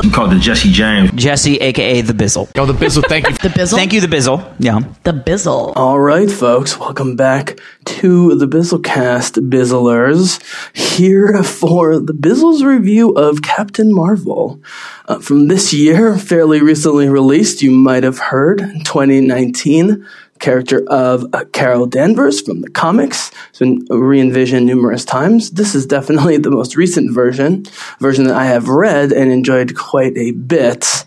Bizzle. 0.00 0.12
called 0.12 0.30
the 0.32 0.38
Jesse 0.38 0.70
James. 0.72 1.10
Jesse, 1.12 1.56
aka 1.58 2.00
the 2.00 2.12
Bizzle. 2.12 2.48
Yo, 2.56 2.64
the 2.66 2.72
Bizzle, 2.72 3.02
thank 3.08 3.28
you. 3.28 3.32
The 3.42 3.48
Bizzle. 3.48 3.74
Thank 3.74 3.92
you, 3.92 4.00
the 4.00 4.06
Bizzle. 4.06 4.54
Yeah. 4.58 4.80
The 5.02 5.12
Bizzle. 5.12 5.72
All 5.76 5.98
right, 6.00 6.30
folks, 6.30 6.78
welcome 6.78 7.16
back 7.16 7.58
to 7.86 8.34
the 8.36 8.46
Bizzlecast, 8.46 9.48
Bizzlers. 9.50 10.40
Here 10.76 11.42
for 11.42 11.98
the 11.98 12.14
Bizzle's 12.14 12.62
review 12.64 13.10
of 13.12 13.42
Captain 13.42 13.92
Marvel. 13.92 14.60
Uh, 15.06 15.18
from 15.18 15.48
this 15.48 15.72
year, 15.72 16.16
fairly 16.16 16.62
recently 16.62 17.08
released, 17.08 17.62
you 17.62 17.70
might 17.70 18.04
have 18.04 18.18
heard, 18.18 18.58
2019 18.84 20.06
character 20.42 20.84
of 20.88 21.24
uh, 21.32 21.44
Carol 21.52 21.86
Danvers 21.86 22.42
from 22.42 22.60
the 22.60 22.68
comics. 22.68 23.30
It's 23.48 23.60
been 23.60 23.86
re-envisioned 23.88 24.66
numerous 24.66 25.06
times. 25.06 25.52
This 25.52 25.74
is 25.74 25.86
definitely 25.86 26.36
the 26.38 26.50
most 26.50 26.76
recent 26.76 27.14
version, 27.14 27.64
version 27.98 28.24
that 28.24 28.36
I 28.36 28.44
have 28.44 28.68
read 28.68 29.12
and 29.12 29.32
enjoyed 29.32 29.74
quite 29.74 30.18
a 30.18 30.32
bit. 30.32 31.06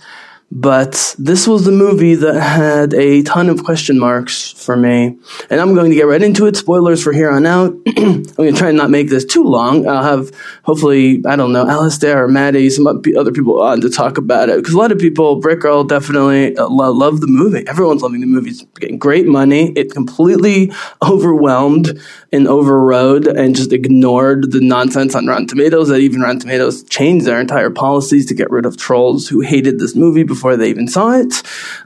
But 0.57 1.15
this 1.19 1.49
was 1.49 1.65
the 1.65 1.73
movie 1.73 2.15
that 2.15 2.39
had 2.39 2.93
a 2.93 3.23
ton 3.23 3.49
of 3.49 3.65
question 3.65 3.99
marks 3.99 4.53
for 4.53 4.77
me. 4.77 5.17
And 5.49 5.59
I'm 5.59 5.75
going 5.75 5.91
to 5.91 5.97
get 5.97 6.07
right 6.07 6.21
into 6.21 6.45
it. 6.45 6.55
Spoilers 6.55 7.03
for 7.03 7.11
here 7.11 7.29
on 7.29 7.45
out. 7.45 7.75
I'm 7.97 8.23
going 8.23 8.53
to 8.53 8.57
try 8.57 8.69
and 8.69 8.77
not 8.77 8.89
make 8.89 9.09
this 9.09 9.25
too 9.25 9.43
long. 9.43 9.85
I'll 9.85 10.01
have, 10.01 10.31
hopefully, 10.63 11.21
I 11.25 11.35
don't 11.35 11.51
know, 11.51 11.67
Alistair 11.67 12.23
or 12.23 12.29
Maddie, 12.29 12.69
some 12.69 12.87
other 12.87 13.33
people 13.33 13.61
on 13.61 13.81
to 13.81 13.89
talk 13.89 14.17
about 14.17 14.47
it. 14.47 14.55
Because 14.55 14.73
a 14.73 14.77
lot 14.77 14.93
of 14.93 14.97
people, 14.97 15.41
Brick 15.41 15.59
Girl 15.59 15.83
definitely 15.83 16.55
uh, 16.55 16.69
love 16.69 17.19
the 17.19 17.27
movie. 17.27 17.67
Everyone's 17.67 18.01
loving 18.01 18.21
the 18.21 18.27
movie. 18.27 18.51
It's 18.51 18.63
getting 18.79 18.97
great 18.97 19.25
money. 19.25 19.73
It 19.73 19.91
completely 19.91 20.71
overwhelmed 21.05 21.99
and 22.31 22.47
overrode 22.47 23.27
and 23.27 23.57
just 23.57 23.73
ignored 23.73 24.51
the 24.53 24.61
nonsense 24.61 25.15
on 25.15 25.27
Rotten 25.27 25.47
Tomatoes 25.47 25.89
that 25.89 25.99
even 25.99 26.21
Rotten 26.21 26.39
Tomatoes 26.39 26.83
changed 26.83 27.25
their 27.25 27.41
entire 27.41 27.69
policies 27.69 28.25
to 28.27 28.33
get 28.33 28.49
rid 28.51 28.65
of 28.65 28.77
trolls 28.77 29.27
who 29.27 29.41
hated 29.41 29.79
this 29.79 29.95
movie 29.95 30.23
before 30.23 30.44
they 30.53 30.69
even 30.69 30.87
saw 30.87 31.11
it. 31.13 31.41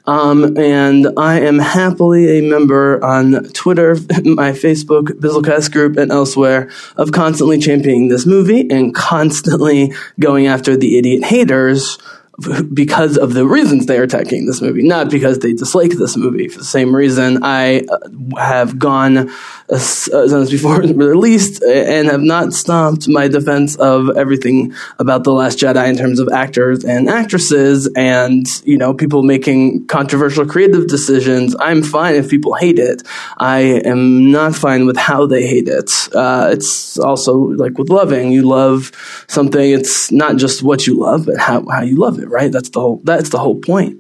Um, 0.05 0.57
and 0.57 1.07
I 1.17 1.41
am 1.41 1.59
happily 1.59 2.39
a 2.39 2.41
member 2.41 3.03
on 3.03 3.43
Twitter, 3.53 3.95
my 4.23 4.51
Facebook 4.51 5.09
Bizzlecast 5.19 5.71
group, 5.71 5.97
and 5.97 6.11
elsewhere 6.11 6.69
of 6.97 7.11
constantly 7.11 7.59
championing 7.59 8.07
this 8.07 8.25
movie 8.25 8.69
and 8.69 8.93
constantly 8.93 9.93
going 10.19 10.47
after 10.47 10.75
the 10.75 10.97
idiot 10.97 11.23
haters 11.23 11.97
because 12.73 13.17
of 13.17 13.33
the 13.33 13.45
reasons 13.45 13.85
they 13.85 13.97
are 13.97 14.03
attacking 14.03 14.45
this 14.45 14.61
movie, 14.61 14.83
not 14.83 15.09
because 15.09 15.39
they 15.39 15.53
dislike 15.53 15.91
this 15.91 16.15
movie. 16.15 16.47
For 16.47 16.59
the 16.59 16.65
same 16.65 16.95
reason, 16.95 17.43
I 17.43 17.81
uh, 17.81 18.35
have 18.37 18.79
gone 18.79 19.29
uh, 19.69 19.77
since 19.77 20.49
before 20.49 20.81
it 20.81 20.95
released 20.95 21.61
and 21.63 22.07
have 22.07 22.21
not 22.21 22.53
stopped 22.53 23.07
my 23.07 23.27
defense 23.27 23.75
of 23.75 24.15
everything 24.17 24.73
about 24.97 25.23
the 25.23 25.31
Last 25.31 25.59
Jedi 25.59 25.87
in 25.87 25.97
terms 25.97 26.19
of 26.19 26.29
actors 26.29 26.83
and 26.83 27.09
actresses, 27.09 27.87
and 27.95 28.45
you 28.65 28.77
know 28.77 28.93
people 28.93 29.23
making 29.23 29.85
controversial 29.87 30.45
creative 30.45 30.87
decisions. 30.87 31.55
I'm 31.59 31.83
fine 31.83 32.15
if 32.15 32.29
people 32.29 32.53
hate 32.53 32.79
it. 32.79 33.03
I 33.37 33.59
am 33.85 34.31
not 34.31 34.55
fine 34.55 34.85
with 34.85 34.97
how 34.97 35.25
they 35.25 35.45
hate 35.45 35.67
it. 35.67 35.91
Uh, 36.13 36.49
it's 36.51 36.97
also 36.97 37.35
like 37.35 37.77
with 37.77 37.89
loving, 37.89 38.31
you 38.31 38.43
love 38.43 38.91
something. 39.27 39.71
It's 39.71 40.11
not 40.11 40.37
just 40.37 40.63
what 40.63 40.87
you 40.87 40.95
love, 40.95 41.25
but 41.25 41.37
how 41.37 41.67
how 41.69 41.81
you 41.81 41.95
love 41.97 42.19
it 42.19 42.28
right? 42.29 42.51
That's 42.51 42.69
the 42.69 42.79
whole 42.79 43.01
that's 43.03 43.29
the 43.29 43.39
whole 43.39 43.59
point. 43.59 43.97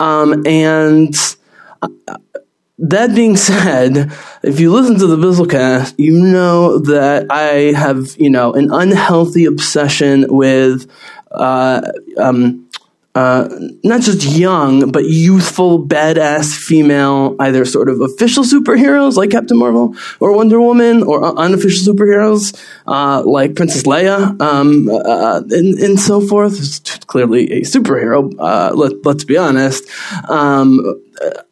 Um, 0.00 0.42
and 0.46 1.14
uh, 1.82 1.88
that 2.78 3.14
being 3.14 3.36
said, 3.48 4.12
if 4.42 4.60
you 4.60 4.72
listen 4.72 4.98
to 4.98 5.06
the 5.06 5.16
Bizzlecast, 5.16 5.94
you 5.98 6.18
know 6.18 6.78
that 6.78 7.26
I 7.30 7.72
have 7.78 8.16
you 8.18 8.30
know 8.30 8.52
an 8.54 8.70
unhealthy 8.72 9.44
obsession 9.44 10.26
with. 10.28 10.90
Uh, 11.32 11.82
um, 12.18 12.65
uh, 13.16 13.48
not 13.82 14.02
just 14.02 14.22
young, 14.26 14.92
but 14.92 15.06
youthful, 15.06 15.82
badass 15.82 16.54
female, 16.54 17.34
either 17.40 17.64
sort 17.64 17.88
of 17.88 18.02
official 18.02 18.44
superheroes 18.44 19.16
like 19.16 19.30
Captain 19.30 19.56
Marvel 19.56 19.96
or 20.20 20.32
Wonder 20.36 20.60
Woman, 20.60 21.02
or 21.02 21.24
unofficial 21.24 21.94
superheroes 21.94 22.54
uh, 22.86 23.22
like 23.24 23.54
Princess 23.56 23.84
Leia, 23.84 24.38
um, 24.42 24.90
uh, 24.90 25.40
and, 25.48 25.78
and, 25.78 25.98
so 25.98 26.20
forth. 26.20 26.58
It's 26.58 26.80
clearly 27.06 27.50
a 27.52 27.60
superhero. 27.62 28.30
Uh, 28.38 28.74
let, 28.74 28.92
us 29.06 29.24
be 29.24 29.38
honest. 29.38 29.88
Um, 30.28 31.02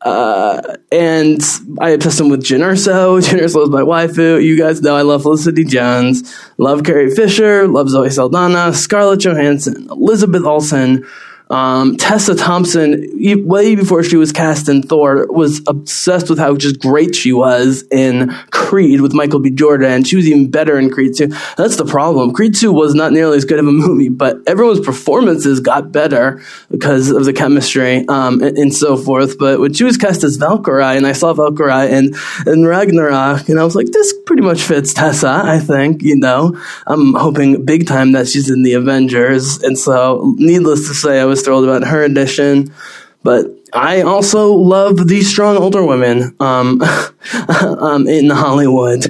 uh, 0.03 0.77
and 0.93 1.41
I 1.81 1.91
obsessed 1.91 2.21
him 2.21 2.29
with 2.29 2.43
Jyn 2.43 2.61
Erso. 2.61 3.21
Jyn 3.27 3.41
Erso 3.41 3.63
is 3.63 3.71
my 3.71 3.81
waifu. 3.81 4.45
You 4.45 4.59
guys 4.59 4.83
know 4.83 4.95
I 4.95 5.01
love 5.01 5.23
Felicity 5.23 5.65
Jones, 5.65 6.31
love 6.59 6.85
Carrie 6.85 7.15
Fisher, 7.15 7.67
love 7.67 7.89
Zoe 7.89 8.11
Saldana, 8.11 8.75
Scarlett 8.75 9.21
Johansson, 9.21 9.89
Elizabeth 9.91 10.45
Olsen. 10.45 11.07
Um, 11.51 11.97
Tessa 11.97 12.35
Thompson, 12.35 13.11
way 13.47 13.75
before 13.75 14.03
she 14.03 14.17
was 14.17 14.33
cast 14.33 14.69
in 14.69 14.83
Thor, 14.83 15.27
was 15.31 15.61
obsessed 15.67 16.31
with 16.31 16.39
how 16.39 16.57
just 16.57 16.81
great 16.81 17.15
she 17.15 17.33
was 17.33 17.85
in 17.91 18.31
Creed 18.51 19.03
with 19.03 19.13
Michael 19.13 19.41
B. 19.41 19.51
Jordan. 19.51 19.91
And 19.91 20.07
she 20.07 20.17
was 20.17 20.27
even 20.27 20.51
better 20.51 20.79
in 20.79 20.91
Creed 20.91 21.15
2. 21.17 21.29
That's 21.57 21.77
the 21.77 21.85
problem. 21.85 22.33
Creed 22.33 22.55
2 22.55 22.73
was 22.73 22.95
not 22.95 23.13
nearly 23.13 23.37
as 23.37 23.45
good 23.45 23.59
of 23.59 23.67
a 23.67 23.73
movie, 23.73 24.09
but 24.09 24.39
everyone's 24.47 24.81
performances 24.81 25.61
got 25.61 25.93
better 25.93 26.43
because 26.71 27.11
of 27.11 27.25
the 27.25 27.33
chemistry 27.33 28.07
um, 28.09 28.43
and, 28.43 28.57
and, 28.57 28.75
so 28.75 28.97
forth. 28.97 29.39
But 29.39 29.61
when 29.61 29.73
she 29.73 29.85
was 29.85 29.97
cast 29.97 30.25
as 30.25 30.37
Valkyrie, 30.37 30.97
and 30.97 31.07
I 31.07 31.13
saw 31.13 31.33
Valkyrie 31.33 31.93
in, 31.93 32.15
in 32.47 32.67
Ragnarok, 32.67 33.49
and 33.49 33.61
I 33.61 33.65
was 33.65 33.77
like, 33.77 33.87
this 33.89 34.15
pretty 34.27 34.43
much 34.43 34.63
fits 34.63 34.93
Tessa, 34.95 35.43
I 35.45 35.61
think, 35.61 36.03
you 36.03 36.17
know. 36.17 36.61
I'm 36.87 37.15
hoping 37.15 37.65
big 37.65 37.87
time 37.87 38.13
that 38.13 38.27
she's 38.27 38.51
in 38.51 38.63
the 38.63 38.73
Avengers. 38.75 39.63
And 39.63 39.79
so, 39.79 40.35
needless 40.39 40.89
to 40.89 40.95
say, 40.95 41.21
I 41.21 41.25
was 41.25 41.34
was 41.35 41.43
thrilled 41.43 41.65
about 41.65 41.85
her 41.87 42.03
addition. 42.05 42.73
But 43.25 43.47
I 43.73 44.03
also 44.03 44.53
love 44.53 45.09
these 45.09 45.29
strong 45.29 45.57
older 45.57 45.85
women 45.85 46.37
um, 46.39 46.81
um, 47.59 48.07
in 48.07 48.31
Hollywood, 48.31 49.07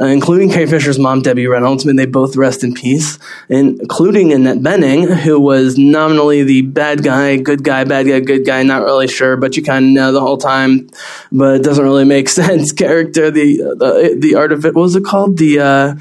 uh, 0.00 0.06
including 0.06 0.50
Carrie 0.50 0.66
Fisher's 0.66 0.98
mom, 0.98 1.22
Debbie 1.22 1.46
Reynolds. 1.46 1.84
May 1.84 1.92
they 1.92 2.06
both 2.06 2.34
rest 2.34 2.64
in 2.64 2.74
peace, 2.74 3.18
including 3.48 4.32
Annette 4.32 4.58
Bening, 4.58 5.14
who 5.20 5.38
was 5.38 5.78
nominally 5.78 6.42
the 6.42 6.62
bad 6.62 7.04
guy, 7.04 7.36
good 7.36 7.62
guy, 7.62 7.84
bad 7.84 8.06
guy, 8.08 8.18
good 8.20 8.44
guy. 8.44 8.62
Not 8.64 8.82
really 8.82 9.06
sure, 9.06 9.36
but 9.36 9.56
you 9.56 9.62
kind 9.62 9.84
of 9.84 9.90
know 9.92 10.12
the 10.12 10.20
whole 10.20 10.38
time. 10.38 10.88
But 11.30 11.56
it 11.56 11.62
doesn't 11.62 11.84
really 11.84 12.04
make 12.04 12.28
sense. 12.40 12.72
Character, 12.72 13.30
the 13.30 13.58
the 13.58 14.16
the 14.18 14.34
art 14.34 14.50
of 14.50 14.64
it. 14.64 14.74
What 14.74 14.82
was 14.82 14.96
it 14.96 15.04
called? 15.04 15.36
The 15.36 15.60
uh, 15.60 15.94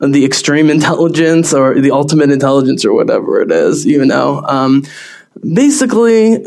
the 0.00 0.24
extreme 0.24 0.70
intelligence 0.70 1.52
or 1.52 1.80
the 1.80 1.90
ultimate 1.90 2.30
intelligence 2.30 2.84
or 2.84 2.94
whatever 2.94 3.40
it 3.40 3.50
is, 3.50 3.84
you 3.86 4.04
know. 4.04 4.42
Um, 4.46 4.84
basically, 5.40 6.44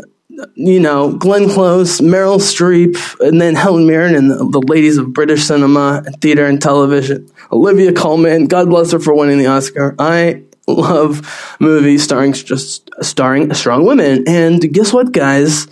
you 0.54 0.80
know, 0.80 1.12
Glenn 1.12 1.48
Close, 1.48 2.00
Meryl 2.00 2.38
Streep, 2.38 2.96
and 3.20 3.40
then 3.40 3.54
Helen 3.54 3.86
Mirren 3.86 4.14
and 4.14 4.30
the, 4.30 4.36
the 4.36 4.60
ladies 4.60 4.96
of 4.96 5.12
British 5.12 5.44
cinema, 5.44 6.02
theater, 6.20 6.46
and 6.46 6.60
television. 6.60 7.28
Olivia 7.50 7.92
Colman, 7.92 8.46
God 8.46 8.68
bless 8.68 8.92
her 8.92 8.98
for 8.98 9.14
winning 9.14 9.38
the 9.38 9.46
Oscar. 9.46 9.94
I 9.98 10.42
love 10.66 11.56
movies 11.60 12.02
starring 12.02 12.32
just 12.32 12.88
starring 13.02 13.52
strong 13.54 13.84
women. 13.84 14.24
And 14.26 14.60
guess 14.72 14.92
what, 14.92 15.12
guys? 15.12 15.66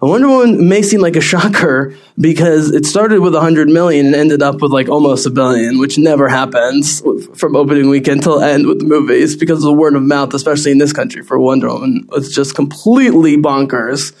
Wonder 0.00 0.28
Woman 0.28 0.68
may 0.68 0.82
seem 0.82 1.00
like 1.00 1.16
a 1.16 1.20
shocker 1.20 1.94
because 2.18 2.70
it 2.70 2.84
started 2.84 3.20
with 3.20 3.32
100 3.32 3.68
million 3.68 4.06
and 4.06 4.14
ended 4.14 4.42
up 4.42 4.60
with 4.60 4.70
like 4.70 4.88
almost 4.88 5.26
a 5.26 5.30
billion, 5.30 5.78
which 5.78 5.96
never 5.96 6.28
happens 6.28 7.02
from 7.34 7.56
opening 7.56 7.88
weekend 7.88 8.22
till 8.22 8.42
end 8.42 8.66
with 8.66 8.80
the 8.80 8.84
movies 8.84 9.36
because 9.36 9.58
of 9.58 9.64
the 9.64 9.72
word 9.72 9.94
of 9.94 10.02
mouth, 10.02 10.34
especially 10.34 10.70
in 10.70 10.78
this 10.78 10.92
country 10.92 11.22
for 11.22 11.38
Wonder 11.38 11.68
Woman. 11.68 12.06
It's 12.12 12.34
just 12.34 12.54
completely 12.54 13.36
bonkers. 13.36 14.12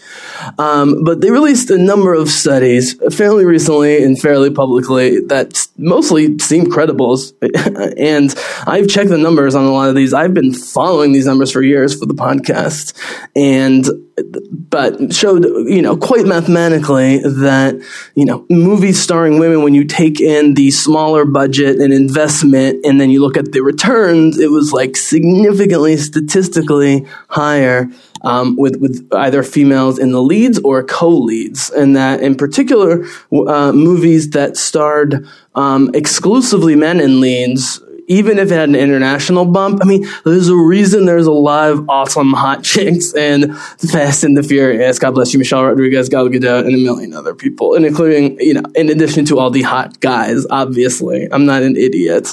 Um, 0.58 1.04
but 1.04 1.20
they 1.20 1.30
released 1.30 1.70
a 1.70 1.78
number 1.78 2.14
of 2.14 2.28
studies 2.28 2.94
fairly 3.14 3.44
recently 3.44 4.02
and 4.02 4.20
fairly 4.20 4.50
publicly 4.50 5.20
that 5.26 5.66
mostly 5.76 6.38
seem 6.38 6.70
credible. 6.70 7.18
and 7.96 8.34
I've 8.66 8.88
checked 8.88 9.10
the 9.10 9.18
numbers 9.18 9.54
on 9.54 9.64
a 9.64 9.72
lot 9.72 9.88
of 9.88 9.94
these. 9.94 10.12
I've 10.12 10.34
been 10.34 10.52
following 10.52 11.12
these 11.12 11.26
numbers 11.26 11.52
for 11.52 11.62
years 11.62 11.98
for 11.98 12.06
the 12.06 12.14
podcast 12.14 12.94
and 13.34 13.86
but 14.16 15.12
showed 15.12 15.44
you 15.44 15.82
know 15.82 15.96
quite 15.96 16.24
mathematically 16.26 17.18
that 17.18 17.74
you 18.14 18.24
know 18.24 18.46
movies 18.48 19.00
starring 19.00 19.38
women 19.38 19.62
when 19.62 19.74
you 19.74 19.84
take 19.84 20.20
in 20.20 20.54
the 20.54 20.70
smaller 20.70 21.24
budget 21.26 21.78
and 21.78 21.92
investment 21.92 22.84
and 22.84 22.98
then 22.98 23.10
you 23.10 23.20
look 23.20 23.36
at 23.36 23.52
the 23.52 23.60
returns 23.60 24.38
it 24.38 24.50
was 24.50 24.72
like 24.72 24.96
significantly 24.96 25.96
statistically 25.98 27.06
higher 27.28 27.90
um, 28.26 28.56
with 28.56 28.76
with 28.76 29.06
either 29.12 29.42
females 29.42 29.98
in 29.98 30.12
the 30.12 30.22
leads 30.22 30.58
or 30.60 30.82
co-leads. 30.82 31.70
And 31.70 31.96
that 31.96 32.20
in 32.20 32.34
particular 32.34 33.04
uh, 33.32 33.72
movies 33.72 34.30
that 34.30 34.56
starred 34.56 35.26
um, 35.54 35.90
exclusively 35.94 36.74
men 36.74 37.00
in 37.00 37.20
leads 37.20 37.80
even 38.06 38.38
if 38.38 38.50
it 38.50 38.54
had 38.54 38.68
an 38.68 38.74
international 38.74 39.44
bump, 39.44 39.80
I 39.82 39.86
mean, 39.86 40.06
there's 40.24 40.48
a 40.48 40.56
reason 40.56 41.06
there's 41.06 41.26
a 41.26 41.32
lot 41.32 41.70
of 41.70 41.88
awesome 41.88 42.32
hot 42.32 42.62
chicks 42.64 43.14
in 43.14 43.54
Fast 43.54 44.24
and 44.24 44.36
the 44.36 44.42
Furious. 44.42 44.98
God 44.98 45.12
bless 45.12 45.32
you, 45.32 45.38
Michelle 45.38 45.64
Rodriguez, 45.64 46.08
Gal 46.08 46.28
Gadot, 46.28 46.66
and 46.66 46.74
a 46.74 46.78
million 46.78 47.12
other 47.12 47.34
people, 47.34 47.74
and 47.74 47.84
including, 47.84 48.40
you 48.40 48.54
know, 48.54 48.62
in 48.74 48.90
addition 48.90 49.24
to 49.26 49.38
all 49.38 49.50
the 49.50 49.62
hot 49.62 50.00
guys, 50.00 50.46
obviously. 50.50 51.28
I'm 51.30 51.46
not 51.46 51.62
an 51.62 51.76
idiot. 51.76 52.28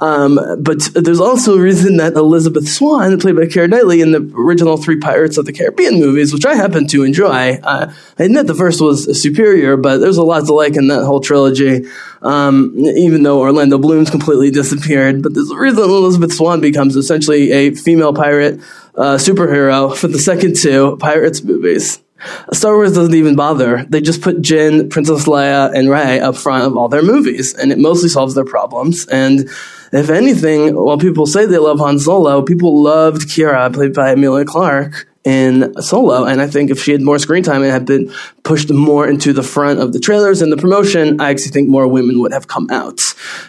Um, 0.00 0.38
but 0.60 0.88
there's 0.94 1.20
also 1.20 1.56
a 1.56 1.60
reason 1.60 1.96
that 1.96 2.14
Elizabeth 2.14 2.68
Swann, 2.68 3.18
played 3.18 3.36
by 3.36 3.42
Keira 3.42 3.68
Knightley 3.68 4.00
in 4.00 4.12
the 4.12 4.32
original 4.36 4.76
three 4.76 4.98
Pirates 4.98 5.38
of 5.38 5.46
the 5.46 5.52
Caribbean 5.52 5.98
movies, 5.98 6.32
which 6.32 6.44
I 6.44 6.54
happen 6.54 6.86
to 6.88 7.02
enjoy. 7.02 7.58
Uh, 7.62 7.92
I 8.18 8.22
admit 8.22 8.46
the 8.46 8.54
first 8.54 8.80
was 8.80 9.20
superior, 9.20 9.76
but 9.76 9.98
there's 9.98 10.18
a 10.18 10.22
lot 10.22 10.46
to 10.46 10.54
like 10.54 10.76
in 10.76 10.88
that 10.88 11.04
whole 11.04 11.20
trilogy. 11.20 11.86
Um, 12.22 12.72
even 12.76 13.22
though 13.22 13.40
Orlando 13.40 13.78
Bloom's 13.78 14.10
completely 14.10 14.50
disappeared, 14.50 15.22
but 15.22 15.34
there's 15.34 15.50
a 15.50 15.56
reason 15.56 15.84
Elizabeth 15.84 16.32
Swann 16.32 16.60
becomes 16.60 16.96
essentially 16.96 17.52
a 17.52 17.74
female 17.74 18.14
pirate 18.14 18.60
uh, 18.94 19.16
superhero 19.16 19.94
for 19.94 20.08
the 20.08 20.18
second 20.18 20.56
two 20.56 20.96
Pirates 20.98 21.42
movies. 21.42 22.00
Star 22.52 22.74
Wars 22.74 22.94
doesn't 22.94 23.14
even 23.14 23.36
bother. 23.36 23.84
They 23.84 24.00
just 24.00 24.22
put 24.22 24.40
Jyn, 24.40 24.90
Princess 24.90 25.26
Leia, 25.26 25.72
and 25.74 25.90
Rey 25.90 26.18
up 26.18 26.36
front 26.36 26.64
of 26.64 26.76
all 26.76 26.88
their 26.88 27.02
movies, 27.02 27.54
and 27.54 27.70
it 27.70 27.78
mostly 27.78 28.08
solves 28.08 28.34
their 28.34 28.44
problems. 28.44 29.06
And 29.06 29.50
if 29.92 30.08
anything, 30.08 30.74
while 30.74 30.98
people 30.98 31.26
say 31.26 31.44
they 31.44 31.58
love 31.58 31.78
Han 31.78 31.98
Solo, 31.98 32.42
people 32.42 32.82
loved 32.82 33.28
Qi'ra, 33.28 33.72
played 33.72 33.92
by 33.92 34.12
Emilia 34.12 34.44
Clarke, 34.44 35.06
in 35.26 35.74
Solo. 35.82 36.24
And 36.24 36.40
I 36.40 36.46
think 36.46 36.70
if 36.70 36.80
she 36.80 36.92
had 36.92 37.02
more 37.02 37.18
screen 37.18 37.42
time 37.42 37.62
and 37.62 37.72
had 37.72 37.84
been 37.84 38.12
pushed 38.44 38.72
more 38.72 39.08
into 39.08 39.32
the 39.32 39.42
front 39.42 39.80
of 39.80 39.92
the 39.92 39.98
trailers 39.98 40.40
and 40.40 40.52
the 40.52 40.56
promotion, 40.56 41.20
I 41.20 41.30
actually 41.30 41.50
think 41.50 41.68
more 41.68 41.88
women 41.88 42.20
would 42.20 42.32
have 42.32 42.46
come 42.46 42.70
out. 42.70 43.00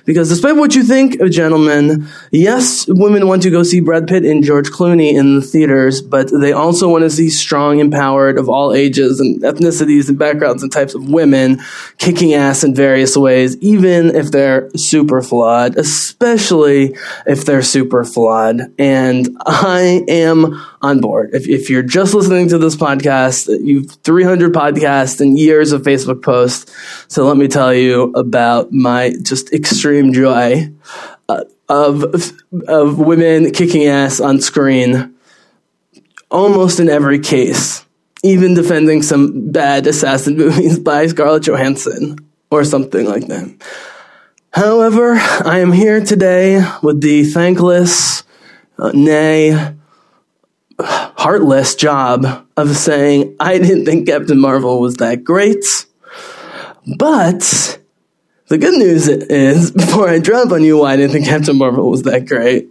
Because 0.04 0.28
despite 0.28 0.56
what 0.56 0.74
you 0.74 0.82
think, 0.82 1.22
gentlemen, 1.30 2.08
yes, 2.32 2.88
women 2.88 3.28
want 3.28 3.44
to 3.44 3.52
go 3.52 3.62
see 3.62 3.80
Brad 3.80 4.08
Pitt 4.08 4.26
and 4.26 4.44
George 4.44 4.70
Clooney 4.70 5.14
in 5.14 5.36
the 5.36 5.42
theaters, 5.42 6.02
but 6.02 6.32
they 6.32 6.52
also 6.52 6.90
want 6.90 7.04
to 7.04 7.12
see 7.12 7.30
strong, 7.30 7.78
empowered 7.78 8.40
of 8.40 8.50
all 8.50 8.74
ages 8.74 9.20
and 9.20 9.40
ethnicities 9.44 10.10
and 10.10 10.18
backgrounds 10.18 10.64
and 10.64 10.72
types 10.72 10.96
of 10.96 11.08
women 11.08 11.60
kicking 12.00 12.34
ass 12.34 12.64
in 12.64 12.74
various 12.74 13.16
ways, 13.16 13.56
even 13.58 14.16
if 14.16 14.32
they're 14.32 14.72
super 14.76 15.22
flawed, 15.22 15.78
especially 15.78 16.96
if 17.28 17.46
they're 17.46 17.62
super 17.62 18.04
flawed. 18.04 18.74
And 18.80 19.38
I 19.46 20.04
am 20.08 20.60
on 20.82 21.02
board. 21.02 21.32
If, 21.34 21.48
if 21.48 21.67
you're 21.70 21.84
just 21.84 22.14
listening 22.14 22.50
to 22.50 22.58
this 22.58 22.76
podcast, 22.76 23.48
you've 23.64 23.92
300 24.04 24.54
podcasts 24.54 25.22
and 25.22 25.38
years 25.38 25.72
of 25.72 25.84
Facebook 25.84 26.22
posts. 26.22 26.72
So 27.08 27.26
let 27.26 27.38
me 27.38 27.48
tell 27.48 27.74
you 27.74 28.12
about 28.14 28.72
my 28.72 29.14
just 29.22 29.54
extreme 29.54 30.14
joy 30.14 30.72
uh, 31.30 31.44
of, 31.70 32.34
of 32.68 33.00
women 33.00 33.52
kicking 33.52 33.86
ass 33.86 34.20
on 34.20 34.42
screen 34.42 35.14
almost 36.30 36.80
in 36.80 36.90
every 36.90 37.20
case, 37.20 37.86
even 38.24 38.54
defending 38.54 39.02
some 39.02 39.52
bad 39.52 39.88
assassin 39.88 40.38
movies 40.38 40.80
by 40.80 41.08
Scarlett 41.08 41.44
Johansson 41.44 42.18
or 42.50 42.64
something 42.64 43.06
like 43.06 43.28
that. 43.28 43.50
However, 44.52 45.14
I 45.14 45.60
am 45.60 45.72
here 45.72 46.04
today 46.04 46.66
with 46.82 47.02
the 47.02 47.26
thankless, 47.26 48.24
uh, 48.80 48.92
nay, 48.94 49.76
heartless 50.80 51.76
job 51.76 52.48
of 52.56 52.76
saying, 52.76 53.36
I 53.40 53.58
didn't 53.58 53.86
think 53.86 54.08
Captain 54.08 54.40
Marvel 54.40 54.80
was 54.80 54.96
that 54.96 55.24
great. 55.24 55.66
But 56.98 57.80
the 58.48 58.58
good 58.58 58.78
news 58.78 59.08
is, 59.08 59.72
before 59.86 60.10
I 60.10 60.20
drop 60.20 60.52
on 60.52 60.64
you 60.64 60.78
why 60.78 60.94
I 60.94 60.98
didn't 60.98 61.12
think 61.12 61.26
Captain 61.26 61.58
Marvel 61.58 61.90
was 61.90 62.04
that 62.04 62.26
great, 62.26 62.70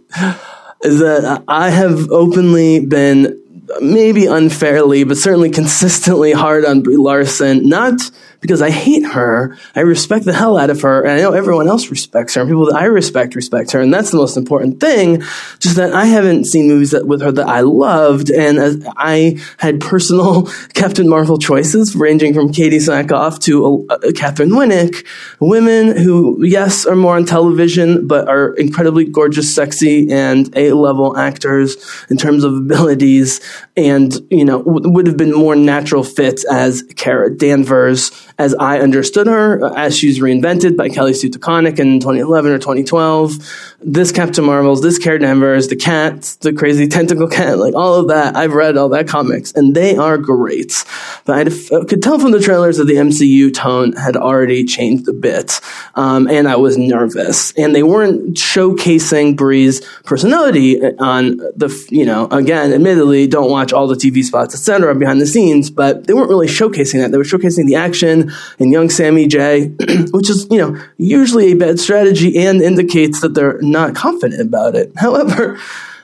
is 0.83 0.99
that 0.99 1.43
I 1.47 1.69
have 1.69 2.09
openly 2.11 2.85
been 2.85 3.43
maybe 3.81 4.25
unfairly, 4.25 5.03
but 5.03 5.17
certainly 5.17 5.49
consistently 5.49 6.31
hard 6.31 6.65
on 6.65 6.81
Brie 6.81 6.95
Larson, 6.95 7.67
not 7.67 8.09
because 8.39 8.61
I 8.61 8.69
hate 8.69 9.05
her. 9.05 9.57
I 9.75 9.81
respect 9.81 10.25
the 10.25 10.33
hell 10.33 10.57
out 10.57 10.69
of 10.69 10.81
her, 10.81 11.01
and 11.01 11.11
I 11.11 11.17
know 11.21 11.33
everyone 11.33 11.67
else 11.67 11.89
respects 11.89 12.35
her, 12.35 12.41
and 12.41 12.49
people 12.49 12.65
that 12.67 12.75
I 12.75 12.85
respect 12.85 13.35
respect 13.35 13.71
her, 13.71 13.81
and 13.81 13.93
that's 13.93 14.11
the 14.11 14.17
most 14.17 14.37
important 14.37 14.79
thing. 14.79 15.21
Just 15.59 15.75
that 15.75 15.93
I 15.93 16.05
haven't 16.05 16.45
seen 16.45 16.67
movies 16.67 16.91
that, 16.91 17.07
with 17.07 17.21
her 17.21 17.31
that 17.31 17.47
I 17.47 17.61
loved, 17.61 18.29
and 18.29 18.85
I 18.97 19.39
had 19.57 19.79
personal 19.79 20.43
Captain 20.73 21.07
Marvel 21.07 21.37
choices, 21.37 21.95
ranging 21.95 22.33
from 22.33 22.49
Katee 22.49 22.77
Sackhoff 22.77 23.39
to 23.43 23.85
uh, 23.89 23.97
Katheryn 24.09 24.51
Winnick, 24.51 25.05
women 25.39 25.97
who, 25.97 26.43
yes, 26.43 26.85
are 26.85 26.95
more 26.95 27.15
on 27.15 27.25
television, 27.25 28.07
but 28.07 28.27
are 28.27 28.53
incredibly 28.55 29.05
gorgeous, 29.05 29.53
sexy, 29.53 30.11
and 30.11 30.55
A-level 30.55 31.17
actors 31.17 31.75
in 32.09 32.17
terms 32.17 32.43
of 32.43 32.53
abilities, 32.53 33.41
and 33.75 34.13
you 34.29 34.45
know 34.45 34.63
w- 34.63 34.91
would 34.91 35.07
have 35.07 35.17
been 35.17 35.33
more 35.33 35.55
natural 35.55 36.03
fits 36.03 36.43
as 36.45 36.83
Kara 36.95 37.35
Danvers 37.35 38.11
as 38.39 38.53
I 38.55 38.79
understood 38.79 39.27
her, 39.27 39.63
uh, 39.63 39.73
as 39.73 39.97
she's 39.97 40.19
reinvented 40.19 40.77
by 40.77 40.89
Kelly 40.89 41.13
Sue 41.13 41.29
DeConnick 41.29 41.79
in 41.79 41.99
2011 41.99 42.51
or 42.51 42.59
2012. 42.59 43.76
This 43.79 44.11
Captain 44.11 44.43
Marvels, 44.43 44.81
this 44.81 44.97
Kara 44.97 45.19
Danvers, 45.19 45.67
the 45.67 45.75
cat, 45.75 46.35
the 46.41 46.51
crazy 46.51 46.87
tentacle 46.87 47.27
cat, 47.27 47.59
like 47.59 47.75
all 47.75 47.93
of 47.93 48.07
that. 48.07 48.35
I've 48.35 48.53
read 48.53 48.75
all 48.75 48.89
that 48.89 49.07
comics, 49.07 49.51
and 49.53 49.75
they 49.75 49.95
are 49.95 50.17
great. 50.17 50.83
But 51.25 51.47
I 51.47 51.85
could 51.85 52.01
tell 52.01 52.17
from 52.17 52.31
the 52.31 52.39
trailers 52.39 52.77
that 52.77 52.85
the 52.85 52.95
MCU 52.95 53.53
tone 53.53 53.93
had 53.93 54.17
already 54.17 54.65
changed 54.65 55.07
a 55.07 55.13
bit, 55.13 55.61
um, 55.93 56.27
and 56.27 56.47
I 56.47 56.55
was 56.55 56.75
nervous. 56.75 57.51
And 57.51 57.75
they 57.75 57.83
weren't 57.83 58.35
showcasing 58.35 59.35
Brie's 59.35 59.85
personality 60.05 60.83
on 60.97 61.37
the, 61.37 61.87
you 61.91 62.05
know, 62.05 62.25
again, 62.31 62.73
admittedly, 62.73 63.27
don't 63.27 63.51
watch 63.51 63.73
all 63.73 63.85
the 63.85 63.95
TV 63.95 64.23
spots, 64.23 64.55
etc., 64.55 64.95
behind 64.95 65.21
the 65.21 65.27
scenes, 65.27 65.69
but 65.69 66.07
they 66.07 66.15
weren't 66.15 66.29
really 66.29 66.47
showcasing 66.47 66.99
that. 67.03 67.11
They 67.11 67.17
were 67.19 67.23
showcasing 67.23 67.67
the 67.67 67.75
action 67.75 68.31
and 68.57 68.71
young 68.71 68.89
Sammy 68.89 69.27
J, 69.27 69.67
which 70.11 70.31
is, 70.31 70.47
you 70.49 70.57
know, 70.57 70.83
usually 70.97 71.51
a 71.51 71.55
bad 71.55 71.79
strategy 71.79 72.39
and 72.39 72.59
indicates 72.59 73.21
that 73.21 73.35
they're 73.35 73.61
not 73.71 73.95
confident 73.95 74.41
about 74.41 74.75
it. 74.75 74.91
However, 74.97 75.59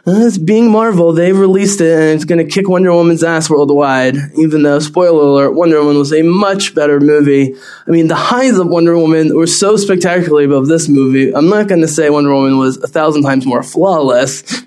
as 0.05 0.37
being 0.37 0.69
Marvel, 0.69 1.13
they've 1.13 1.37
released 1.37 1.79
it 1.79 1.93
and 1.93 2.09
it's 2.11 2.25
going 2.25 2.45
to 2.45 2.51
kick 2.51 2.67
Wonder 2.67 2.91
Woman's 2.91 3.23
ass 3.23 3.49
worldwide. 3.49 4.17
Even 4.35 4.63
though, 4.63 4.79
spoiler 4.79 5.23
alert, 5.23 5.51
Wonder 5.51 5.79
Woman 5.79 5.97
was 5.97 6.11
a 6.11 6.23
much 6.23 6.75
better 6.75 6.99
movie. 6.99 7.55
I 7.87 7.91
mean, 7.91 8.09
the 8.09 8.15
highs 8.15 8.57
of 8.57 8.67
Wonder 8.67 8.97
Woman 8.97 9.35
were 9.35 9.47
so 9.47 9.77
spectacularly 9.77 10.45
above 10.45 10.67
this 10.67 10.89
movie. 10.89 11.33
I'm 11.33 11.47
not 11.47 11.67
going 11.67 11.81
to 11.81 11.87
say 11.87 12.09
Wonder 12.09 12.33
Woman 12.33 12.57
was 12.57 12.77
a 12.77 12.87
thousand 12.87 13.23
times 13.23 13.45
more 13.45 13.63
flawless. 13.63 14.63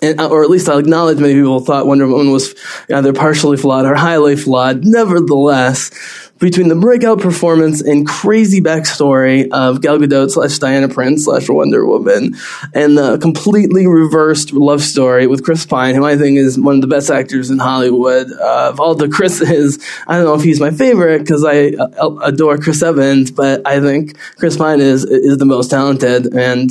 And, 0.00 0.20
uh, 0.20 0.28
or 0.28 0.44
at 0.44 0.50
least 0.50 0.68
I'll 0.68 0.78
acknowledge 0.78 1.18
many 1.18 1.34
people 1.34 1.58
thought 1.58 1.88
Wonder 1.88 2.06
Woman 2.06 2.30
was 2.30 2.54
either 2.88 3.12
partially 3.12 3.56
flawed 3.56 3.84
or 3.84 3.96
highly 3.96 4.36
flawed. 4.36 4.84
Nevertheless, 4.84 5.90
between 6.38 6.68
the 6.68 6.76
breakout 6.76 7.20
performance 7.20 7.80
and 7.80 8.06
crazy 8.06 8.60
backstory 8.60 9.48
of 9.50 9.80
Gal 9.80 9.98
Gadot 9.98 10.30
slash 10.30 10.58
Diana 10.58 10.88
Prince 10.88 11.24
slash 11.24 11.48
Wonder 11.48 11.84
Woman, 11.84 12.36
and 12.74 12.96
the 12.96 13.18
completely 13.18 13.86
reversed 13.86 14.52
love 14.52 14.82
story 14.82 15.26
with 15.26 15.44
Chris 15.44 15.66
Pine, 15.66 15.94
who 15.94 16.04
I 16.04 16.16
think 16.16 16.38
is 16.38 16.58
one 16.58 16.76
of 16.76 16.80
the 16.80 16.86
best 16.86 17.10
actors 17.10 17.50
in 17.50 17.58
Hollywood. 17.58 18.30
Uh, 18.32 18.68
of 18.68 18.80
all 18.80 18.94
the 18.94 19.08
Chris's, 19.08 19.78
I 20.06 20.16
don't 20.16 20.24
know 20.24 20.34
if 20.34 20.42
he's 20.42 20.60
my 20.60 20.70
favorite 20.70 21.20
because 21.20 21.44
I 21.44 21.70
uh, 21.70 22.16
adore 22.22 22.58
Chris 22.58 22.82
Evans, 22.82 23.30
but 23.30 23.66
I 23.66 23.80
think 23.80 24.16
Chris 24.36 24.56
Pine 24.56 24.80
is 24.80 25.04
is 25.04 25.38
the 25.38 25.46
most 25.46 25.70
talented, 25.70 26.34
and 26.34 26.70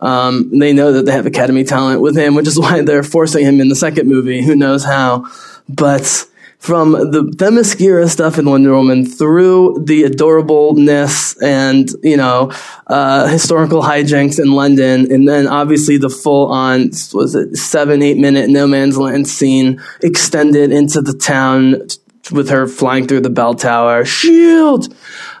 um, 0.00 0.56
they 0.58 0.72
know 0.72 0.92
that 0.92 1.06
they 1.06 1.12
have 1.12 1.26
Academy 1.26 1.64
talent 1.64 2.00
with 2.00 2.16
him, 2.16 2.34
which 2.34 2.46
is 2.46 2.58
why 2.58 2.82
they're 2.82 3.02
forcing 3.02 3.44
him 3.44 3.60
in 3.60 3.68
the 3.68 3.76
second 3.76 4.08
movie. 4.08 4.42
Who 4.42 4.54
knows 4.54 4.84
how? 4.84 5.26
But 5.68 6.26
from 6.58 6.92
the 6.92 7.22
Themyscira 7.36 8.08
stuff 8.08 8.38
in 8.38 8.50
Wonder 8.50 8.74
Woman 8.74 9.06
through 9.06 9.84
the 9.84 10.02
adorableness 10.02 11.40
and, 11.42 11.88
you 12.02 12.16
know, 12.16 12.52
uh, 12.88 13.28
historical 13.28 13.82
hijinks 13.82 14.40
in 14.40 14.52
London, 14.52 15.10
and 15.10 15.28
then 15.28 15.46
obviously 15.46 15.96
the 15.96 16.10
full 16.10 16.50
on, 16.50 16.90
was 17.12 17.34
it 17.34 17.56
seven, 17.56 18.02
eight 18.02 18.18
minute 18.18 18.50
no 18.50 18.66
man's 18.66 18.98
land 18.98 19.28
scene 19.28 19.80
extended 20.02 20.72
into 20.72 21.00
the 21.00 21.14
town 21.14 21.86
with 22.32 22.50
her 22.50 22.66
flying 22.66 23.06
through 23.06 23.20
the 23.20 23.30
bell 23.30 23.54
tower. 23.54 24.04
Shield! 24.04 24.94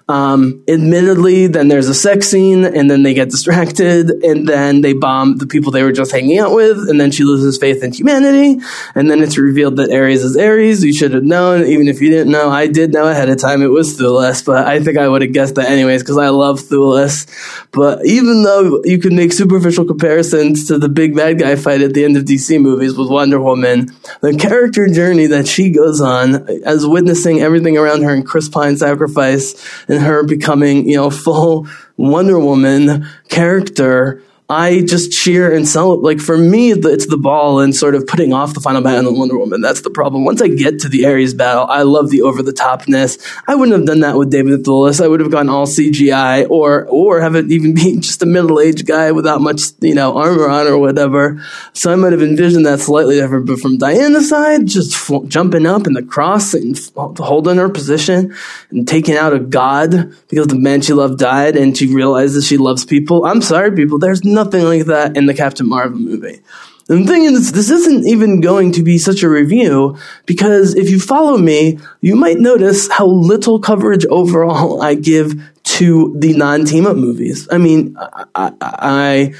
Um, 0.08 0.64
admittedly, 0.66 1.48
then 1.48 1.68
there's 1.68 1.88
a 1.88 1.94
sex 1.94 2.28
scene, 2.28 2.64
and 2.64 2.90
then 2.90 3.02
they 3.02 3.12
get 3.12 3.28
distracted, 3.28 4.10
and 4.24 4.48
then 4.48 4.80
they 4.80 4.94
bomb 4.94 5.36
the 5.36 5.46
people 5.46 5.70
they 5.70 5.82
were 5.82 5.92
just 5.92 6.12
hanging 6.12 6.38
out 6.38 6.54
with, 6.54 6.88
and 6.88 6.98
then 6.98 7.10
she 7.10 7.24
loses 7.24 7.58
faith 7.58 7.82
in 7.82 7.92
humanity, 7.92 8.58
and 8.94 9.10
then 9.10 9.22
it's 9.22 9.36
revealed 9.36 9.76
that 9.76 9.92
Ares 9.92 10.24
is 10.24 10.34
Ares. 10.36 10.82
You 10.82 10.94
should 10.94 11.12
have 11.12 11.24
known, 11.24 11.66
even 11.66 11.88
if 11.88 12.00
you 12.00 12.08
didn't 12.08 12.32
know. 12.32 12.48
I 12.48 12.68
did 12.68 12.92
know 12.94 13.06
ahead 13.06 13.28
of 13.28 13.38
time 13.38 13.60
it 13.60 13.66
was 13.66 13.98
Thewlis, 13.98 14.44
but 14.46 14.66
I 14.66 14.80
think 14.80 14.96
I 14.96 15.08
would 15.08 15.20
have 15.20 15.32
guessed 15.32 15.56
that 15.56 15.70
anyways 15.70 16.02
because 16.02 16.16
I 16.16 16.30
love 16.30 16.60
Thewlis. 16.60 17.26
But 17.72 18.06
even 18.06 18.44
though 18.44 18.82
you 18.84 18.98
could 18.98 19.12
make 19.12 19.32
superficial 19.32 19.84
comparisons 19.84 20.66
to 20.68 20.78
the 20.78 20.88
big 20.88 21.14
bad 21.14 21.38
guy 21.38 21.56
fight 21.56 21.82
at 21.82 21.92
the 21.92 22.04
end 22.04 22.16
of 22.16 22.24
DC 22.24 22.58
movies 22.60 22.96
with 22.96 23.10
Wonder 23.10 23.40
Woman, 23.40 23.90
the 24.22 24.34
character 24.34 24.88
journey 24.88 25.26
that 25.26 25.46
she 25.46 25.70
goes 25.70 26.00
on 26.00 26.48
as 26.64 26.86
witnessing 26.86 27.40
everything 27.40 27.76
around 27.76 28.02
her 28.04 28.14
in 28.14 28.22
Chris 28.22 28.48
Pine's 28.48 28.80
sacrifice 28.80 29.54
and 29.86 29.97
her 30.00 30.22
becoming, 30.22 30.88
you 30.88 30.96
know, 30.96 31.10
full 31.10 31.66
Wonder 31.96 32.38
Woman 32.38 33.06
character 33.28 34.22
I 34.50 34.80
just 34.80 35.12
cheer 35.12 35.54
and 35.54 35.68
celebrate. 35.68 36.14
Like 36.14 36.20
for 36.24 36.38
me, 36.38 36.72
it's 36.72 37.06
the 37.06 37.18
ball 37.18 37.60
and 37.60 37.76
sort 37.76 37.94
of 37.94 38.06
putting 38.06 38.32
off 38.32 38.54
the 38.54 38.60
final 38.60 38.80
battle 38.80 39.12
the 39.12 39.18
Wonder 39.18 39.36
Woman. 39.36 39.60
That's 39.60 39.82
the 39.82 39.90
problem. 39.90 40.24
Once 40.24 40.40
I 40.40 40.48
get 40.48 40.78
to 40.80 40.88
the 40.88 41.04
Ares 41.04 41.34
battle, 41.34 41.66
I 41.68 41.82
love 41.82 42.08
the 42.08 42.22
over 42.22 42.42
the 42.42 42.52
topness. 42.52 43.18
I 43.46 43.54
wouldn't 43.54 43.76
have 43.76 43.86
done 43.86 44.00
that 44.00 44.16
with 44.16 44.30
David 44.30 44.64
Thewlis. 44.64 45.04
I 45.04 45.08
would 45.08 45.20
have 45.20 45.30
gone 45.30 45.50
all 45.50 45.66
CGI 45.66 46.48
or 46.48 46.86
or 46.86 47.20
have 47.20 47.34
it 47.34 47.52
even 47.52 47.74
be 47.74 48.00
just 48.00 48.22
a 48.22 48.26
middle 48.26 48.58
aged 48.58 48.86
guy 48.86 49.12
without 49.12 49.42
much 49.42 49.60
you 49.80 49.94
know 49.94 50.16
armor 50.16 50.48
on 50.48 50.66
or 50.66 50.78
whatever. 50.78 51.44
So 51.74 51.92
I 51.92 51.96
might 51.96 52.12
have 52.12 52.22
envisioned 52.22 52.64
that 52.64 52.80
slightly 52.80 53.16
different. 53.16 53.46
But 53.46 53.60
from 53.60 53.76
Diana's 53.76 54.30
side, 54.30 54.66
just 54.66 54.94
f- 54.94 55.28
jumping 55.28 55.66
up 55.66 55.86
in 55.86 55.92
the 55.92 56.02
cross 56.02 56.54
and 56.54 56.74
f- 56.74 57.18
holding 57.18 57.58
her 57.58 57.68
position 57.68 58.34
and 58.70 58.88
taking 58.88 59.14
out 59.14 59.34
a 59.34 59.40
god 59.40 60.14
because 60.28 60.46
the 60.46 60.58
man 60.58 60.80
she 60.80 60.94
loved 60.94 61.18
died 61.18 61.54
and 61.54 61.76
she 61.76 61.92
realizes 61.92 62.46
she 62.46 62.56
loves 62.56 62.86
people. 62.86 63.26
I'm 63.26 63.42
sorry, 63.42 63.72
people. 63.72 63.98
There's 63.98 64.24
nothing 64.44 64.64
like 64.64 64.86
that 64.86 65.16
in 65.16 65.26
the 65.26 65.34
Captain 65.34 65.68
Marvel 65.68 65.98
movie. 65.98 66.40
And 66.88 67.06
the 67.06 67.12
thing 67.12 67.24
is, 67.24 67.52
this 67.52 67.68
isn't 67.68 68.06
even 68.06 68.40
going 68.40 68.72
to 68.72 68.82
be 68.82 68.96
such 68.96 69.22
a 69.22 69.28
review 69.28 69.98
because 70.24 70.74
if 70.74 70.88
you 70.88 70.98
follow 70.98 71.36
me, 71.36 71.78
you 72.00 72.16
might 72.16 72.38
notice 72.38 72.88
how 72.90 73.06
little 73.06 73.58
coverage 73.58 74.06
overall 74.06 74.80
I 74.80 74.94
give 74.94 75.34
to 75.76 76.14
the 76.18 76.32
non 76.32 76.64
team 76.64 76.86
up 76.86 76.96
movies. 76.96 77.46
I 77.50 77.58
mean, 77.58 77.96
I, 77.98 78.24
I, 78.34 78.52
I 78.62 79.34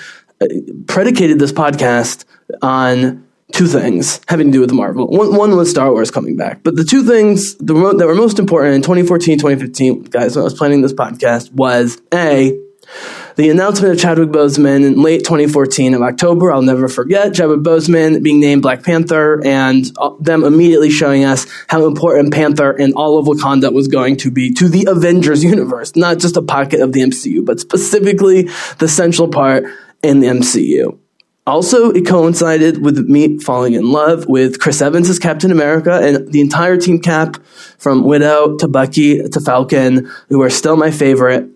predicated 0.86 1.38
this 1.38 1.52
podcast 1.52 2.26
on 2.60 3.26
two 3.52 3.66
things 3.66 4.20
having 4.28 4.48
to 4.48 4.52
do 4.52 4.60
with 4.60 4.72
Marvel. 4.72 5.06
One, 5.06 5.34
one 5.34 5.56
was 5.56 5.70
Star 5.70 5.90
Wars 5.90 6.10
coming 6.10 6.36
back, 6.36 6.62
but 6.62 6.76
the 6.76 6.84
two 6.84 7.02
things 7.02 7.54
that 7.56 7.74
were 7.74 8.14
most 8.14 8.38
important 8.38 8.74
in 8.74 8.82
2014, 8.82 9.38
2015, 9.38 10.02
guys, 10.04 10.36
when 10.36 10.42
I 10.42 10.44
was 10.44 10.54
planning 10.54 10.82
this 10.82 10.92
podcast 10.92 11.50
was 11.52 12.00
A, 12.12 12.58
the 13.38 13.50
announcement 13.50 13.92
of 13.92 14.00
Chadwick 14.00 14.30
Boseman 14.30 14.84
in 14.84 15.00
late 15.00 15.20
2014 15.20 15.94
of 15.94 16.02
October, 16.02 16.52
I'll 16.52 16.60
never 16.60 16.88
forget. 16.88 17.34
Chadwick 17.34 17.60
Boseman 17.60 18.20
being 18.20 18.40
named 18.40 18.62
Black 18.62 18.82
Panther 18.82 19.40
and 19.46 19.88
uh, 19.96 20.10
them 20.18 20.42
immediately 20.42 20.90
showing 20.90 21.24
us 21.24 21.46
how 21.68 21.86
important 21.86 22.34
Panther 22.34 22.72
and 22.72 22.94
all 22.94 23.16
of 23.16 23.26
Wakanda 23.26 23.72
was 23.72 23.86
going 23.86 24.16
to 24.16 24.32
be 24.32 24.52
to 24.54 24.68
the 24.68 24.88
Avengers 24.90 25.44
universe, 25.44 25.94
not 25.94 26.18
just 26.18 26.36
a 26.36 26.42
pocket 26.42 26.80
of 26.80 26.92
the 26.92 27.00
MCU, 27.00 27.46
but 27.46 27.60
specifically 27.60 28.48
the 28.78 28.88
central 28.88 29.28
part 29.28 29.62
in 30.02 30.18
the 30.18 30.26
MCU. 30.26 30.98
Also, 31.46 31.92
it 31.92 32.06
coincided 32.08 32.84
with 32.84 32.98
me 33.08 33.38
falling 33.38 33.74
in 33.74 33.88
love 33.88 34.26
with 34.26 34.58
Chris 34.58 34.82
Evans 34.82 35.08
as 35.08 35.20
Captain 35.20 35.52
America 35.52 35.92
and 36.02 36.32
the 36.32 36.40
entire 36.40 36.76
team 36.76 36.98
cap 36.98 37.36
from 37.78 38.02
Widow 38.02 38.56
to 38.56 38.66
Bucky 38.66 39.22
to 39.28 39.40
Falcon, 39.40 40.10
who 40.28 40.42
are 40.42 40.50
still 40.50 40.76
my 40.76 40.90
favorite 40.90 41.48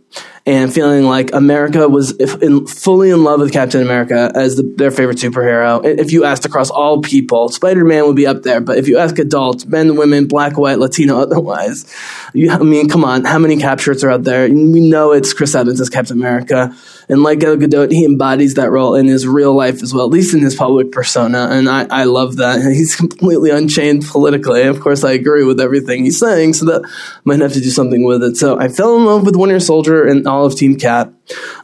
and 0.44 0.74
feeling 0.74 1.04
like 1.04 1.32
America 1.32 1.88
was 1.88 2.10
in, 2.16 2.66
fully 2.66 3.10
in 3.10 3.22
love 3.22 3.40
with 3.40 3.52
Captain 3.52 3.80
America 3.80 4.32
as 4.34 4.56
the, 4.56 4.64
their 4.76 4.90
favorite 4.90 5.18
superhero. 5.18 5.84
If 5.84 6.10
you 6.12 6.24
asked 6.24 6.44
across 6.44 6.68
all 6.68 7.00
people, 7.00 7.48
Spider 7.48 7.84
Man 7.84 8.06
would 8.06 8.16
be 8.16 8.26
up 8.26 8.42
there. 8.42 8.60
But 8.60 8.78
if 8.78 8.88
you 8.88 8.98
ask 8.98 9.18
adults, 9.18 9.66
men, 9.66 9.96
women, 9.96 10.26
black, 10.26 10.58
white, 10.58 10.78
Latino, 10.78 11.18
otherwise, 11.22 11.92
you, 12.34 12.50
I 12.50 12.58
mean, 12.58 12.88
come 12.88 13.04
on, 13.04 13.24
how 13.24 13.38
many 13.38 13.56
cap 13.56 13.78
shirts 13.78 14.02
are 14.02 14.10
out 14.10 14.24
there? 14.24 14.48
We 14.48 14.80
know 14.80 15.12
it's 15.12 15.32
Chris 15.32 15.54
Evans 15.54 15.80
as 15.80 15.88
Captain 15.88 16.18
America. 16.18 16.74
And 17.08 17.22
like 17.22 17.40
Gal 17.40 17.56
Gadot, 17.56 17.90
he 17.90 18.04
embodies 18.04 18.54
that 18.54 18.70
role 18.70 18.94
in 18.94 19.06
his 19.06 19.26
real 19.26 19.54
life 19.54 19.82
as 19.82 19.92
well, 19.92 20.06
at 20.06 20.10
least 20.10 20.34
in 20.34 20.40
his 20.40 20.54
public 20.54 20.92
persona. 20.92 21.48
And 21.50 21.68
I, 21.68 21.86
I 21.90 22.04
love 22.04 22.36
that. 22.36 22.60
He's 22.72 22.96
completely 22.96 23.50
unchained 23.50 24.04
politically. 24.06 24.62
Of 24.62 24.80
course, 24.80 25.04
I 25.04 25.12
agree 25.12 25.44
with 25.44 25.60
everything 25.60 26.04
he's 26.04 26.18
saying, 26.18 26.54
so 26.54 26.66
that 26.66 26.82
I 26.84 27.20
might 27.24 27.40
have 27.40 27.52
to 27.52 27.60
do 27.60 27.70
something 27.70 28.04
with 28.04 28.22
it. 28.22 28.36
So 28.36 28.58
I 28.58 28.68
fell 28.68 28.96
in 28.96 29.04
love 29.04 29.26
with 29.26 29.36
Winter 29.36 29.60
Soldier 29.60 30.06
and 30.06 30.26
all 30.26 30.46
of 30.46 30.56
Team 30.56 30.76
Cap. 30.76 31.12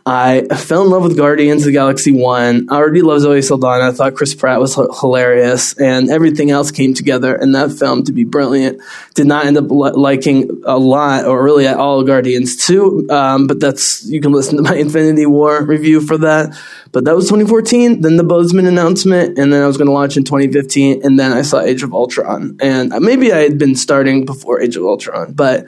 I 0.07 0.47
fell 0.57 0.83
in 0.85 0.91
love 0.91 1.03
with 1.03 1.17
Guardians 1.17 1.62
of 1.62 1.67
the 1.67 1.73
Galaxy 1.73 2.12
1. 2.12 2.69
I 2.71 2.75
already 2.75 3.03
loved 3.03 3.23
Zoe 3.23 3.43
Saldana. 3.43 3.88
I 3.88 3.93
thought 3.93 4.15
Chris 4.15 4.35
Pratt 4.35 4.61
was 4.61 4.79
h- 4.79 4.87
hilarious, 5.00 5.75
and 5.75 6.09
everything 6.09 6.50
else 6.50 6.71
came 6.71 6.95
together 6.95 7.35
in 7.35 7.53
that 7.53 7.73
film 7.73 8.05
to 8.05 8.12
be 8.12 8.25
brilliant. 8.25 8.81
Did 9.15 9.27
not 9.27 9.45
end 9.47 9.59
up 9.59 9.71
li- 9.71 9.91
liking 9.93 10.62
a 10.65 10.79
lot, 10.79 11.27
or 11.27 11.43
really 11.43 11.67
at 11.67 11.77
all, 11.77 12.05
Guardians 12.05 12.57
2, 12.67 13.09
um, 13.11 13.47
but 13.47 13.61
that's, 13.61 14.07
you 14.07 14.21
can 14.21 14.33
listen 14.33 14.57
to 14.57 14.62
my 14.62 14.75
Infinity 14.77 15.27
War 15.27 15.62
review 15.62 16.00
for 16.00 16.17
that. 16.19 16.57
But 16.91 17.05
that 17.05 17.15
was 17.15 17.27
2014, 17.27 18.00
then 18.00 18.17
the 18.17 18.23
Boseman 18.23 18.67
announcement, 18.67 19.38
and 19.38 19.53
then 19.53 19.62
I 19.62 19.67
was 19.67 19.77
going 19.77 19.88
to 19.88 19.93
launch 19.93 20.17
in 20.17 20.25
2015, 20.25 21.05
and 21.05 21.19
then 21.19 21.33
I 21.33 21.43
saw 21.43 21.61
Age 21.61 21.83
of 21.83 21.93
Ultron. 21.93 22.57
And 22.61 22.91
maybe 23.00 23.33
I 23.33 23.41
had 23.41 23.59
been 23.59 23.75
starting 23.75 24.25
before 24.25 24.61
Age 24.61 24.77
of 24.77 24.85
Ultron, 24.85 25.35
but 25.35 25.67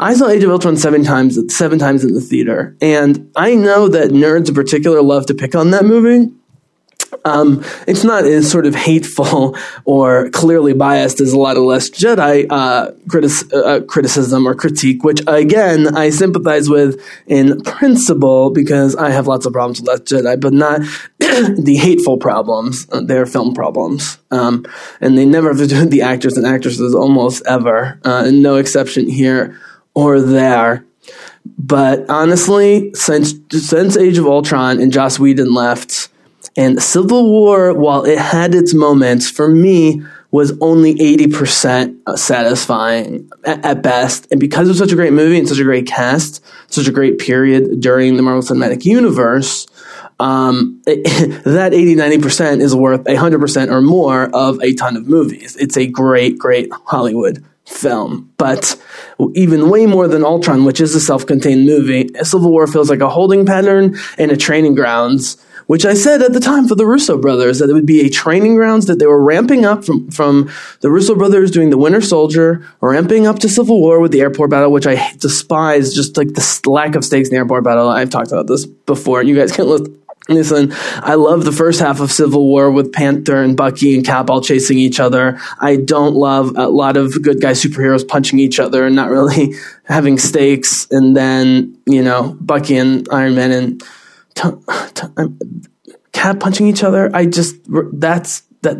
I 0.00 0.14
saw 0.14 0.28
Age 0.28 0.42
of 0.42 0.50
Ultron 0.50 0.78
seven 0.78 1.04
times, 1.04 1.38
seven 1.54 1.78
times 1.78 2.04
in 2.04 2.14
the 2.14 2.22
theater, 2.22 2.74
and 2.80 3.30
I 3.36 3.54
know 3.54 3.86
that 3.88 4.10
nerds 4.10 4.48
in 4.48 4.54
particular 4.54 5.02
love 5.02 5.26
to 5.26 5.34
pick 5.34 5.54
on 5.54 5.72
that 5.72 5.84
movie. 5.84 6.32
Um, 7.26 7.62
it's 7.86 8.02
not 8.02 8.24
as 8.24 8.50
sort 8.50 8.64
of 8.64 8.74
hateful 8.74 9.58
or 9.84 10.30
clearly 10.30 10.72
biased 10.72 11.20
as 11.20 11.34
a 11.34 11.38
lot 11.38 11.58
of 11.58 11.64
Last 11.64 11.92
Jedi 11.92 12.46
uh, 12.48 12.92
critis- 13.08 13.52
uh, 13.52 13.84
criticism 13.84 14.48
or 14.48 14.54
critique, 14.54 15.04
which 15.04 15.20
again 15.26 15.94
I 15.94 16.08
sympathize 16.08 16.70
with 16.70 16.98
in 17.26 17.60
principle 17.60 18.48
because 18.48 18.96
I 18.96 19.10
have 19.10 19.26
lots 19.26 19.44
of 19.44 19.52
problems 19.52 19.82
with 19.82 19.88
Last 19.88 20.04
Jedi, 20.04 20.40
but 20.40 20.54
not 20.54 20.80
the 21.18 21.76
hateful 21.78 22.16
problems. 22.16 22.86
Uh, 22.90 23.02
they're 23.02 23.26
film 23.26 23.52
problems, 23.52 24.16
um, 24.30 24.64
and 25.02 25.18
they 25.18 25.26
never 25.26 25.48
have 25.48 25.58
to 25.58 25.66
do 25.66 25.84
the 25.84 26.00
actors 26.00 26.38
and 26.38 26.46
actresses 26.46 26.94
almost 26.94 27.42
ever, 27.46 28.00
uh, 28.02 28.24
and 28.24 28.42
no 28.42 28.56
exception 28.56 29.06
here 29.06 29.60
or 29.94 30.20
there. 30.20 30.84
But 31.58 32.08
honestly, 32.08 32.92
since 32.94 33.34
since 33.50 33.96
Age 33.96 34.18
of 34.18 34.26
Ultron 34.26 34.80
and 34.80 34.92
Joss 34.92 35.18
Whedon 35.18 35.52
left, 35.52 36.08
and 36.56 36.82
Civil 36.82 37.30
War, 37.30 37.72
while 37.72 38.04
it 38.04 38.18
had 38.18 38.54
its 38.54 38.74
moments, 38.74 39.30
for 39.30 39.48
me 39.48 40.02
was 40.30 40.52
only 40.60 40.94
80% 40.94 42.16
satisfying 42.16 43.28
at, 43.44 43.82
best. 43.82 44.28
And 44.30 44.38
because 44.38 44.68
it 44.68 44.70
was 44.70 44.78
such 44.78 44.92
a 44.92 44.96
great 44.96 45.12
movie 45.12 45.38
and 45.38 45.48
such 45.48 45.58
a 45.58 45.64
great 45.64 45.86
cast, 45.86 46.44
such 46.68 46.86
a 46.86 46.92
great 46.92 47.18
period 47.18 47.80
during 47.80 48.16
the 48.16 48.22
Marvel 48.22 48.42
Cinematic 48.42 48.84
Universe, 48.84 49.66
um, 50.20 50.80
it, 50.86 51.42
that 51.44 51.74
80, 51.74 51.96
90% 51.96 52.60
is 52.60 52.76
worth 52.76 53.04
100% 53.04 53.72
or 53.72 53.80
more 53.80 54.30
of 54.32 54.62
a 54.62 54.72
ton 54.74 54.96
of 54.96 55.08
movies. 55.08 55.56
It's 55.56 55.76
a 55.76 55.86
great, 55.86 56.38
great 56.38 56.70
Hollywood 56.72 57.44
film. 57.70 58.32
But 58.36 58.76
even 59.34 59.70
way 59.70 59.86
more 59.86 60.08
than 60.08 60.24
Ultron, 60.24 60.64
which 60.64 60.80
is 60.80 60.94
a 60.94 61.00
self 61.00 61.26
contained 61.26 61.66
movie, 61.66 62.10
Civil 62.22 62.50
War 62.50 62.66
feels 62.66 62.90
like 62.90 63.00
a 63.00 63.08
holding 63.08 63.46
pattern 63.46 63.96
and 64.18 64.30
a 64.30 64.36
training 64.36 64.74
grounds 64.74 65.36
which 65.70 65.86
I 65.86 65.94
said 65.94 66.20
at 66.20 66.32
the 66.32 66.40
time 66.40 66.66
for 66.66 66.74
the 66.74 66.84
Russo 66.84 67.16
brothers 67.16 67.60
that 67.60 67.70
it 67.70 67.72
would 67.72 67.86
be 67.86 68.00
a 68.00 68.10
training 68.10 68.56
grounds 68.56 68.86
that 68.86 68.98
they 68.98 69.06
were 69.06 69.22
ramping 69.22 69.64
up 69.64 69.84
from, 69.84 70.10
from 70.10 70.50
the 70.80 70.90
Russo 70.90 71.14
brothers 71.14 71.52
doing 71.52 71.70
the 71.70 71.78
Winter 71.78 72.00
Soldier, 72.00 72.66
ramping 72.80 73.24
up 73.24 73.38
to 73.38 73.48
Civil 73.48 73.80
War 73.80 74.00
with 74.00 74.10
the 74.10 74.20
airport 74.20 74.50
battle, 74.50 74.72
which 74.72 74.88
I 74.88 75.12
despise, 75.18 75.94
just 75.94 76.16
like 76.16 76.34
the 76.34 76.60
lack 76.68 76.96
of 76.96 77.04
stakes 77.04 77.28
in 77.28 77.34
the 77.34 77.38
airport 77.38 77.62
battle. 77.62 77.88
I've 77.88 78.10
talked 78.10 78.32
about 78.32 78.48
this 78.48 78.66
before. 78.66 79.22
You 79.22 79.36
guys 79.36 79.52
can 79.52 79.68
listen. 79.68 79.99
Listen, 80.30 80.72
I 80.96 81.14
love 81.14 81.44
the 81.44 81.50
first 81.50 81.80
half 81.80 81.98
of 81.98 82.12
Civil 82.12 82.46
War 82.46 82.70
with 82.70 82.92
Panther 82.92 83.42
and 83.42 83.56
Bucky 83.56 83.96
and 83.96 84.06
Cap 84.06 84.30
all 84.30 84.40
chasing 84.40 84.78
each 84.78 85.00
other. 85.00 85.40
I 85.58 85.74
don't 85.74 86.14
love 86.14 86.56
a 86.56 86.68
lot 86.68 86.96
of 86.96 87.20
good 87.20 87.40
guy 87.40 87.50
superheroes 87.50 88.06
punching 88.06 88.38
each 88.38 88.60
other 88.60 88.86
and 88.86 88.94
not 88.94 89.10
really 89.10 89.54
having 89.84 90.18
stakes. 90.18 90.86
And 90.92 91.16
then, 91.16 91.76
you 91.86 92.02
know, 92.02 92.36
Bucky 92.40 92.76
and 92.76 93.08
Iron 93.10 93.34
Man 93.34 93.50
and 93.50 93.82
t- 94.34 94.50
t- 94.94 95.06
cat 96.12 96.38
punching 96.38 96.68
each 96.68 96.84
other. 96.84 97.10
I 97.12 97.26
just 97.26 97.56
that's 97.92 98.42
that 98.62 98.76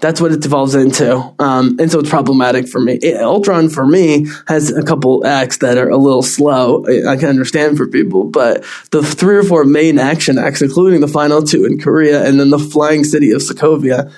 that's 0.00 0.20
what 0.20 0.32
it 0.32 0.40
devolves 0.40 0.74
into, 0.74 1.16
um, 1.38 1.76
and 1.78 1.90
so 1.90 2.00
it's 2.00 2.08
problematic 2.08 2.68
for 2.68 2.80
me. 2.80 2.94
It, 2.94 3.20
Ultron 3.20 3.68
for 3.68 3.86
me 3.86 4.26
has 4.46 4.70
a 4.70 4.82
couple 4.82 5.26
acts 5.26 5.58
that 5.58 5.76
are 5.78 5.90
a 5.90 5.96
little 5.96 6.22
slow. 6.22 6.84
I, 6.86 7.12
I 7.12 7.16
can 7.16 7.28
understand 7.28 7.76
for 7.76 7.86
people, 7.86 8.24
but 8.24 8.64
the 8.90 9.02
three 9.02 9.36
or 9.36 9.42
four 9.42 9.64
main 9.64 9.98
action 9.98 10.38
acts, 10.38 10.62
including 10.62 11.00
the 11.00 11.08
final 11.08 11.42
two 11.42 11.64
in 11.64 11.78
Korea 11.78 12.26
and 12.26 12.40
then 12.40 12.50
the 12.50 12.58
flying 12.58 13.04
city 13.04 13.32
of 13.32 13.42
Sokovia, 13.42 14.12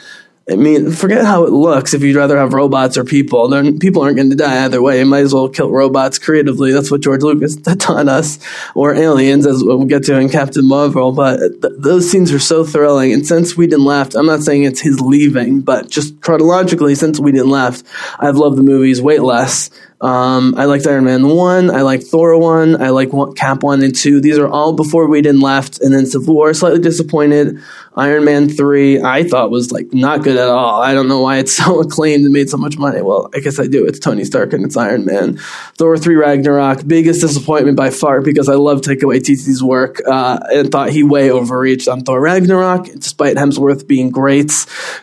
I 0.53 0.57
mean, 0.57 0.91
forget 0.91 1.25
how 1.25 1.45
it 1.45 1.51
looks 1.51 1.95
if 1.95 2.03
you'd 2.03 2.17
rather 2.17 2.37
have 2.37 2.53
robots 2.53 2.97
or 2.97 3.05
people. 3.05 3.49
Then 3.49 3.79
people 3.79 4.03
aren't 4.03 4.17
going 4.17 4.31
to 4.31 4.37
die 4.37 4.65
either 4.65 4.83
way. 4.83 4.99
You 4.99 5.07
might 5.07 5.21
as 5.21 5.35
well 5.35 5.49
kill 5.49 5.71
robots 5.71 6.19
creatively. 6.19 6.73
That's 6.73 6.91
what 6.91 7.01
George 7.01 7.23
Lucas 7.23 7.57
taught 7.79 8.09
us. 8.09 8.39
Or 8.75 8.95
aliens, 8.95 9.47
as 9.47 9.65
we'll 9.65 9.85
get 9.85 10.05
to 10.05 10.19
in 10.19 10.29
Captain 10.29 10.67
Marvel. 10.67 11.13
But 11.13 11.39
th- 11.63 11.75
those 11.79 12.11
scenes 12.11 12.33
are 12.33 12.39
so 12.39 12.65
thrilling. 12.65 13.13
And 13.13 13.27
since 13.27 13.57
Whedon 13.57 13.85
left, 13.85 14.15
I'm 14.15 14.27
not 14.27 14.43
saying 14.43 14.65
it's 14.65 14.81
his 14.81 15.01
leaving, 15.01 15.63
but 15.63 15.89
just 15.89 16.21
chronologically, 16.21 16.95
since 16.95 17.19
Whedon 17.19 17.49
left, 17.49 17.85
I've 18.19 18.37
loved 18.37 18.59
the 18.59 18.63
movies 18.63 19.01
way 19.01 19.19
less 19.19 19.71
Um, 20.03 20.57
I 20.57 20.65
liked 20.65 20.85
Iron 20.87 21.05
Man 21.05 21.29
1. 21.29 21.71
I 21.71 21.83
like 21.83 22.03
Thor 22.03 22.37
1. 22.37 22.83
I 22.83 22.89
like 22.89 23.11
Cap 23.37 23.63
1 23.63 23.83
and 23.83 23.95
2. 23.95 24.21
These 24.21 24.37
are 24.37 24.49
all 24.49 24.73
before 24.73 25.07
Whedon 25.07 25.41
left. 25.41 25.81
And 25.81 25.95
then 25.95 26.07
Civil 26.07 26.35
War, 26.35 26.53
slightly 26.53 26.81
disappointed. 26.81 27.63
Iron 27.95 28.25
Man 28.25 28.49
3, 28.49 29.03
I 29.03 29.23
thought 29.23 29.51
was 29.51 29.71
like 29.71 29.93
not 29.93 30.23
good 30.23 30.37
at 30.37 30.49
all. 30.49 30.81
I 30.81 30.95
don't 30.95 31.09
know 31.09 31.21
why 31.21 31.39
it's 31.39 31.55
so 31.57 31.81
acclaimed 31.81 32.25
and 32.25 32.33
made 32.33 32.51
so 32.51 32.57
much 32.57 32.79
money. 32.79 33.01
Well, 33.01 33.31
I 33.35 33.39
guess 33.39 33.61
I 33.61 33.67
do. 33.67 33.87
It's 33.87 34.01
Tony 34.01 34.25
Stark 34.25 34.53
and 34.53 34.65
it's 34.65 34.77
Iron 34.77 35.05
Man. 35.05 35.37
Thor 35.77 35.97
3 35.97 36.17
Ragnarok, 36.17 36.87
biggest 36.87 37.21
disappointment 37.21 37.77
by 37.77 37.91
far 37.91 38.23
because 38.23 38.49
I 38.49 38.55
love 38.55 38.81
Taika 38.81 39.03
Waititi's 39.03 39.63
work 39.63 40.01
uh, 40.07 40.41
and 40.53 40.73
thought 40.73 40.91
he 40.91 41.05
way 41.05 41.31
overreached 41.31 41.87
on 41.87 42.01
Thor 42.01 42.21
Ragnarok, 42.21 42.87
despite 42.87 43.37
Hemsworth 43.37 43.87
being 43.87 44.11
great. 44.11 44.53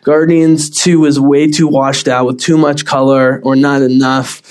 Guardians 0.02 0.70
2 0.70 1.06
is 1.06 1.20
way 1.20 1.50
too 1.50 1.68
washed 1.68 2.08
out 2.10 2.26
with 2.26 2.40
too 2.40 2.58
much 2.58 2.86
color 2.86 3.40
or 3.44 3.56
not 3.56 3.82
enough 3.82 4.42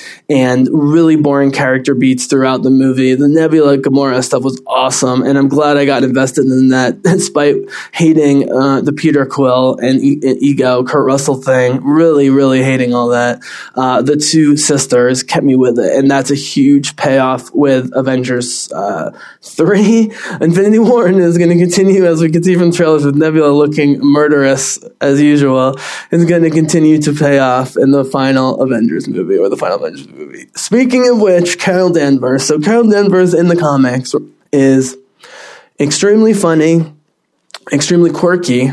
really 0.71 1.17
boring 1.17 1.51
character 1.51 1.95
beats 1.95 2.27
throughout 2.27 2.63
the 2.63 2.71
movie. 2.71 3.15
The 3.15 3.29
Nebula 3.29 3.79
Gamora 3.79 4.23
stuff 4.23 4.43
was 4.43 4.61
awesome, 4.67 5.23
and 5.23 5.39
I'm 5.39 5.49
glad 5.49 5.77
I 5.77 5.85
got 5.85 6.05
invested 6.05 6.47
in 6.47 6.69
that 6.69 7.03
despite 7.09 7.57
hating 7.93 8.19
hating 8.19 8.53
uh, 8.53 8.81
the 8.81 8.93
Peter 8.93 9.27
Quill 9.27 9.77
and, 9.77 10.03
e- 10.03 10.21
and, 10.23 10.43
Ego 10.43 10.85
Kurt 10.85 11.05
Russell 11.05 11.41
thing. 11.41 11.85
Really, 11.85 12.31
really 12.31 12.63
hating 12.63 12.95
all 12.95 13.09
that. 13.09 13.41
Uh, 13.75 14.03
the 14.03 14.17
two 14.17 14.57
sisters 14.57 15.23
kept 15.23 15.45
me 15.45 15.57
with 15.57 15.79
it, 15.79 15.97
and 15.97 16.11
that's 16.11 16.31
a 16.31 16.35
huge 16.35 16.97
payoff 16.97 17.53
with 17.55 17.91
Avengers 17.95 18.71
uh, 18.73 19.17
three. 19.43 20.13
Infinity 20.41 20.79
War 20.79 21.09
is 21.09 21.39
going 21.39 21.51
to 21.51 21.59
continue 21.59 22.07
as 22.07 22.21
we 22.21 22.31
can 22.31 22.43
see 22.43 22.57
from 22.57 22.73
trailers 22.73 23.05
with 23.05 23.17
Nebula 23.17 23.51
looking 23.51 23.99
murderous 24.01 24.79
as 25.01 25.21
usual. 25.21 25.77
Is 26.11 26.25
going 26.25 26.43
to 26.43 26.51
continue 26.51 27.01
to 27.03 27.13
pay 27.13 27.39
off 27.39 27.77
in 27.77 27.91
the 27.91 28.05
final 28.05 28.61
Avengers 28.61 29.09
movie 29.09 29.39
or 29.39 29.49
the 29.49 29.57
final 29.57 29.79
Avengers 29.79 30.09
movie. 30.09 30.28
Speaking 30.55 31.09
of 31.09 31.21
which, 31.21 31.59
Carol 31.59 31.91
Danvers. 31.91 32.45
So 32.45 32.59
Carol 32.59 32.89
Danvers 32.89 33.35
in 33.35 33.49
the 33.49 33.57
comics 33.57 34.15
is 34.53 34.97
extremely 35.81 36.35
funny 36.35 36.93
extremely 37.73 38.11
quirky. 38.11 38.71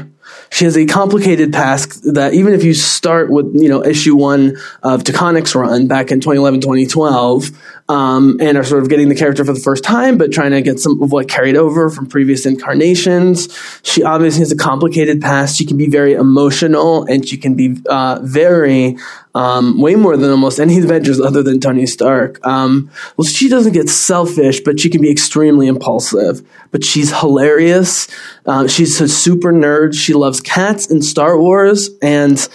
She 0.51 0.65
has 0.65 0.77
a 0.77 0.85
complicated 0.85 1.51
past 1.51 2.13
that 2.13 2.33
even 2.33 2.53
if 2.53 2.63
you 2.63 2.73
start 2.73 3.29
with, 3.29 3.51
you 3.55 3.67
know, 3.67 3.83
issue 3.83 4.15
one 4.15 4.57
of 4.83 5.03
DeConnick's 5.03 5.53
run 5.53 5.87
back 5.87 6.11
in 6.11 6.19
2011, 6.19 6.61
2012, 6.61 7.49
um, 7.89 8.37
and 8.39 8.57
are 8.57 8.63
sort 8.63 8.81
of 8.81 8.89
getting 8.89 9.09
the 9.09 9.15
character 9.15 9.43
for 9.43 9.53
the 9.53 9.59
first 9.59 9.83
time, 9.83 10.17
but 10.17 10.31
trying 10.31 10.51
to 10.51 10.61
get 10.61 10.79
some 10.79 11.01
of 11.01 11.11
what 11.11 11.27
carried 11.27 11.55
over 11.55 11.89
from 11.89 12.07
previous 12.07 12.45
incarnations. 12.45 13.49
She 13.83 14.03
obviously 14.03 14.39
has 14.39 14.51
a 14.51 14.57
complicated 14.57 15.21
past. 15.21 15.57
She 15.57 15.65
can 15.65 15.77
be 15.77 15.89
very 15.89 16.13
emotional 16.13 17.03
and 17.05 17.27
she 17.27 17.37
can 17.37 17.55
be 17.55 17.77
uh, 17.89 18.19
very 18.21 18.97
um, 19.35 19.79
way 19.79 19.95
more 19.95 20.15
than 20.15 20.31
almost 20.31 20.59
any 20.59 20.79
Avengers 20.79 21.19
other 21.19 21.43
than 21.43 21.59
Tony 21.59 21.85
Stark. 21.85 22.43
Um, 22.47 22.89
well, 23.17 23.25
she 23.25 23.49
doesn't 23.49 23.73
get 23.73 23.89
selfish, 23.89 24.61
but 24.61 24.79
she 24.79 24.89
can 24.89 25.01
be 25.01 25.11
extremely 25.11 25.67
impulsive. 25.67 26.41
But 26.71 26.85
she's 26.85 27.11
hilarious. 27.11 28.07
Uh, 28.45 28.67
she's 28.67 28.99
a 29.01 29.09
super 29.09 29.51
nerd. 29.51 29.93
She 29.93 30.13
loves 30.13 30.39
cats 30.39 30.89
and 30.89 31.03
Star 31.03 31.37
Wars, 31.37 31.89
and 32.01 32.47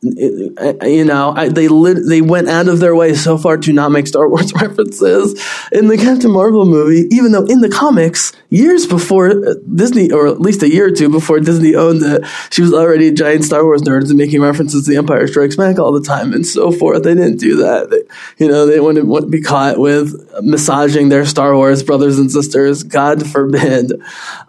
you 0.00 1.04
know, 1.04 1.32
I, 1.36 1.48
they 1.48 1.66
lit, 1.66 1.98
they 2.08 2.22
went 2.22 2.48
out 2.48 2.68
of 2.68 2.78
their 2.78 2.94
way 2.94 3.14
so 3.14 3.36
far 3.36 3.56
to 3.56 3.72
not 3.72 3.90
make 3.90 4.06
Star 4.06 4.28
Wars 4.28 4.52
references 4.60 5.32
in 5.72 5.88
the 5.88 5.96
Captain 5.96 6.30
Marvel 6.30 6.66
movie, 6.66 7.08
even 7.10 7.32
though 7.32 7.44
in 7.44 7.60
the 7.60 7.68
comics, 7.68 8.32
years 8.48 8.86
before 8.86 9.56
Disney, 9.74 10.12
or 10.12 10.28
at 10.28 10.40
least 10.40 10.62
a 10.62 10.72
year 10.72 10.86
or 10.86 10.90
two 10.92 11.08
before 11.08 11.40
Disney 11.40 11.74
owned 11.74 12.02
it, 12.02 12.24
she 12.50 12.62
was 12.62 12.72
already 12.72 13.08
a 13.08 13.12
giant 13.12 13.44
Star 13.44 13.64
Wars 13.64 13.82
nerd 13.82 14.08
and 14.08 14.16
making 14.16 14.40
references 14.40 14.84
to 14.84 14.92
The 14.92 14.98
Empire 14.98 15.26
Strikes 15.26 15.56
Back 15.56 15.80
all 15.80 15.90
the 15.90 16.00
time 16.00 16.32
and 16.32 16.46
so 16.46 16.70
forth. 16.70 17.02
They 17.02 17.14
didn't 17.14 17.38
do 17.38 17.56
that. 17.56 17.90
They, 17.90 18.44
you 18.44 18.50
know, 18.50 18.66
they 18.66 18.78
wouldn't, 18.78 19.08
wouldn't 19.08 19.32
be 19.32 19.42
caught 19.42 19.78
with 19.78 20.14
massaging 20.42 21.08
their 21.08 21.26
Star 21.26 21.56
Wars 21.56 21.82
brothers 21.82 22.20
and 22.20 22.30
sisters. 22.30 22.84
God 22.84 23.28
forbid. 23.28 23.92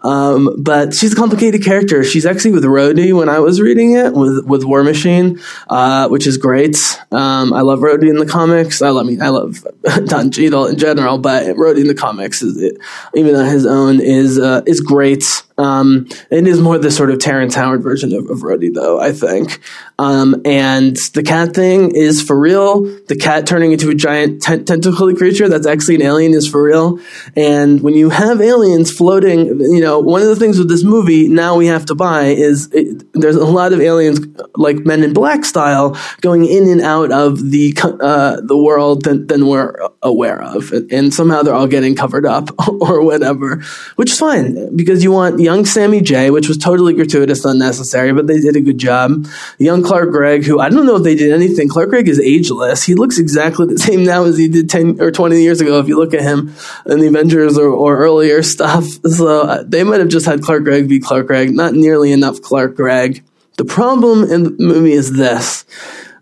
Um, 0.02 0.62
but 0.62 0.94
she's 0.94 1.12
a 1.12 1.16
complicated 1.16 1.64
character. 1.64 2.04
She's 2.04 2.24
actually 2.24 2.52
with 2.52 2.64
Rhodey 2.64 3.16
when 3.16 3.28
I 3.28 3.40
was 3.40 3.60
reading 3.60 3.96
it 3.96 4.12
with, 4.12 4.46
with 4.46 4.62
War 4.64 4.84
Machine 4.84 5.39
uh, 5.68 6.08
which 6.08 6.26
is 6.26 6.36
great. 6.36 6.76
Um, 7.10 7.52
I 7.52 7.60
love 7.60 7.80
Rhodey 7.80 8.08
in 8.08 8.16
the 8.16 8.26
comics. 8.26 8.82
I 8.82 8.90
love, 8.90 9.06
mean, 9.06 9.22
I 9.22 9.28
love 9.28 9.64
Don 10.06 10.30
Cheadle 10.30 10.66
in 10.66 10.78
general, 10.78 11.18
but 11.18 11.44
Rhodey 11.56 11.80
in 11.80 11.86
the 11.88 11.94
comics 11.94 12.42
is 12.42 12.78
even 13.14 13.34
on 13.34 13.46
his 13.46 13.66
own 13.66 14.00
is 14.00 14.38
uh, 14.38 14.62
is 14.66 14.80
great. 14.80 15.42
Um, 15.60 16.08
it 16.30 16.46
is 16.46 16.58
more 16.58 16.78
the 16.78 16.90
sort 16.90 17.10
of 17.10 17.18
Terrence 17.18 17.54
Howard 17.54 17.82
version 17.82 18.14
of, 18.14 18.30
of 18.30 18.40
though, 18.74 18.98
I 18.98 19.12
think. 19.12 19.60
Um, 19.98 20.40
and 20.46 20.96
the 21.12 21.22
cat 21.22 21.54
thing 21.54 21.94
is 21.94 22.22
for 22.22 22.38
real. 22.38 22.82
The 23.06 23.16
cat 23.16 23.46
turning 23.46 23.72
into 23.72 23.90
a 23.90 23.94
giant 23.94 24.40
t- 24.40 24.62
tentacly 24.62 25.14
creature 25.14 25.48
that's 25.50 25.66
actually 25.66 25.96
an 25.96 26.02
alien 26.02 26.32
is 26.32 26.48
for 26.48 26.62
real. 26.62 26.98
And 27.36 27.82
when 27.82 27.92
you 27.92 28.08
have 28.08 28.40
aliens 28.40 28.90
floating, 28.90 29.60
you 29.60 29.80
know, 29.80 29.98
one 29.98 30.22
of 30.22 30.28
the 30.28 30.36
things 30.36 30.58
with 30.58 30.70
this 30.70 30.82
movie 30.82 31.28
now 31.28 31.56
we 31.56 31.66
have 31.66 31.84
to 31.86 31.94
buy 31.94 32.28
is 32.28 32.70
it, 32.72 33.12
there's 33.12 33.36
a 33.36 33.44
lot 33.44 33.74
of 33.74 33.80
aliens 33.80 34.20
like 34.56 34.76
Men 34.78 35.02
in 35.02 35.12
Black 35.12 35.44
style 35.44 35.98
going 36.22 36.46
in 36.46 36.68
and 36.68 36.80
out 36.80 37.12
of 37.12 37.50
the 37.50 37.76
uh, 38.00 38.40
the 38.40 38.56
world 38.56 39.04
than, 39.04 39.26
than 39.26 39.46
we're 39.46 39.76
aware 40.02 40.40
of, 40.42 40.72
and 40.90 41.12
somehow 41.12 41.42
they're 41.42 41.54
all 41.54 41.66
getting 41.66 41.94
covered 41.94 42.24
up 42.24 42.50
or 42.80 43.02
whatever, 43.04 43.62
which 43.96 44.12
is 44.12 44.18
fine 44.18 44.74
because 44.76 45.04
you 45.04 45.12
want 45.12 45.40
young 45.50 45.64
Sammy 45.64 46.00
J, 46.00 46.30
which 46.30 46.46
was 46.46 46.58
totally 46.58 46.92
gratuitous, 46.92 47.44
and 47.44 47.54
unnecessary, 47.54 48.12
but 48.12 48.28
they 48.28 48.38
did 48.38 48.54
a 48.54 48.60
good 48.60 48.78
job. 48.78 49.26
Young 49.58 49.82
Clark 49.82 50.10
Gregg, 50.10 50.44
who 50.44 50.60
I 50.60 50.68
don't 50.68 50.86
know 50.86 50.94
if 50.94 51.02
they 51.02 51.16
did 51.16 51.32
anything. 51.32 51.68
Clark 51.68 51.90
Gregg 51.90 52.06
is 52.06 52.20
ageless. 52.20 52.84
He 52.84 52.94
looks 52.94 53.18
exactly 53.18 53.66
the 53.66 53.78
same 53.88 54.04
now 54.04 54.22
as 54.24 54.38
he 54.38 54.46
did 54.46 54.70
10 54.70 55.00
or 55.00 55.10
20 55.10 55.42
years 55.42 55.60
ago 55.60 55.80
if 55.80 55.88
you 55.88 55.96
look 55.96 56.14
at 56.14 56.20
him 56.20 56.54
in 56.86 57.00
the 57.00 57.08
Avengers 57.08 57.58
or, 57.58 57.68
or 57.68 57.98
earlier 57.98 58.42
stuff. 58.54 58.84
So 59.04 59.40
uh, 59.40 59.64
they 59.66 59.82
might 59.82 59.98
have 59.98 60.08
just 60.08 60.26
had 60.26 60.40
Clark 60.40 60.62
Gregg 60.62 60.88
be 60.88 61.00
Clark 61.00 61.26
Gregg, 61.26 61.52
not 61.52 61.74
nearly 61.74 62.12
enough 62.12 62.40
Clark 62.40 62.76
Gregg. 62.76 63.24
The 63.56 63.64
problem 63.64 64.30
in 64.30 64.44
the 64.44 64.50
movie 64.58 64.92
is 64.92 65.12
this 65.16 65.64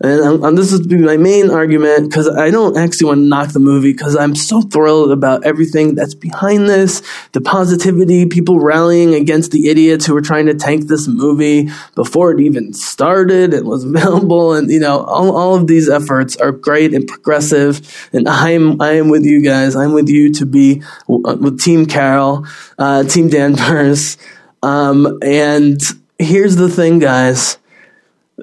and, 0.00 0.44
and 0.44 0.56
this 0.56 0.72
is 0.72 0.86
my 0.88 1.16
main 1.16 1.50
argument 1.50 2.08
because 2.08 2.28
I 2.28 2.50
don't 2.50 2.76
actually 2.76 3.06
want 3.08 3.18
to 3.18 3.24
knock 3.24 3.52
the 3.52 3.58
movie 3.58 3.92
because 3.92 4.14
I'm 4.14 4.36
so 4.36 4.60
thrilled 4.60 5.10
about 5.10 5.44
everything 5.44 5.96
that's 5.96 6.14
behind 6.14 6.68
this, 6.68 7.02
the 7.32 7.40
positivity, 7.40 8.26
people 8.26 8.60
rallying 8.60 9.14
against 9.14 9.50
the 9.50 9.68
idiots 9.68 10.06
who 10.06 10.14
were 10.14 10.20
trying 10.20 10.46
to 10.46 10.54
tank 10.54 10.86
this 10.86 11.08
movie 11.08 11.68
before 11.96 12.32
it 12.32 12.40
even 12.40 12.72
started 12.72 13.52
and 13.52 13.66
was 13.66 13.84
available, 13.88 14.54
and 14.54 14.70
you 14.70 14.78
know 14.78 15.00
all, 15.00 15.36
all 15.36 15.54
of 15.56 15.66
these 15.66 15.88
efforts 15.88 16.36
are 16.36 16.52
great 16.52 16.94
and 16.94 17.08
progressive, 17.08 18.08
and 18.12 18.28
I'm 18.28 18.80
I 18.80 18.92
am 18.92 19.08
with 19.08 19.24
you 19.24 19.42
guys. 19.42 19.74
I'm 19.74 19.92
with 19.92 20.08
you 20.08 20.32
to 20.34 20.46
be 20.46 20.82
with 21.08 21.60
Team 21.60 21.86
Carol, 21.86 22.46
uh, 22.78 23.02
Team 23.02 23.28
Danvers, 23.28 24.16
um, 24.62 25.18
and 25.22 25.80
here's 26.18 26.54
the 26.54 26.68
thing, 26.68 27.00
guys. 27.00 27.58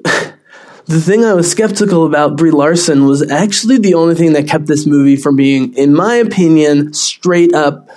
the 0.86 1.00
thing 1.00 1.24
I 1.24 1.34
was 1.34 1.50
skeptical 1.50 2.06
about 2.06 2.36
Brie 2.36 2.52
Larson 2.52 3.06
was 3.06 3.28
actually 3.30 3.78
the 3.78 3.94
only 3.94 4.14
thing 4.14 4.34
that 4.34 4.48
kept 4.48 4.66
this 4.66 4.86
movie 4.86 5.16
from 5.16 5.36
being, 5.36 5.74
in 5.74 5.92
my 5.92 6.14
opinion, 6.14 6.92
straight 6.92 7.54
up 7.54 7.88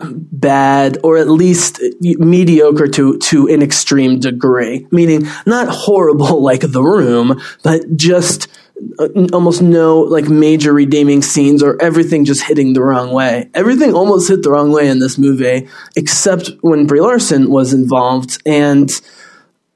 bad 0.00 0.98
or 1.02 1.16
at 1.16 1.28
least 1.28 1.82
mediocre 2.00 2.86
to 2.86 3.18
to 3.18 3.48
an 3.48 3.62
extreme 3.62 4.20
degree. 4.20 4.86
Meaning 4.92 5.26
not 5.44 5.68
horrible 5.68 6.40
like 6.42 6.60
the 6.60 6.82
room 6.82 7.40
but 7.64 7.96
just 7.96 8.46
uh, 9.00 9.08
almost 9.32 9.60
no 9.60 9.98
like 9.98 10.28
major 10.28 10.72
redeeming 10.72 11.20
scenes 11.20 11.64
or 11.64 11.80
everything 11.82 12.24
just 12.24 12.44
hitting 12.44 12.74
the 12.74 12.82
wrong 12.82 13.10
way. 13.10 13.50
Everything 13.54 13.92
almost 13.92 14.28
hit 14.28 14.44
the 14.44 14.52
wrong 14.52 14.70
way 14.70 14.88
in 14.88 15.00
this 15.00 15.18
movie 15.18 15.68
except 15.96 16.50
when 16.60 16.86
Brie 16.86 17.00
Larson 17.00 17.50
was 17.50 17.72
involved 17.72 18.40
and 18.46 18.92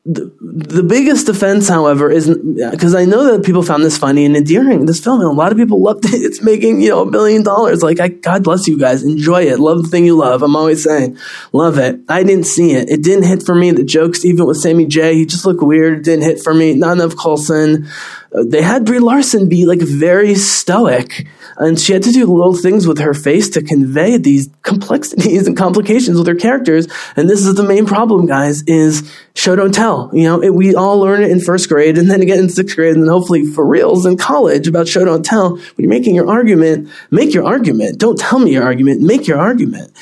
the, 0.04 0.34
the 0.40 0.82
biggest 0.82 1.26
defense, 1.26 1.68
however, 1.68 2.10
is 2.10 2.26
because 2.72 2.92
I 2.92 3.04
know 3.04 3.22
that 3.30 3.44
people 3.44 3.62
found 3.62 3.84
this 3.84 3.96
funny 3.96 4.24
and 4.24 4.36
endearing. 4.36 4.86
This 4.86 4.98
film, 4.98 5.20
and 5.20 5.30
a 5.30 5.32
lot 5.32 5.52
of 5.52 5.58
people 5.58 5.80
loved 5.80 6.04
it. 6.06 6.12
It's 6.32 6.42
making 6.42 6.80
you 6.80 6.88
know 6.88 7.02
a 7.02 7.10
billion 7.10 7.42
dollars. 7.42 7.82
Like, 7.82 8.00
I, 8.00 8.08
God 8.08 8.42
bless 8.42 8.66
you 8.66 8.78
guys. 8.78 9.04
Enjoy 9.04 9.42
it. 9.42 9.60
Love 9.60 9.82
the 9.82 9.88
thing 9.88 10.04
you 10.04 10.16
love. 10.16 10.42
I'm 10.42 10.56
always 10.56 10.82
saying, 10.82 11.18
love 11.52 11.78
it. 11.78 12.00
I 12.08 12.24
didn't 12.24 12.46
see 12.46 12.72
it. 12.72 12.88
It 12.90 13.02
didn't 13.02 13.24
hit 13.24 13.44
for 13.44 13.54
me. 13.54 13.70
The 13.70 13.84
jokes, 13.84 14.24
even 14.24 14.46
with 14.46 14.56
Sammy 14.56 14.86
J, 14.86 15.14
he 15.14 15.26
just 15.26 15.44
looked 15.44 15.62
weird. 15.62 15.98
It 15.98 16.04
didn't 16.04 16.24
hit 16.24 16.40
for 16.40 16.54
me. 16.54 16.74
Not 16.74 16.92
enough 16.92 17.16
Coulson 17.16 17.88
they 18.34 18.62
had 18.62 18.86
Brie 18.86 18.98
Larson 18.98 19.48
be 19.48 19.66
like 19.66 19.80
very 19.80 20.34
stoic, 20.34 21.26
and 21.58 21.78
she 21.78 21.92
had 21.92 22.02
to 22.04 22.12
do 22.12 22.24
little 22.26 22.56
things 22.56 22.86
with 22.86 22.98
her 22.98 23.12
face 23.12 23.50
to 23.50 23.62
convey 23.62 24.16
these 24.16 24.48
complexities 24.62 25.46
and 25.46 25.56
complications 25.56 26.16
with 26.16 26.26
her 26.26 26.34
characters. 26.34 26.88
And 27.14 27.28
this 27.28 27.44
is 27.44 27.54
the 27.54 27.62
main 27.62 27.84
problem, 27.84 28.26
guys: 28.26 28.62
is 28.62 29.12
show 29.34 29.54
don't 29.54 29.74
tell. 29.74 30.10
You 30.14 30.24
know, 30.24 30.42
it, 30.42 30.54
we 30.54 30.74
all 30.74 30.98
learn 30.98 31.22
it 31.22 31.30
in 31.30 31.40
first 31.40 31.68
grade, 31.68 31.98
and 31.98 32.10
then 32.10 32.22
again 32.22 32.38
in 32.38 32.48
sixth 32.48 32.74
grade, 32.74 32.94
and 32.94 33.02
then 33.02 33.10
hopefully 33.10 33.44
for 33.44 33.66
reals 33.66 34.06
in 34.06 34.16
college 34.16 34.66
about 34.66 34.88
show 34.88 35.04
don't 35.04 35.24
tell. 35.24 35.56
When 35.56 35.74
you're 35.78 35.90
making 35.90 36.14
your 36.14 36.30
argument, 36.30 36.88
make 37.10 37.34
your 37.34 37.44
argument. 37.44 37.98
Don't 37.98 38.18
tell 38.18 38.38
me 38.38 38.52
your 38.52 38.64
argument. 38.64 39.02
Make 39.02 39.26
your 39.26 39.38
argument. 39.38 39.92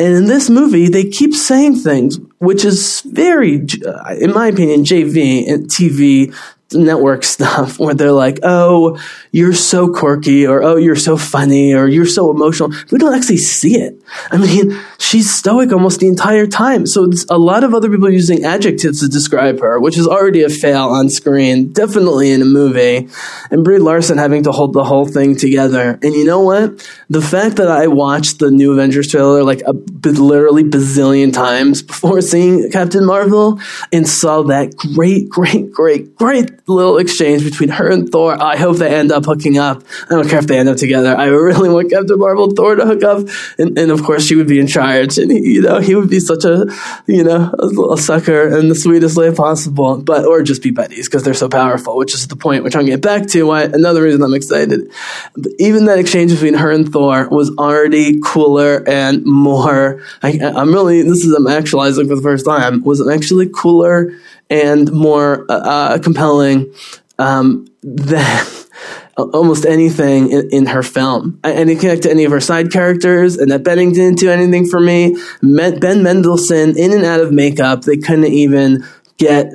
And 0.00 0.14
in 0.14 0.24
this 0.26 0.48
movie, 0.48 0.88
they 0.88 1.04
keep 1.04 1.34
saying 1.34 1.76
things, 1.76 2.20
which 2.38 2.64
is 2.64 3.00
very, 3.00 3.66
uh, 3.84 4.14
in 4.14 4.32
my 4.32 4.46
opinion, 4.46 4.84
JV 4.84 5.48
and 5.48 5.64
uh, 5.64 5.66
TV 5.66 6.32
network 6.72 7.24
stuff 7.38 7.78
where 7.78 7.94
they're 7.94 8.12
like, 8.12 8.40
oh, 8.42 8.98
you're 9.32 9.54
so 9.54 9.92
quirky, 9.92 10.46
or 10.46 10.62
oh, 10.62 10.76
you're 10.76 10.96
so 10.96 11.16
funny, 11.16 11.74
or 11.74 11.86
you're 11.86 12.06
so 12.06 12.30
emotional. 12.30 12.70
We 12.90 12.98
don't 12.98 13.14
actually 13.14 13.38
see 13.38 13.76
it. 13.76 14.00
I 14.30 14.38
mean, 14.38 14.78
she's 14.98 15.32
stoic 15.32 15.72
almost 15.72 16.00
the 16.00 16.08
entire 16.08 16.46
time. 16.46 16.86
So 16.86 17.04
it's 17.04 17.24
a 17.28 17.38
lot 17.38 17.64
of 17.64 17.74
other 17.74 17.90
people 17.90 18.10
using 18.10 18.44
adjectives 18.44 19.00
to 19.00 19.08
describe 19.08 19.60
her, 19.60 19.78
which 19.80 19.98
is 19.98 20.06
already 20.06 20.42
a 20.42 20.48
fail 20.48 20.88
on 20.88 21.10
screen, 21.10 21.72
definitely 21.72 22.32
in 22.32 22.42
a 22.42 22.46
movie. 22.46 23.08
And 23.50 23.64
Brie 23.64 23.78
Larson 23.78 24.18
having 24.18 24.44
to 24.44 24.52
hold 24.52 24.72
the 24.72 24.84
whole 24.84 25.06
thing 25.06 25.36
together. 25.36 25.98
And 26.02 26.14
you 26.14 26.24
know 26.24 26.40
what? 26.40 26.88
The 27.08 27.22
fact 27.22 27.56
that 27.56 27.68
I 27.68 27.86
watched 27.86 28.38
the 28.38 28.50
new 28.50 28.72
Avengers 28.72 29.08
trailer 29.08 29.42
like 29.42 29.62
a 29.62 29.72
literally 29.72 30.64
bazillion 30.64 31.32
times 31.32 31.82
before 31.88 32.20
seeing 32.20 32.70
Captain 32.70 33.04
Marvel 33.04 33.60
and 33.92 34.08
saw 34.08 34.42
that 34.44 34.76
great, 34.76 35.28
great, 35.28 35.70
great, 35.70 36.14
great 36.16 36.50
little 36.68 36.98
exchange 36.98 37.44
between 37.44 37.70
her 37.70 37.90
and 37.90 38.10
Thor. 38.10 38.40
I 38.40 38.56
hope 38.56 38.76
they 38.76 38.94
end 38.94 39.12
up 39.12 39.24
hooking 39.24 39.58
up. 39.58 39.82
I 40.10 40.14
don't 40.14 40.28
care 40.28 40.38
if 40.38 40.46
they 40.46 40.58
end 40.58 40.68
up 40.68 40.76
together. 40.76 41.16
I 41.16 41.26
really 41.26 41.68
want 41.68 41.90
Captain 41.90 42.18
Marvel 42.18 42.44
and 42.44 42.56
Thor 42.56 42.76
to 42.76 42.86
hook 42.86 43.02
up, 43.02 43.26
and, 43.58 43.78
and 43.78 43.90
of 43.90 44.02
course 44.02 44.24
she 44.24 44.36
would 44.36 44.48
be 44.48 44.60
in 44.60 44.66
charge, 44.66 45.18
and 45.18 45.30
he, 45.30 45.54
you 45.54 45.62
know 45.62 45.78
he 45.78 45.94
would 45.94 46.10
be 46.10 46.20
such 46.20 46.44
a 46.44 46.66
you 47.06 47.24
know 47.24 47.54
a 47.58 47.66
little 47.66 47.96
sucker 47.96 48.56
in 48.58 48.68
the 48.68 48.74
sweetest 48.74 49.16
way 49.16 49.34
possible. 49.34 49.98
But 49.98 50.24
or 50.24 50.42
just 50.42 50.62
be 50.62 50.70
buddies 50.70 51.08
because 51.08 51.22
they're 51.22 51.34
so 51.34 51.48
powerful, 51.48 51.96
which 51.96 52.14
is 52.14 52.26
the 52.26 52.36
point 52.36 52.70
trying 52.70 52.86
to 52.86 52.92
get 52.92 53.02
back 53.02 53.26
to. 53.28 53.44
Why 53.44 53.64
another 53.64 54.02
reason 54.02 54.22
I'm 54.22 54.34
excited. 54.34 54.90
But 55.36 55.52
even 55.58 55.86
that 55.86 55.98
exchange 55.98 56.32
between 56.32 56.54
her 56.54 56.70
and 56.70 56.90
Thor 56.90 57.28
was 57.28 57.50
already 57.56 58.20
cooler 58.22 58.86
and 58.88 59.24
more. 59.24 60.02
I, 60.22 60.38
am 60.42 60.72
really 60.72 61.02
this 61.02 61.24
is 61.24 61.32
I'm 61.32 61.46
actualizing 61.46 62.08
for 62.08 62.16
the 62.16 62.22
first 62.22 62.44
time. 62.44 62.82
Was 62.82 63.06
actually 63.08 63.48
cooler 63.48 64.12
and 64.50 64.90
more 64.92 65.44
uh, 65.50 65.54
uh, 65.54 65.98
compelling 65.98 66.72
um, 67.18 67.66
than 67.82 68.46
almost 69.16 69.66
anything 69.66 70.30
in, 70.30 70.48
in, 70.52 70.66
her 70.66 70.82
film. 70.82 71.40
I, 71.42 71.52
I 71.52 71.64
didn't 71.64 71.80
connect 71.80 72.02
to 72.04 72.10
any 72.10 72.24
of 72.24 72.32
her 72.32 72.40
side 72.40 72.72
characters. 72.72 73.36
Annette 73.36 73.64
Bening 73.64 73.92
didn't 73.92 74.18
do 74.18 74.30
anything 74.30 74.66
for 74.66 74.80
me. 74.80 75.16
Ben 75.42 76.02
Mendelsohn, 76.02 76.78
in 76.78 76.92
and 76.92 77.04
out 77.04 77.20
of 77.20 77.32
makeup, 77.32 77.82
they 77.82 77.96
couldn't 77.96 78.26
even 78.26 78.84
get 79.18 79.50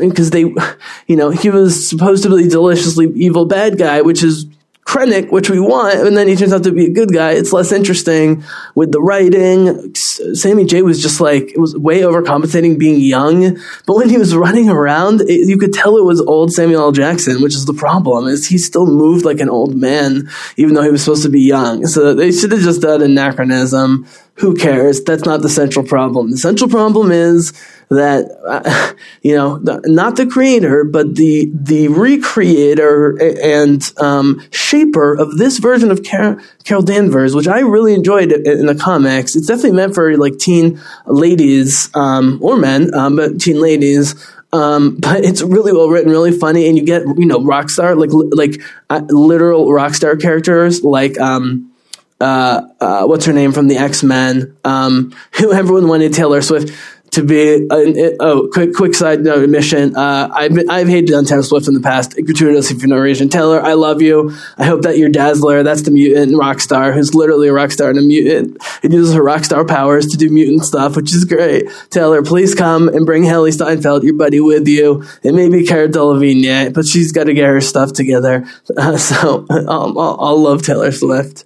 because 0.00 0.30
they, 0.30 0.40
you 1.06 1.16
know, 1.16 1.30
he 1.30 1.50
was 1.50 1.88
supposedly 1.88 2.48
deliciously 2.48 3.06
evil 3.14 3.46
bad 3.46 3.78
guy, 3.78 4.02
which 4.02 4.22
is 4.22 4.46
Krennic, 4.88 5.30
which 5.30 5.50
we 5.50 5.60
want, 5.60 5.98
and 5.98 6.16
then 6.16 6.28
he 6.28 6.34
turns 6.34 6.54
out 6.54 6.64
to 6.64 6.72
be 6.72 6.86
a 6.86 6.90
good 6.90 7.12
guy. 7.12 7.32
It's 7.32 7.52
less 7.52 7.72
interesting 7.72 8.42
with 8.74 8.90
the 8.90 9.02
writing. 9.02 9.94
Sammy 9.94 10.64
J 10.64 10.80
was 10.80 11.02
just 11.02 11.20
like 11.20 11.52
it 11.52 11.58
was 11.58 11.76
way 11.76 12.00
overcompensating 12.00 12.78
being 12.78 12.98
young, 12.98 13.58
but 13.84 13.96
when 13.96 14.08
he 14.08 14.16
was 14.16 14.34
running 14.34 14.70
around, 14.70 15.20
it, 15.20 15.46
you 15.46 15.58
could 15.58 15.74
tell 15.74 15.98
it 15.98 16.04
was 16.04 16.22
old 16.22 16.54
Samuel 16.54 16.80
L. 16.80 16.92
Jackson, 16.92 17.42
which 17.42 17.54
is 17.54 17.66
the 17.66 17.74
problem. 17.74 18.28
Is 18.28 18.46
he 18.46 18.56
still 18.56 18.86
moved 18.86 19.26
like 19.26 19.40
an 19.40 19.50
old 19.50 19.76
man 19.76 20.30
even 20.56 20.74
though 20.74 20.82
he 20.82 20.90
was 20.90 21.04
supposed 21.04 21.24
to 21.24 21.28
be 21.28 21.42
young? 21.42 21.86
So 21.86 22.14
they 22.14 22.32
should 22.32 22.52
have 22.52 22.62
just 22.62 22.80
done 22.80 23.02
anachronism. 23.02 24.06
Who 24.36 24.54
cares? 24.54 25.02
That's 25.02 25.26
not 25.26 25.42
the 25.42 25.50
central 25.50 25.84
problem. 25.84 26.30
The 26.30 26.38
central 26.38 26.70
problem 26.70 27.12
is 27.12 27.52
that 27.90 28.24
uh, 28.46 28.92
you 29.22 29.34
know 29.34 29.56
not 29.84 30.16
the 30.16 30.26
creator 30.26 30.84
but 30.84 31.14
the 31.14 31.50
the 31.54 31.88
recreator 31.88 33.18
and 33.42 33.92
um, 33.98 34.42
shaper 34.50 35.14
of 35.14 35.38
this 35.38 35.58
version 35.58 35.90
of 35.90 36.02
Car- 36.02 36.40
Carol 36.64 36.82
Danvers, 36.82 37.34
which 37.34 37.48
I 37.48 37.60
really 37.60 37.94
enjoyed 37.94 38.32
in 38.32 38.66
the 38.66 38.74
comics. 38.74 39.34
It's 39.34 39.46
definitely 39.46 39.72
meant 39.72 39.94
for 39.94 40.16
like 40.16 40.38
teen 40.38 40.80
ladies 41.06 41.90
um, 41.94 42.38
or 42.42 42.56
men, 42.56 42.94
um, 42.94 43.16
but 43.16 43.40
teen 43.40 43.60
ladies. 43.60 44.14
Um, 44.52 44.96
but 45.00 45.24
it's 45.24 45.42
really 45.42 45.72
well 45.72 45.88
written, 45.88 46.10
really 46.10 46.32
funny, 46.32 46.68
and 46.68 46.76
you 46.76 46.84
get 46.84 47.02
you 47.16 47.26
know 47.26 47.42
rock 47.42 47.70
star 47.70 47.94
like 47.94 48.10
like 48.12 48.60
uh, 48.90 49.02
literal 49.08 49.72
rock 49.72 49.94
star 49.94 50.16
characters 50.16 50.82
like 50.82 51.18
um, 51.18 51.72
uh, 52.20 52.62
uh, 52.80 53.04
what's 53.06 53.26
her 53.26 53.32
name 53.32 53.52
from 53.52 53.68
the 53.68 53.76
X 53.76 54.02
Men, 54.02 54.56
um, 54.64 55.14
who 55.38 55.52
everyone 55.52 55.88
wanted 55.88 56.12
Taylor 56.12 56.42
Swift 56.42 56.72
to 57.18 57.24
be 57.24 57.66
uh, 57.68 58.10
oh 58.20 58.48
quick 58.52 58.72
quick 58.74 58.94
side 58.94 59.20
note 59.20 59.42
admission 59.42 59.96
uh, 59.96 60.30
I've 60.32 60.54
been, 60.54 60.70
I've 60.70 60.86
hated 60.86 61.12
on 61.14 61.24
Taylor 61.24 61.42
Swift 61.42 61.66
in 61.66 61.74
the 61.74 61.80
past. 61.80 62.14
Gratuitously 62.14 62.78
for 62.78 62.86
no 62.86 62.96
reason. 62.96 63.28
Taylor 63.28 63.60
I 63.60 63.72
love 63.72 64.00
you. 64.00 64.32
I 64.56 64.64
hope 64.64 64.82
that 64.82 64.98
you're 64.98 65.08
Dazzler 65.08 65.62
that's 65.64 65.82
the 65.82 65.90
mutant 65.90 66.38
rock 66.38 66.60
star 66.60 66.92
who's 66.92 67.14
literally 67.14 67.48
a 67.48 67.52
rock 67.52 67.72
star 67.72 67.90
and 67.90 67.98
a 67.98 68.02
mutant 68.02 68.58
and 68.82 68.92
uses 68.92 69.14
her 69.14 69.22
rock 69.22 69.44
star 69.44 69.64
powers 69.64 70.06
to 70.06 70.16
do 70.16 70.30
mutant 70.30 70.64
stuff 70.64 70.96
which 70.96 71.12
is 71.12 71.24
great. 71.24 71.66
Taylor 71.90 72.22
please 72.22 72.54
come 72.54 72.88
and 72.88 73.04
bring 73.04 73.24
Hailee 73.24 73.52
Steinfeld 73.52 74.04
your 74.04 74.14
buddy 74.14 74.40
with 74.40 74.68
you. 74.68 75.04
It 75.24 75.34
may 75.34 75.48
be 75.48 75.64
Cara 75.64 75.88
Delevingne 75.88 76.72
but 76.72 76.86
she's 76.86 77.10
got 77.10 77.24
to 77.24 77.34
get 77.34 77.46
her 77.46 77.60
stuff 77.60 77.92
together. 77.92 78.46
Uh, 78.76 78.96
so 79.08 79.44
I'll, 79.50 79.98
I'll 79.98 80.40
love 80.40 80.62
Taylor 80.62 80.92
Swift 80.92 81.44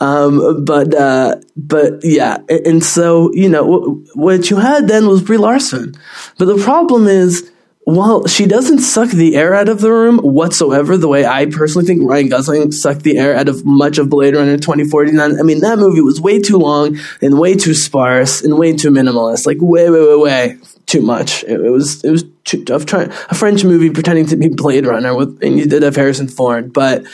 um, 0.00 0.64
but 0.64 0.94
uh, 0.94 1.36
but 1.56 2.00
yeah, 2.02 2.38
and 2.48 2.82
so 2.82 3.32
you 3.32 3.48
know 3.48 4.02
what 4.14 4.50
you 4.50 4.56
had 4.56 4.88
then 4.88 5.08
was 5.08 5.22
Brie 5.22 5.36
Larson, 5.36 5.94
but 6.38 6.46
the 6.46 6.62
problem 6.62 7.06
is. 7.06 7.50
Well, 7.86 8.26
she 8.26 8.46
doesn't 8.46 8.78
suck 8.78 9.10
the 9.10 9.36
air 9.36 9.52
out 9.52 9.68
of 9.68 9.82
the 9.82 9.92
room 9.92 10.16
whatsoever, 10.20 10.96
the 10.96 11.06
way 11.06 11.26
I 11.26 11.44
personally 11.44 11.86
think 11.86 12.08
Ryan 12.08 12.30
Gosling 12.30 12.72
sucked 12.72 13.02
the 13.02 13.18
air 13.18 13.36
out 13.36 13.46
of 13.46 13.66
much 13.66 13.98
of 13.98 14.08
Blade 14.08 14.34
Runner 14.34 14.56
2049. 14.56 15.38
I 15.38 15.42
mean, 15.42 15.60
that 15.60 15.78
movie 15.78 16.00
was 16.00 16.18
way 16.18 16.40
too 16.40 16.56
long 16.56 16.96
and 17.20 17.38
way 17.38 17.52
too 17.54 17.74
sparse 17.74 18.40
and 18.40 18.56
way 18.56 18.74
too 18.74 18.88
minimalist. 18.88 19.44
Like, 19.44 19.58
way, 19.60 19.90
way, 19.90 20.00
way, 20.00 20.16
way 20.16 20.58
too 20.86 21.02
much. 21.02 21.44
It, 21.44 21.60
it 21.60 21.68
was, 21.68 22.02
it 22.02 22.10
was 22.10 22.24
too 22.44 22.64
tough. 22.64 22.86
Trying 22.86 23.10
a 23.28 23.34
French 23.34 23.64
movie 23.64 23.90
pretending 23.90 24.24
to 24.28 24.36
be 24.36 24.48
Blade 24.48 24.86
Runner 24.86 25.14
with, 25.14 25.42
and 25.42 25.58
you 25.58 25.66
did 25.66 25.82
have 25.82 25.96
Harrison 25.96 26.28
Ford, 26.28 26.72
but 26.72 27.04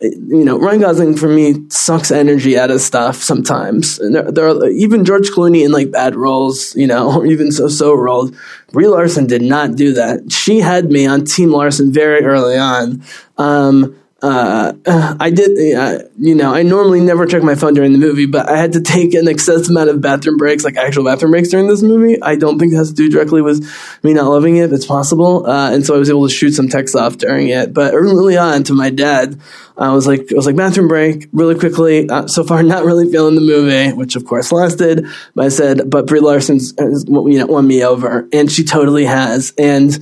you 0.00 0.44
know, 0.44 0.58
Ryan 0.58 0.80
Gosling 0.80 1.16
for 1.16 1.28
me 1.28 1.68
sucks 1.70 2.10
energy 2.10 2.56
out 2.56 2.70
of 2.70 2.80
stuff 2.80 3.16
sometimes. 3.16 3.98
And 3.98 4.14
there, 4.14 4.30
there 4.30 4.48
are 4.48 4.68
even 4.68 5.04
George 5.04 5.30
Clooney 5.30 5.64
in 5.64 5.72
like 5.72 5.90
bad 5.90 6.14
roles, 6.14 6.74
you 6.76 6.86
know, 6.86 7.12
or 7.18 7.26
even 7.26 7.50
so 7.50 7.68
so 7.68 7.94
roles. 7.94 8.30
Brie 8.72 8.86
Larson 8.86 9.26
did 9.26 9.42
not 9.42 9.74
do 9.74 9.94
that. 9.94 10.30
She 10.30 10.60
had 10.60 10.90
me 10.90 11.06
on 11.06 11.24
Team 11.24 11.50
Larson 11.50 11.92
very 11.92 12.24
early 12.24 12.56
on. 12.56 13.02
Um, 13.38 13.98
uh, 14.20 14.72
I 15.20 15.30
did, 15.30 15.76
uh, 15.76 16.00
you 16.18 16.34
know, 16.34 16.52
I 16.52 16.62
normally 16.62 17.00
never 17.00 17.26
check 17.26 17.42
my 17.42 17.54
phone 17.54 17.74
during 17.74 17.92
the 17.92 17.98
movie, 17.98 18.26
but 18.26 18.48
I 18.48 18.56
had 18.56 18.72
to 18.72 18.80
take 18.80 19.14
an 19.14 19.28
excessive 19.28 19.70
amount 19.70 19.90
of 19.90 20.00
bathroom 20.00 20.36
breaks, 20.36 20.64
like 20.64 20.76
actual 20.76 21.04
bathroom 21.04 21.32
breaks 21.32 21.50
during 21.50 21.68
this 21.68 21.82
movie. 21.82 22.20
I 22.20 22.36
don't 22.36 22.58
think 22.58 22.72
it 22.72 22.76
has 22.76 22.88
to 22.90 22.94
do 22.94 23.08
directly 23.08 23.42
with 23.42 23.68
me 24.02 24.14
not 24.14 24.28
loving 24.28 24.56
it, 24.56 24.64
if 24.64 24.72
it's 24.72 24.86
possible. 24.86 25.46
Uh, 25.46 25.72
and 25.72 25.86
so 25.86 25.94
I 25.94 25.98
was 25.98 26.10
able 26.10 26.26
to 26.26 26.34
shoot 26.34 26.52
some 26.52 26.68
text 26.68 26.96
off 26.96 27.18
during 27.18 27.48
it. 27.48 27.72
But 27.72 27.94
early 27.94 28.36
on 28.36 28.64
to 28.64 28.74
my 28.74 28.90
dad, 28.90 29.40
I 29.76 29.92
was 29.92 30.06
like, 30.06 30.32
I 30.32 30.34
was 30.34 30.46
like 30.46 30.56
bathroom 30.56 30.88
break 30.88 31.28
really 31.32 31.56
quickly. 31.56 32.08
Uh, 32.08 32.26
so 32.26 32.42
far, 32.42 32.62
not 32.64 32.84
really 32.84 33.10
feeling 33.10 33.36
the 33.36 33.40
movie, 33.40 33.92
which 33.92 34.16
of 34.16 34.24
course 34.24 34.50
lasted. 34.50 35.06
But 35.34 35.46
I 35.46 35.48
said, 35.48 35.88
but 35.88 36.06
Brie 36.06 36.20
Larson's, 36.20 36.74
you 36.76 37.38
know, 37.38 37.46
won 37.46 37.66
me 37.66 37.84
over, 37.84 38.28
and 38.32 38.50
she 38.50 38.64
totally 38.64 39.04
has. 39.04 39.52
And 39.56 39.96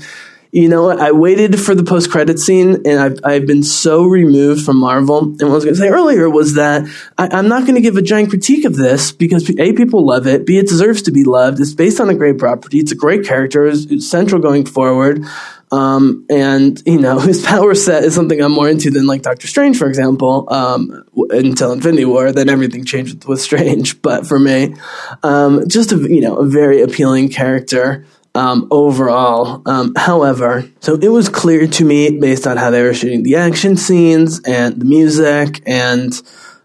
you 0.56 0.70
know 0.70 0.84
what? 0.84 0.98
I 0.98 1.12
waited 1.12 1.60
for 1.60 1.74
the 1.74 1.84
post 1.84 2.10
credit 2.10 2.38
scene, 2.38 2.80
and 2.86 2.98
I've, 2.98 3.20
I've 3.22 3.46
been 3.46 3.62
so 3.62 4.06
removed 4.06 4.64
from 4.64 4.78
Marvel. 4.78 5.18
And 5.18 5.42
what 5.42 5.50
I 5.50 5.54
was 5.54 5.64
going 5.64 5.74
to 5.74 5.80
say 5.80 5.90
earlier 5.90 6.30
was 6.30 6.54
that 6.54 6.88
I, 7.18 7.38
am 7.38 7.48
not 7.48 7.64
going 7.64 7.74
to 7.74 7.82
give 7.82 7.98
a 7.98 8.02
giant 8.02 8.30
critique 8.30 8.64
of 8.64 8.74
this 8.74 9.12
because 9.12 9.50
A, 9.50 9.74
people 9.74 10.06
love 10.06 10.26
it, 10.26 10.46
B, 10.46 10.56
it 10.56 10.66
deserves 10.66 11.02
to 11.02 11.10
be 11.10 11.24
loved. 11.24 11.60
It's 11.60 11.74
based 11.74 12.00
on 12.00 12.08
a 12.08 12.14
great 12.14 12.38
property, 12.38 12.78
it's 12.78 12.90
a 12.90 12.94
great 12.94 13.26
character, 13.26 13.66
it's, 13.66 13.84
it's 13.84 14.08
central 14.08 14.40
going 14.40 14.64
forward. 14.64 15.26
Um, 15.72 16.24
and 16.30 16.80
you 16.86 17.00
know 17.00 17.18
his 17.18 17.44
power 17.44 17.74
set 17.74 18.04
is 18.04 18.14
something 18.14 18.40
I'm 18.40 18.52
more 18.52 18.70
into 18.70 18.90
than 18.90 19.06
like 19.06 19.22
Doctor 19.22 19.48
Strange, 19.48 19.76
for 19.76 19.88
example. 19.88 20.50
Um, 20.50 21.04
until 21.28 21.72
Infinity 21.72 22.06
War, 22.06 22.32
then 22.32 22.48
everything 22.48 22.86
changed 22.86 23.14
with, 23.14 23.28
with 23.28 23.40
Strange. 23.42 24.00
But 24.06 24.26
for 24.26 24.38
me, 24.38 24.74
um, 25.22 25.68
just 25.68 25.92
a 25.92 25.96
you 25.96 26.22
know 26.22 26.36
a 26.36 26.46
very 26.46 26.80
appealing 26.80 27.28
character 27.28 28.06
um, 28.36 28.68
overall. 28.70 29.62
Um, 29.66 29.94
however, 29.96 30.68
so 30.80 30.94
it 30.94 31.08
was 31.08 31.28
clear 31.28 31.66
to 31.66 31.84
me 31.84 32.18
based 32.18 32.46
on 32.46 32.56
how 32.56 32.70
they 32.70 32.82
were 32.82 32.94
shooting 32.94 33.22
the 33.22 33.36
action 33.36 33.76
scenes 33.76 34.40
and 34.40 34.80
the 34.80 34.84
music 34.84 35.62
and 35.66 36.12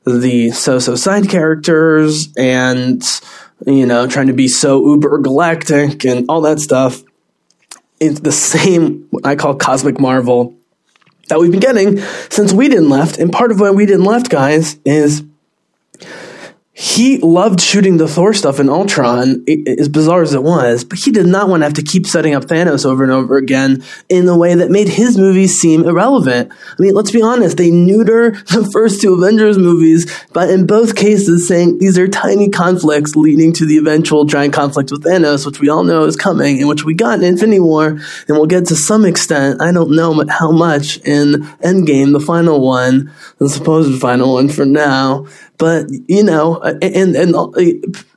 the 0.05 0.51
so-so 0.51 0.95
side 0.95 1.29
characters 1.29 2.33
and 2.35 3.03
you 3.65 3.85
know 3.85 4.07
trying 4.07 4.27
to 4.27 4.33
be 4.33 4.47
so 4.47 4.83
uber 4.85 5.19
galactic 5.19 6.05
and 6.05 6.25
all 6.29 6.41
that 6.41 6.59
stuff. 6.59 7.03
It's 7.99 8.19
the 8.19 8.31
same 8.31 9.07
what 9.11 9.25
I 9.25 9.35
call 9.35 9.55
cosmic 9.55 9.99
marvel 9.99 10.57
that 11.29 11.39
we've 11.39 11.51
been 11.51 11.61
getting 11.61 11.99
since 12.29 12.51
Whedon 12.51 12.89
left. 12.89 13.17
And 13.17 13.31
part 13.31 13.51
of 13.51 13.59
why 13.59 13.71
Whedon 13.71 14.03
left, 14.03 14.29
guys, 14.29 14.77
is 14.83 15.23
he 16.81 17.19
loved 17.19 17.61
shooting 17.61 17.97
the 17.97 18.07
Thor 18.07 18.33
stuff 18.33 18.59
in 18.59 18.67
Ultron, 18.67 19.45
as 19.67 19.87
bizarre 19.87 20.23
as 20.23 20.33
it 20.33 20.41
was, 20.41 20.83
but 20.83 20.97
he 20.97 21.11
did 21.11 21.27
not 21.27 21.47
want 21.47 21.61
to 21.61 21.65
have 21.65 21.75
to 21.75 21.83
keep 21.83 22.07
setting 22.07 22.33
up 22.33 22.45
Thanos 22.45 22.87
over 22.87 23.03
and 23.03 23.11
over 23.11 23.37
again 23.37 23.83
in 24.09 24.27
a 24.27 24.35
way 24.35 24.55
that 24.55 24.71
made 24.71 24.87
his 24.87 25.15
movies 25.15 25.61
seem 25.61 25.85
irrelevant. 25.85 26.51
I 26.51 26.81
mean, 26.81 26.95
let's 26.95 27.11
be 27.11 27.21
honest, 27.21 27.57
they 27.57 27.69
neuter 27.69 28.31
the 28.31 28.67
first 28.73 28.99
two 28.99 29.13
Avengers 29.13 29.59
movies, 29.59 30.11
but 30.33 30.49
in 30.49 30.65
both 30.65 30.95
cases 30.95 31.47
saying 31.47 31.77
these 31.77 31.99
are 31.99 32.07
tiny 32.07 32.49
conflicts 32.49 33.15
leading 33.15 33.53
to 33.53 33.67
the 33.67 33.77
eventual 33.77 34.25
giant 34.25 34.55
conflict 34.55 34.89
with 34.89 35.03
Thanos, 35.03 35.45
which 35.45 35.59
we 35.59 35.69
all 35.69 35.83
know 35.83 36.05
is 36.05 36.15
coming, 36.15 36.57
and 36.57 36.67
which 36.67 36.83
we 36.83 36.95
got 36.95 37.19
in 37.19 37.25
Infinity 37.25 37.59
War, 37.59 37.89
and 37.89 38.01
we'll 38.29 38.47
get 38.47 38.65
to 38.69 38.75
some 38.75 39.05
extent, 39.05 39.61
I 39.61 39.71
don't 39.71 39.91
know 39.91 40.25
how 40.29 40.51
much 40.51 40.97
in 41.05 41.43
Endgame, 41.63 42.11
the 42.11 42.19
final 42.19 42.59
one, 42.59 43.13
the 43.37 43.49
supposed 43.49 44.01
final 44.01 44.33
one 44.33 44.49
for 44.49 44.65
now, 44.65 45.27
but 45.61 45.91
you 46.07 46.23
know, 46.23 46.59
and 46.59 47.15
and 47.15 47.35
uh, 47.35 47.45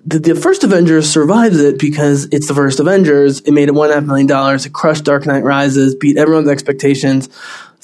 the, 0.07 0.35
first 0.35 0.64
Avengers 0.64 1.11
survives 1.11 1.61
it 1.61 1.78
because 1.78 2.24
it's 2.33 2.48
the 2.48 2.54
first 2.54 2.80
Avengers. 2.80 3.40
It 3.40 3.52
made 3.52 3.68
it 3.68 3.74
one 3.74 3.90
half 3.90 4.02
million 4.02 4.26
dollars. 4.26 4.64
It 4.64 4.72
crushed 4.72 5.04
Dark 5.04 5.26
Knight 5.26 5.44
Rises, 5.44 5.94
beat 5.94 6.16
everyone's 6.16 6.48
expectations 6.48 7.28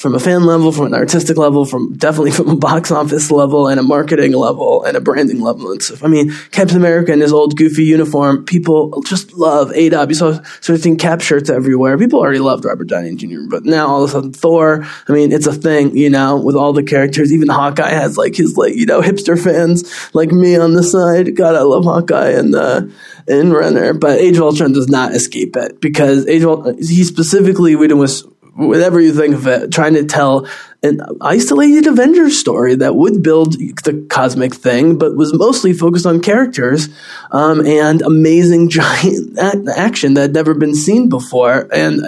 from 0.01 0.15
a 0.15 0.19
fan 0.19 0.45
level, 0.45 0.73
from 0.73 0.87
an 0.87 0.95
artistic 0.95 1.37
level, 1.37 1.67
from 1.67 1.93
definitely 1.93 2.31
from 2.31 2.49
a 2.49 2.57
box 2.57 2.91
office 2.91 3.31
level 3.31 3.69
and 3.69 3.79
a 3.79 3.83
marketing 3.83 4.33
level 4.33 4.83
and 4.83 4.97
a 4.97 5.01
branding 5.01 5.43
level 5.43 5.71
and 5.71 5.83
stuff. 5.83 6.03
I 6.03 6.07
mean, 6.07 6.33
Captain 6.53 6.79
America 6.79 7.13
in 7.13 7.21
his 7.21 7.35
old 7.35 7.55
goofy 7.55 7.85
uniform, 7.85 8.47
people 8.47 9.03
just 9.03 9.35
love 9.35 9.69
up. 9.69 10.09
You 10.09 10.15
saw 10.15 10.33
sort 10.61 10.71
of 10.71 10.81
seeing 10.81 10.97
cap 10.97 11.21
shirts 11.21 11.51
everywhere. 11.51 11.99
People 11.99 12.19
already 12.19 12.39
loved 12.39 12.65
Robert 12.65 12.89
Downey 12.89 13.15
Jr., 13.15 13.41
but 13.51 13.67
now 13.67 13.89
all 13.89 14.03
of 14.03 14.09
a 14.09 14.13
sudden 14.13 14.33
Thor, 14.33 14.87
I 15.07 15.13
mean, 15.13 15.33
it's 15.33 15.47
a 15.47 15.53
thing, 15.53 15.95
you 15.95 16.09
know, 16.09 16.41
with 16.41 16.57
all 16.57 16.73
the 16.73 16.83
characters. 16.83 17.31
Even 17.31 17.49
Hawkeye 17.49 17.91
has 17.91 18.17
like 18.17 18.35
his 18.35 18.57
like, 18.57 18.75
you 18.75 18.87
know, 18.87 19.03
hipster 19.03 19.39
fans 19.39 19.85
like 20.15 20.33
me 20.33 20.57
on 20.57 20.73
the 20.73 20.83
side. 20.83 21.37
God, 21.37 21.55
I 21.57 21.61
love 21.61 21.85
Hawkeye 21.85 22.31
and 22.31 22.55
uh 22.55 22.87
and 23.29 23.53
Renner, 23.53 23.93
but 23.93 24.19
Age 24.19 24.39
of 24.39 24.45
Ultron 24.45 24.73
does 24.73 24.89
not 24.89 25.13
escape 25.15 25.57
it 25.57 25.79
because 25.83 26.27
Age 26.27 26.43
of 26.43 26.49
Ultron, 26.49 26.79
he 26.79 27.05
specifically 27.05 27.77
Whedon 27.77 27.99
was 27.99 28.27
whatever 28.55 29.01
you 29.01 29.13
think 29.13 29.35
of 29.35 29.47
it, 29.47 29.73
trying 29.73 29.95
to 29.95 30.05
tell 30.05 30.47
an 30.83 31.01
isolated 31.21 31.87
Avengers 31.87 32.39
story 32.39 32.75
that 32.77 32.97
would 32.97 33.23
build 33.23 33.53
the 33.53 34.07
cosmic 34.09 34.55
thing, 34.55 34.99
but 34.99 35.15
was 35.15 35.33
mostly 35.35 35.73
focused 35.73 36.07
on 36.07 36.21
characters 36.21 36.89
um, 37.33 37.65
and 37.67 38.03
amazing 38.03 38.69
giant 38.71 39.39
action 39.69 40.15
that 40.15 40.23
had 40.23 40.35
never 40.35 40.55
been 40.55 40.75
seen 40.75 41.09
before. 41.09 41.69
And 41.73 42.03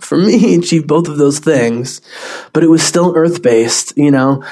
for 0.00 0.16
me, 0.16 0.38
he 0.38 0.54
achieved 0.54 0.86
both 0.86 1.08
of 1.08 1.18
those 1.18 1.38
things, 1.38 2.00
but 2.52 2.62
it 2.62 2.68
was 2.68 2.82
still 2.82 3.14
Earth 3.16 3.42
based. 3.42 3.96
You 3.96 4.10
know, 4.10 4.44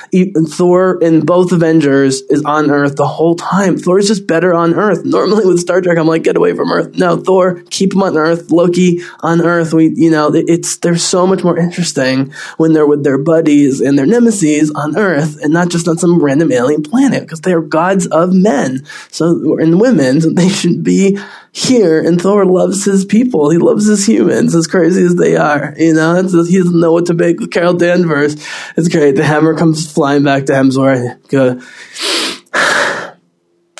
Thor 0.48 0.98
in 1.00 1.24
both 1.24 1.52
Avengers 1.52 2.22
is 2.22 2.42
on 2.44 2.70
Earth 2.70 2.96
the 2.96 3.06
whole 3.06 3.36
time. 3.36 3.76
Thor 3.76 3.98
is 3.98 4.08
just 4.08 4.26
better 4.26 4.54
on 4.54 4.74
Earth. 4.74 5.04
Normally 5.04 5.46
with 5.46 5.60
Star 5.60 5.80
Trek, 5.80 5.98
I'm 5.98 6.06
like, 6.06 6.22
get 6.22 6.36
away 6.36 6.54
from 6.54 6.70
Earth. 6.72 6.96
No, 6.96 7.16
Thor, 7.16 7.62
keep 7.70 7.94
him 7.94 8.02
on 8.02 8.16
Earth. 8.16 8.50
Loki 8.50 9.00
on 9.20 9.40
Earth. 9.40 9.72
We, 9.72 9.92
you 9.94 10.10
know, 10.10 10.30
it's 10.34 10.76
they're 10.78 10.96
so 10.96 11.26
much 11.26 11.44
more 11.44 11.58
interesting 11.58 12.32
when 12.56 12.72
they're 12.72 12.86
with 12.86 13.04
their 13.04 13.18
buddies 13.18 13.80
and 13.80 13.98
their 13.98 14.06
nemesis 14.06 14.70
on 14.74 14.96
Earth, 14.96 15.40
and 15.42 15.52
not 15.52 15.70
just 15.70 15.88
on 15.88 15.98
some 15.98 16.22
random 16.22 16.52
alien 16.52 16.82
planet 16.82 17.22
because 17.22 17.40
they 17.40 17.52
are 17.52 17.60
gods 17.60 18.06
of 18.06 18.32
men. 18.32 18.84
So 19.10 19.58
and 19.58 19.80
women, 19.80 20.20
so 20.20 20.30
they 20.30 20.48
should 20.48 20.82
be 20.82 21.18
here 21.52 22.00
and 22.00 22.20
Thor 22.20 22.44
loves 22.46 22.84
his 22.84 23.04
people. 23.04 23.50
He 23.50 23.58
loves 23.58 23.86
his 23.86 24.06
humans 24.06 24.54
as 24.54 24.66
crazy 24.66 25.02
as 25.02 25.16
they 25.16 25.36
are. 25.36 25.74
You 25.76 25.94
know, 25.94 26.14
he 26.16 26.58
doesn't 26.58 26.78
know 26.78 26.92
what 26.92 27.06
to 27.06 27.14
make 27.14 27.40
with 27.40 27.50
Carol 27.50 27.74
Danvers. 27.74 28.36
It's 28.76 28.88
great. 28.88 29.16
The 29.16 29.24
hammer 29.24 29.56
comes 29.56 29.90
flying 29.90 30.22
back 30.22 30.46
to 30.46 30.52
Hemsworth. 30.52 31.28
Go. 31.28 31.60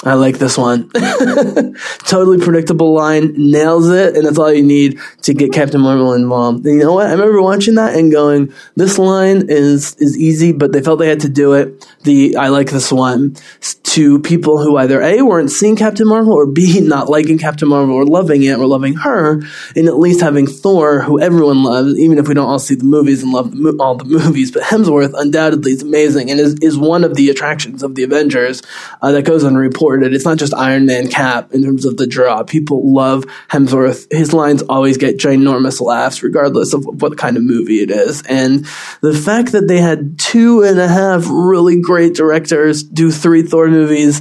I 0.03 0.15
like 0.15 0.39
this 0.39 0.57
one. 0.57 0.89
totally 2.07 2.39
predictable 2.39 2.95
line, 2.95 3.35
nails 3.37 3.91
it, 3.91 4.17
and 4.17 4.25
that's 4.25 4.39
all 4.39 4.51
you 4.51 4.63
need 4.63 4.99
to 5.23 5.35
get 5.35 5.53
Captain 5.53 5.81
Marvel 5.81 6.15
involved. 6.15 6.65
And 6.65 6.79
you 6.79 6.85
know 6.85 6.95
what? 6.95 7.09
I 7.09 7.11
remember 7.11 7.43
watching 7.43 7.75
that 7.75 7.95
and 7.95 8.11
going, 8.11 8.51
"This 8.77 8.99
line 8.99 9.51
is 9.51 9.95
is 9.97 10.17
easy," 10.17 10.53
but 10.53 10.73
they 10.73 10.81
felt 10.81 11.01
they 11.01 11.09
had 11.09 11.21
to 11.21 11.29
do 11.29 11.53
it. 11.53 11.87
The 12.05 12.37
I 12.37 12.49
like 12.49 12.71
this 12.71 12.91
one 12.91 13.37
to 13.61 14.21
people 14.21 14.63
who 14.63 14.79
either 14.79 15.03
a 15.03 15.21
weren't 15.21 15.51
seeing 15.51 15.77
Captain 15.77 16.09
Marvel 16.09 16.33
or 16.33 16.47
b 16.47 16.81
not 16.83 17.11
liking 17.11 17.37
Captain 17.37 17.69
Marvel 17.69 17.95
or 17.95 18.07
loving 18.07 18.43
it 18.43 18.57
or 18.57 18.65
loving 18.65 18.95
her, 18.95 19.43
and 19.77 19.87
at 19.87 19.99
least 19.99 20.23
having 20.23 20.47
Thor, 20.47 21.03
who 21.03 21.21
everyone 21.21 21.63
loves, 21.63 21.99
even 21.99 22.17
if 22.17 22.27
we 22.27 22.33
don't 22.33 22.49
all 22.49 22.59
see 22.59 22.75
the 22.75 22.85
movies 22.85 23.23
and 23.23 23.33
love 23.33 23.55
the, 23.55 23.77
all 23.79 23.97
the 23.97 24.07
movies. 24.07 24.51
But 24.51 24.63
Hemsworth 24.63 25.13
undoubtedly 25.15 25.73
is 25.73 25.83
amazing 25.83 26.31
and 26.31 26.41
is 26.41 26.55
is 26.63 26.79
one 26.79 27.05
of 27.05 27.17
the 27.17 27.29
attractions 27.29 27.83
of 27.83 27.97
the 27.97 28.03
Avengers 28.03 28.63
uh, 29.03 29.13
that 29.13 29.27
goes 29.27 29.45
unreported 29.45 29.89
It's 29.98 30.24
not 30.24 30.38
just 30.38 30.55
Iron 30.55 30.87
Man 30.87 31.09
Cap 31.09 31.53
in 31.53 31.62
terms 31.62 31.85
of 31.85 31.96
the 31.96 32.07
draw. 32.07 32.42
People 32.42 32.92
love 32.92 33.24
Hemsworth. 33.48 34.11
His 34.12 34.33
lines 34.33 34.62
always 34.62 34.96
get 34.96 35.18
ginormous 35.18 35.81
laughs, 35.81 36.22
regardless 36.22 36.72
of 36.72 36.85
what 36.85 37.18
kind 37.18 37.37
of 37.37 37.42
movie 37.42 37.81
it 37.81 37.90
is. 37.90 38.22
And 38.22 38.66
the 39.00 39.14
fact 39.14 39.53
that 39.53 39.68
they 39.68 39.81
had 39.81 40.18
two 40.18 40.62
and 40.62 40.79
a 40.79 40.88
half 40.88 41.26
really 41.29 41.81
great 41.81 42.14
directors 42.14 42.83
do 42.83 43.11
three 43.11 43.42
Thor 43.42 43.68
movies 43.68 44.20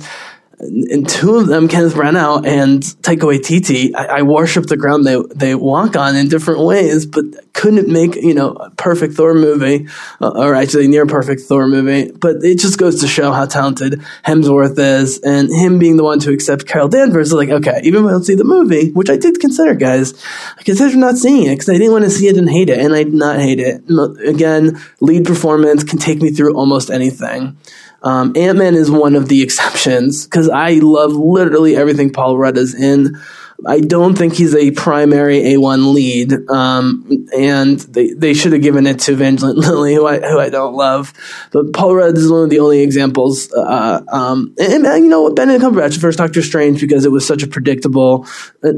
and 0.60 1.08
two 1.08 1.36
of 1.36 1.48
them, 1.48 1.68
Kenneth 1.68 1.94
Branagh 1.94 2.46
and 2.46 2.82
Taika 2.82 3.22
Waititi, 3.22 3.96
I, 3.96 4.20
I, 4.20 4.22
worship 4.24 4.66
the 4.66 4.76
ground 4.76 5.06
they 5.06 5.16
they 5.34 5.56
walk 5.56 5.96
on 5.96 6.18
in 6.18 6.28
different 6.28 6.60
ways, 6.62 7.06
but 7.06 7.24
couldn't 7.54 7.88
make 7.88 8.16
you 8.16 8.34
know 8.34 8.52
a 8.52 8.70
perfect 8.72 9.14
Thor 9.14 9.34
movie, 9.34 9.88
uh, 10.20 10.32
or 10.36 10.56
actually 10.56 10.90
near 10.90 11.06
perfect 11.06 11.42
Thor 11.44 11.68
movie. 11.68 12.12
But 12.12 12.44
it 12.44 12.60
just 12.60 12.78
goes 12.78 13.00
to 13.00 13.08
show 13.08 13.32
how 13.32 13.46
talented 13.46 14.02
Hemsworth 14.26 14.78
is, 14.78 15.20
and 15.20 15.50
him 15.50 15.80
being 15.80 15.96
the 15.96 16.04
one 16.04 16.20
to 16.20 16.34
accept 16.34 16.68
Carol 16.68 16.90
Danvers 16.90 17.28
is 17.28 17.34
like, 17.34 17.50
okay, 17.50 17.80
even 17.84 18.04
if 18.04 18.10
I 18.10 18.12
don't 18.12 18.26
see 18.26 18.36
the 18.36 18.44
movie, 18.44 18.92
which 18.92 19.10
I 19.10 19.16
did 19.16 19.40
consider, 19.40 19.76
guys, 19.76 20.14
I 20.58 20.64
considered 20.64 20.98
not 20.98 21.18
seeing 21.18 21.46
it 21.46 21.56
because 21.56 21.70
I 21.70 21.74
didn't 21.74 21.94
want 21.94 22.04
to 22.04 22.12
see 22.12 22.28
it 22.28 22.38
and 22.38 22.50
hate 22.50 22.70
it, 22.70 22.80
and 22.80 22.94
I 22.94 23.04
did 23.04 23.14
not 23.14 23.40
hate 23.40 23.60
it. 23.60 23.84
Again, 24.28 24.80
lead 25.00 25.26
performance 25.26 25.86
can 25.86 26.00
take 26.00 26.22
me 26.22 26.32
through 26.32 26.56
almost 26.56 26.90
anything. 26.90 27.58
Um, 28.02 28.34
Ant 28.36 28.58
Man 28.58 28.76
is 28.76 28.90
one 28.90 29.16
of 29.16 29.28
the 29.28 29.42
exceptions 29.42 30.26
because 30.26 30.50
I 30.50 30.74
love 30.76 31.14
literally 31.14 31.76
everything 31.76 32.12
Paul 32.12 32.38
Rudd 32.38 32.58
is 32.58 32.74
in. 32.74 33.20
I 33.68 33.82
don't 33.82 34.18
think 34.18 34.36
he's 34.36 34.56
a 34.56 34.72
primary 34.72 35.42
A1 35.42 35.94
lead, 35.94 36.50
um, 36.50 37.28
and 37.36 37.80
they, 37.80 38.14
they 38.14 38.34
should 38.34 38.54
have 38.54 38.62
given 38.62 38.88
it 38.88 39.00
to 39.00 39.14
Evangeline 39.14 39.56
Lilly, 39.56 39.96
who 39.96 40.08
I 40.08 40.20
who 40.20 40.40
I 40.40 40.50
don't 40.50 40.76
love. 40.76 41.14
But 41.52 41.74
Paul 41.74 41.96
Rudd 41.96 42.18
is 42.18 42.32
one 42.32 42.44
of 42.44 42.50
the 42.50 42.60
only 42.60 42.82
examples. 42.82 43.52
Uh, 43.52 44.02
um, 44.08 44.56
and, 44.58 44.86
and, 44.86 45.04
you 45.04 45.10
know, 45.10 45.30
Benedict 45.34 45.64
Cumberbatch, 45.64 46.00
first 46.00 46.20
Doctor 46.20 46.42
Strange, 46.42 46.80
because 46.80 47.04
it 47.04 47.12
was 47.12 47.28
such 47.28 47.44
a 47.44 47.48
predictable, 47.48 48.26
uh, 48.64 48.72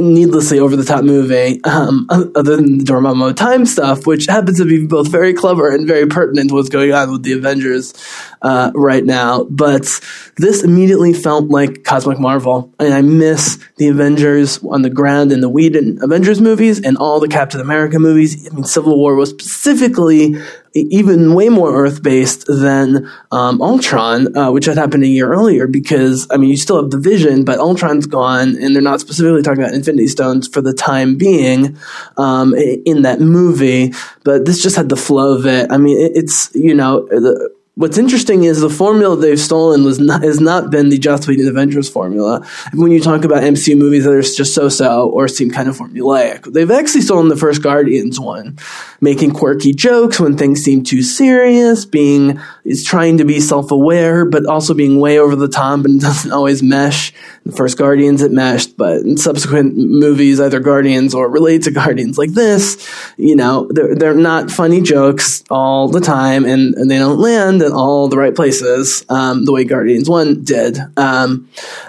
needlessly 0.00 0.58
over 0.58 0.76
the 0.76 0.84
top 0.84 1.02
movie. 1.02 1.62
Um, 1.64 2.06
other 2.10 2.56
than 2.56 2.78
the 2.78 2.84
Dormammu 2.84 3.34
time 3.36 3.64
stuff, 3.64 4.06
which 4.06 4.26
happens 4.26 4.58
to 4.58 4.66
be 4.66 4.86
both 4.86 5.08
very 5.08 5.32
clever 5.32 5.70
and 5.70 5.86
very 5.86 6.06
pertinent 6.06 6.50
to 6.50 6.54
what's 6.54 6.68
going 6.68 6.92
on 6.92 7.10
with 7.10 7.22
the 7.22 7.32
Avengers 7.32 7.94
uh, 8.42 8.70
right 8.74 9.04
now. 9.04 9.44
But 9.44 10.00
this 10.36 10.62
immediately 10.62 11.14
felt 11.14 11.46
like 11.48 11.84
Cosmic 11.84 12.18
Marvel, 12.18 12.74
and 12.78 12.92
I 12.92 13.00
miss 13.00 13.58
the 13.76 13.88
Avengers 13.88 14.09
on 14.18 14.82
the 14.82 14.90
ground 14.90 15.32
in 15.32 15.40
the 15.40 15.48
Whedon 15.48 15.98
Avengers 16.02 16.40
movies 16.40 16.80
and 16.80 16.96
all 16.96 17.20
the 17.20 17.28
Captain 17.28 17.60
America 17.60 17.98
movies. 17.98 18.48
I 18.50 18.54
mean, 18.54 18.64
Civil 18.64 18.96
War 18.96 19.14
was 19.14 19.30
specifically 19.30 20.36
even 20.74 21.34
way 21.34 21.48
more 21.48 21.74
Earth 21.84 22.02
based 22.02 22.46
than 22.46 23.10
um, 23.30 23.60
Ultron, 23.60 24.36
uh, 24.36 24.50
which 24.52 24.66
had 24.66 24.76
happened 24.76 25.04
a 25.04 25.08
year 25.08 25.32
earlier. 25.32 25.66
Because 25.66 26.26
I 26.30 26.36
mean, 26.36 26.50
you 26.50 26.56
still 26.56 26.80
have 26.80 26.90
the 26.90 26.98
Vision, 26.98 27.44
but 27.44 27.58
Ultron's 27.58 28.06
gone, 28.06 28.56
and 28.56 28.74
they're 28.74 28.82
not 28.82 29.00
specifically 29.00 29.42
talking 29.42 29.62
about 29.62 29.74
Infinity 29.74 30.08
Stones 30.08 30.48
for 30.48 30.60
the 30.60 30.72
time 30.72 31.16
being 31.16 31.76
um, 32.16 32.54
in 32.54 33.02
that 33.02 33.20
movie. 33.20 33.92
But 34.24 34.44
this 34.44 34.62
just 34.62 34.76
had 34.76 34.88
the 34.88 34.96
flow 34.96 35.36
of 35.36 35.46
it. 35.46 35.70
I 35.70 35.76
mean, 35.76 35.98
it, 35.98 36.12
it's 36.14 36.54
you 36.54 36.74
know. 36.74 37.06
The, 37.06 37.59
What's 37.76 37.98
interesting 37.98 38.44
is 38.44 38.60
the 38.60 38.68
formula 38.68 39.16
they've 39.16 39.40
stolen 39.40 39.84
was 39.84 39.98
not, 39.98 40.22
has 40.22 40.40
not 40.40 40.70
been 40.70 40.88
the 40.88 40.98
Joss 40.98 41.26
Whedon 41.26 41.48
Avengers 41.48 41.88
formula. 41.88 42.46
When 42.74 42.90
you 42.90 43.00
talk 43.00 43.24
about 43.24 43.42
MCU 43.42 43.78
movies 43.78 44.04
that 44.04 44.12
are 44.12 44.22
just 44.22 44.54
so-so 44.54 45.08
or 45.08 45.28
seem 45.28 45.50
kind 45.50 45.68
of 45.68 45.78
formulaic, 45.78 46.52
they've 46.52 46.70
actually 46.70 47.02
stolen 47.02 47.28
the 47.28 47.36
first 47.36 47.62
Guardians 47.62 48.18
one, 48.18 48.58
making 49.00 49.32
quirky 49.32 49.72
jokes 49.72 50.20
when 50.20 50.36
things 50.36 50.60
seem 50.60 50.82
too 50.82 51.02
serious, 51.02 51.84
being 51.84 52.38
is 52.64 52.84
trying 52.84 53.18
to 53.18 53.24
be 53.24 53.40
self-aware 53.40 54.24
but 54.24 54.46
also 54.46 54.74
being 54.74 55.00
way 55.00 55.18
over 55.18 55.34
the 55.34 55.48
top 55.48 55.84
and 55.84 56.00
doesn't 56.00 56.32
always 56.32 56.62
mesh. 56.62 57.12
In 57.44 57.52
the 57.52 57.56
first 57.56 57.78
Guardians 57.78 58.20
it 58.20 58.32
meshed, 58.32 58.76
but 58.76 58.98
in 58.98 59.16
subsequent 59.16 59.74
movies, 59.76 60.40
either 60.40 60.60
Guardians 60.60 61.14
or 61.14 61.30
related 61.30 61.62
to 61.64 61.70
Guardians 61.70 62.18
like 62.18 62.32
this, 62.32 62.86
you 63.16 63.34
know, 63.34 63.66
they're 63.70 63.94
they're 63.94 64.14
not 64.14 64.50
funny 64.50 64.80
jokes 64.82 65.42
all 65.50 65.88
the 65.88 66.00
time 66.00 66.44
and, 66.44 66.74
and 66.74 66.90
they 66.90 66.98
don't 66.98 67.18
land 67.18 67.62
in 67.62 67.72
all 67.72 68.08
the 68.08 68.18
right 68.18 68.34
places, 68.34 69.04
um, 69.08 69.44
the 69.46 69.52
way 69.52 69.64
Guardians 69.64 70.08
One 70.08 70.44
did, 70.44 70.78
um, 70.98 71.48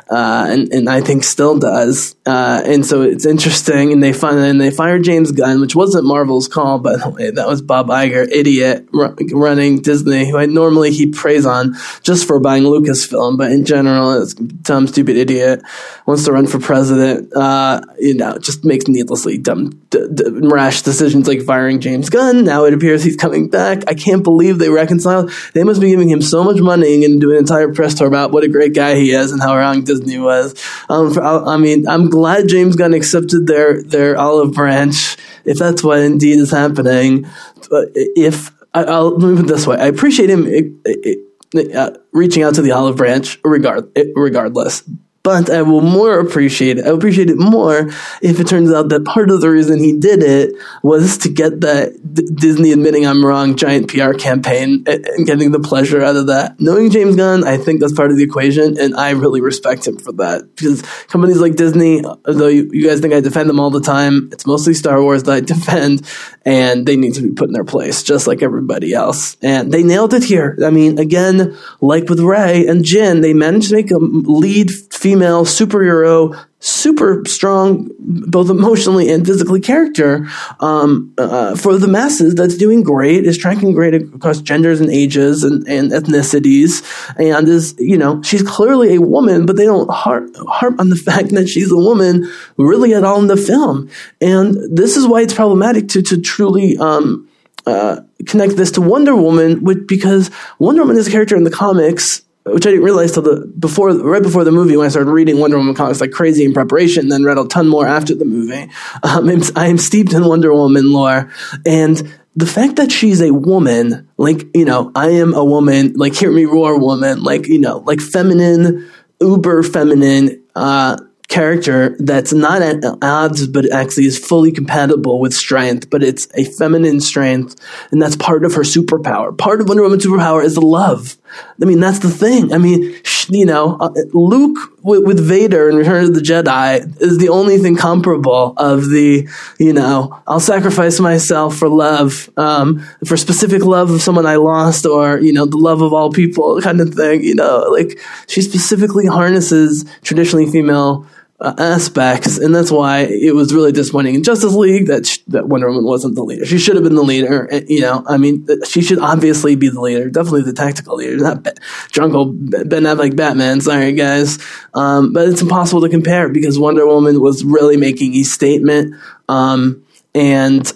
uh, 0.10 0.48
and 0.50 0.72
and 0.72 0.90
I 0.90 1.02
think 1.02 1.24
still 1.24 1.60
does. 1.60 2.16
Uh, 2.26 2.62
and 2.66 2.86
so 2.86 3.02
it's 3.02 3.26
interesting, 3.26 3.92
and 3.92 4.02
they 4.02 4.14
find 4.14 4.40
and 4.40 4.62
they 4.62 4.72
fired 4.72 5.04
James 5.04 5.32
Gunn, 5.32 5.60
which 5.60 5.76
wasn't 5.76 6.06
Marvel's 6.06 6.48
call, 6.48 6.80
by 6.80 6.96
the 7.04 7.10
way. 7.10 7.32
That 7.32 7.48
was 7.48 7.62
Bob 7.62 7.88
Iger, 7.88 8.28
idiot, 8.32 8.88
running 8.92 9.82
Disney, 9.82 10.30
who 10.30 10.38
I 10.38 10.46
normally 10.46 10.92
he 10.92 11.08
preys 11.08 11.46
on 11.46 11.76
just 12.04 12.28
for 12.28 12.40
buying 12.40 12.64
Lucasfilm, 12.64 13.38
but 13.38 13.52
in 13.52 13.66
general, 13.66 14.22
it's 14.22 14.34
dumb, 14.34 14.88
stupid 14.88 15.18
idiot 15.18 15.62
wants 16.06 16.26
to 16.26 16.32
run 16.32 16.48
for 16.48 16.60
president. 16.60 17.34
Uh, 17.34 17.82
you 18.00 18.14
know, 18.14 18.38
just 18.38 18.66
makes 18.66 18.88
needlessly 18.88 19.38
dumb, 19.38 19.70
d- 19.90 20.08
d- 20.14 20.24
rash 20.28 20.82
decisions 20.82 21.28
like 21.28 21.42
firing 21.42 21.80
James 21.80 22.10
Gunn. 22.10 22.44
Now 22.44 22.66
it 22.66 22.74
appears 22.74 23.04
he's 23.04 23.16
coming 23.16 23.50
back. 23.50 23.84
I 23.88 23.94
can't 23.94 24.24
believe 24.24 24.60
they 24.60 24.70
reconciled. 24.70 25.32
They 25.54 25.64
must 25.64 25.82
be 25.82 25.90
giving 25.90 26.10
him 26.10 26.22
so 26.22 26.44
much 26.44 26.60
money 26.60 27.06
and 27.06 27.22
do 27.22 27.32
an 27.32 27.38
entire 27.38 27.74
press 27.74 27.94
tour 27.96 28.08
about 28.08 28.32
what 28.32 28.44
a 28.44 28.50
great 28.50 28.74
guy 28.74 28.96
he 28.96 29.12
is 29.12 29.32
and 29.32 29.42
how 29.42 29.56
wrong 29.56 29.84
Disney 29.84 30.18
was. 30.18 30.54
Um, 30.90 31.14
for, 31.14 31.24
I 31.24 31.58
mean, 31.58 31.88
I'm 31.88 32.10
glad 32.10 32.48
James 32.48 32.76
Gunn 32.76 32.94
accepted 32.94 33.48
their 33.48 33.82
their 33.82 34.20
olive 34.20 34.54
branch, 34.54 35.18
if 35.46 35.58
that's 35.58 35.84
what 35.84 36.00
indeed 36.00 36.40
is 36.40 36.52
happening. 36.52 37.26
If 37.72 38.52
I, 38.74 38.84
will 38.84 39.18
move 39.18 39.40
it 39.40 39.48
this 39.48 39.68
way, 39.68 39.78
I 39.78 39.88
appreciate 39.88 40.30
him. 40.30 40.46
It, 40.48 40.72
it, 40.86 41.76
uh, 41.76 41.92
reaching 42.14 42.44
out 42.44 42.56
to 42.56 42.62
the 42.62 42.72
olive 42.72 42.96
branch 42.96 43.40
regard, 43.44 43.92
eh, 43.98 44.06
regardless. 44.16 44.84
But 45.24 45.52
I 45.52 45.62
will 45.62 45.82
more 45.82 46.20
appreciate 46.20 46.80
it. 46.80 46.86
I 46.86 46.90
appreciate 46.90 47.30
it 47.30 47.38
more 47.38 47.90
if 48.22 48.40
it 48.40 48.48
turns 48.48 48.72
out 48.74 48.90
that 48.90 49.06
part 49.06 49.30
of 49.30 49.42
the 49.42 49.52
reason 49.52 49.78
he 49.80 49.98
did 49.98 50.24
it 50.24 50.56
was 50.82 51.20
to 51.20 51.30
get 51.30 51.62
that 51.62 51.94
D- 52.14 52.28
Disney 52.34 52.72
admitting 52.72 53.06
I'm 53.06 53.24
wrong 53.24 53.56
giant 53.56 53.88
PR 53.88 54.14
campaign 54.14 54.84
and, 54.88 55.06
and, 55.06 55.28
getting 55.28 55.52
the 55.52 55.60
pleasure 55.60 56.02
out 56.02 56.16
of 56.16 56.28
that. 56.28 56.60
Knowing 56.60 56.90
James 56.90 57.16
Gunn, 57.16 57.44
I 57.44 57.58
think 57.58 57.82
that's 57.82 57.94
part 57.94 58.10
of 58.10 58.18
the 58.18 58.24
equation, 58.24 58.80
and 58.80 58.96
I 58.96 59.12
really 59.12 59.42
respect 59.42 59.88
him 59.88 60.00
for 60.00 60.12
that 60.14 60.56
because 60.56 60.82
companies 61.08 61.40
like 61.40 61.56
Disney, 61.56 62.04
although 62.04 62.48
you, 62.48 62.70
you 62.74 62.88
guys 62.88 63.00
think 63.00 63.14
I 63.14 63.20
defend 63.20 63.48
them 63.48 63.60
all 63.60 63.70
the 63.70 63.82
time, 63.82 64.30
it's 64.32 64.48
mostly 64.48 64.74
Star 64.74 65.02
Wars 65.04 65.24
that 65.24 65.32
I 65.32 65.40
defend, 65.42 66.02
and 66.46 66.88
they 66.88 66.96
need 66.96 67.14
to 67.16 67.22
be 67.22 67.32
put 67.32 67.48
in 67.48 67.54
their 67.54 67.64
place 67.64 68.02
just 68.02 68.26
like 68.26 68.42
everybody 68.42 68.94
else. 68.94 69.38
And 69.44 69.72
they 69.72 69.84
nailed 69.84 70.16
it 70.16 70.24
here. 70.24 70.58
I 70.66 70.72
mean, 70.72 70.98
again, 70.98 71.56
like 71.80 72.10
with 72.10 72.20
Rey 72.20 72.66
and 72.66 72.84
Jyn, 72.84 73.22
they 73.22 73.34
managed 73.34 73.70
to 73.70 73.76
make 73.76 73.92
a 73.92 73.98
lead 73.98 74.72
female 75.12 75.44
superhero 75.44 76.40
super 76.60 77.22
strong, 77.26 77.90
both 78.00 78.50
emotionally 78.50 79.12
and 79.12 79.26
physically 79.26 79.60
character 79.60 80.26
um, 80.62 81.14
uh, 81.18 81.54
for 81.54 81.78
the 81.78 81.88
masses 81.88 82.34
that's 82.34 82.56
doing 82.56 82.82
great, 82.82 83.26
is 83.26 83.38
tracking 83.38 83.74
great 83.74 83.94
across 83.94 84.40
genders 84.40 84.80
and 84.80 84.90
ages 84.90 85.44
and, 85.44 85.68
and 85.68 85.92
ethnicities, 85.92 86.82
and 87.18 87.50
is, 87.50 87.76
you 87.78 87.98
know, 87.98 88.22
she's 88.22 88.42
clearly 88.42 88.96
a 88.96 89.02
woman, 89.02 89.46
but 89.46 89.58
they 89.58 89.66
don't 89.66 89.92
harp, 89.92 90.34
harp 90.48 90.80
on 90.80 90.90
the 90.90 90.96
fact 91.08 91.32
that 91.32 91.50
she's 91.50 91.72
a 91.74 91.78
woman 91.78 92.26
really 92.56 92.94
at 92.94 93.04
all 93.04 93.20
in 93.20 93.28
the 93.28 93.36
film. 93.36 93.90
And 94.22 94.56
this 94.74 94.96
is 94.96 95.06
why 95.06 95.24
it's 95.24 95.34
problematic 95.34 95.90
to, 95.90 96.02
to 96.04 96.22
truly, 96.22 96.78
um, 96.78 97.28
uh, 97.66 98.00
connect 98.28 98.56
this 98.56 98.72
to 98.72 98.82
Wonder 98.82 99.14
Woman, 99.14 99.62
with, 99.62 99.88
because 99.88 100.32
Wonder 100.58 100.84
Woman 100.84 100.96
is 100.96 101.08
a 101.08 101.12
character 101.12 101.36
in 101.36 101.44
the 101.44 101.52
comics 101.52 102.22
which 102.46 102.66
I 102.66 102.72
didn't 102.72 102.84
realize 102.84 103.12
till 103.12 103.24
the 103.24 103.46
before 103.60 103.92
right 103.92 104.24
before 104.24 104.44
the 104.44 104.52
movie 104.52 104.76
when 104.76 104.88
I 104.88 104.90
started 104.90 105.12
reading 105.12 105.40
Wonder 105.40 105.58
Woman 105.58 105.76
comics 105.76 106.02
like 106.02 106.12
crazy 106.12 106.44
in 106.44 106.54
preparation, 106.54 107.08
then 107.08 107.24
read 107.24 107.38
a 107.38 107.46
ton 107.46 107.68
more 107.68 107.88
after 107.88 108.16
the 108.16 108.26
movie. 108.26 108.70
Um, 109.04 109.30
I'm, 109.30 109.42
I'm 109.56 109.78
steeped 109.78 110.14
in 110.14 110.26
Wonder 110.26 110.54
Woman 110.54 110.92
lore, 110.92 111.32
and 111.66 112.20
the 112.36 112.46
fact 112.46 112.78
that 112.78 112.92
she's 112.92 113.22
a 113.22 113.32
woman, 113.32 114.10
like 114.18 114.48
you 114.56 114.66
know, 114.66 114.92
I 114.96 115.10
am 115.10 115.34
a 115.34 115.46
woman, 115.46 115.94
like 115.94 116.16
hear 116.16 116.32
me 116.32 116.46
roar, 116.46 116.80
woman, 116.80 117.24
like 117.24 117.48
you 117.48 117.60
know, 117.60 117.80
like 117.80 118.02
feminine, 118.02 118.90
uber 119.20 119.64
feminine. 119.64 120.44
Uh, 120.56 120.98
character 121.30 121.96
that's 122.00 122.34
not 122.34 122.62
at 122.62 122.84
odds, 123.02 123.48
but 123.48 123.72
actually 123.72 124.06
is 124.06 124.20
fully 124.20 124.52
compatible 124.52 125.22
with 125.22 125.34
strength, 125.34 125.90
but 125.90 126.04
it's 126.04 126.28
a 126.36 126.44
feminine 126.44 127.00
strength, 127.00 127.56
and 127.90 128.02
that's 128.02 128.18
part 128.18 128.44
of 128.44 128.54
her 128.54 128.64
superpower. 128.64 129.36
Part 129.36 129.62
of 129.62 129.70
Wonder 129.70 129.84
Woman's 129.84 130.06
superpower 130.06 130.44
is 130.44 130.56
the 130.56 130.62
love. 130.62 131.16
I 131.62 131.66
mean, 131.66 131.80
that's 131.80 132.00
the 132.00 132.10
thing. 132.10 132.54
I 132.54 132.58
mean, 132.58 132.96
you 133.30 133.46
know, 133.46 133.78
uh, 133.80 133.94
Luke 134.14 134.58
with, 134.84 135.06
with, 135.06 135.20
Vader 135.20 135.70
in 135.70 135.76
Return 135.76 136.06
of 136.06 136.16
the 136.16 136.22
Jedi 136.22 137.02
is 137.02 137.18
the 137.18 137.30
only 137.30 137.58
thing 137.58 137.76
comparable 137.76 138.54
of 138.58 138.90
the, 138.90 139.28
you 139.60 139.74
know, 139.74 140.20
I'll 140.28 140.40
sacrifice 140.40 141.00
myself 141.00 141.56
for 141.56 141.70
love, 141.70 142.30
um, 142.38 142.86
for 143.06 143.16
specific 143.16 143.64
love 143.64 143.92
of 143.92 144.02
someone 144.02 144.26
I 144.26 144.36
lost, 144.36 144.86
or 144.86 145.20
you 145.20 145.32
know, 145.32 145.46
the 145.46 145.58
love 145.58 145.82
of 145.82 145.94
all 145.94 146.12
people 146.12 146.60
kind 146.62 146.82
of 146.82 146.94
thing. 146.94 147.24
You 147.24 147.36
know, 147.36 147.68
like 147.72 148.00
she 148.28 148.42
specifically 148.42 149.06
harnesses 149.06 149.86
traditionally 150.02 150.52
female 150.52 151.06
uh, 151.42 151.56
aspects, 151.58 152.38
and 152.38 152.54
that's 152.54 152.70
why 152.70 153.00
it 153.00 153.34
was 153.34 153.54
really 153.54 153.72
disappointing 153.72 154.14
in 154.14 154.24
Justice 154.24 154.54
League 154.54 154.88
that 154.88 155.08
sh- 155.08 155.18
that 155.28 155.48
Wonder 155.48 155.68
Woman 155.68 155.84
wasn't 155.84 156.16
the 156.16 156.24
leader. 156.24 156.46
She 156.46 156.60
should 156.60 156.76
have 156.76 156.84
been 156.84 156.96
the 156.96 157.02
leader. 157.02 157.46
And, 157.46 157.68
you 157.68 157.82
know, 157.82 158.04
I 158.08 158.18
mean, 158.18 158.48
she 158.66 158.82
should 158.82 159.00
obviously 159.00 159.56
be 159.56 159.70
the 159.70 159.82
leader, 159.82 160.10
definitely 160.10 160.44
the 160.44 160.54
tactical 160.54 160.96
leader, 160.98 161.18
not 161.18 161.44
be- 161.44 161.52
Jungle 161.92 162.26
Ben 162.26 162.84
Affleck 162.84 163.16
Batman. 163.16 163.60
Sorry, 163.60 163.92
guys, 163.94 164.38
um, 164.76 165.14
but 165.14 165.28
it's 165.28 165.42
impossible 165.42 165.82
to 165.82 165.90
compare 165.90 166.30
because 166.30 166.60
Wonder 166.60 166.86
Woman 166.86 167.20
was 167.20 167.44
really 167.44 167.78
making 167.78 168.14
a 168.16 168.24
statement, 168.24 168.96
um, 169.28 169.84
and. 170.14 170.72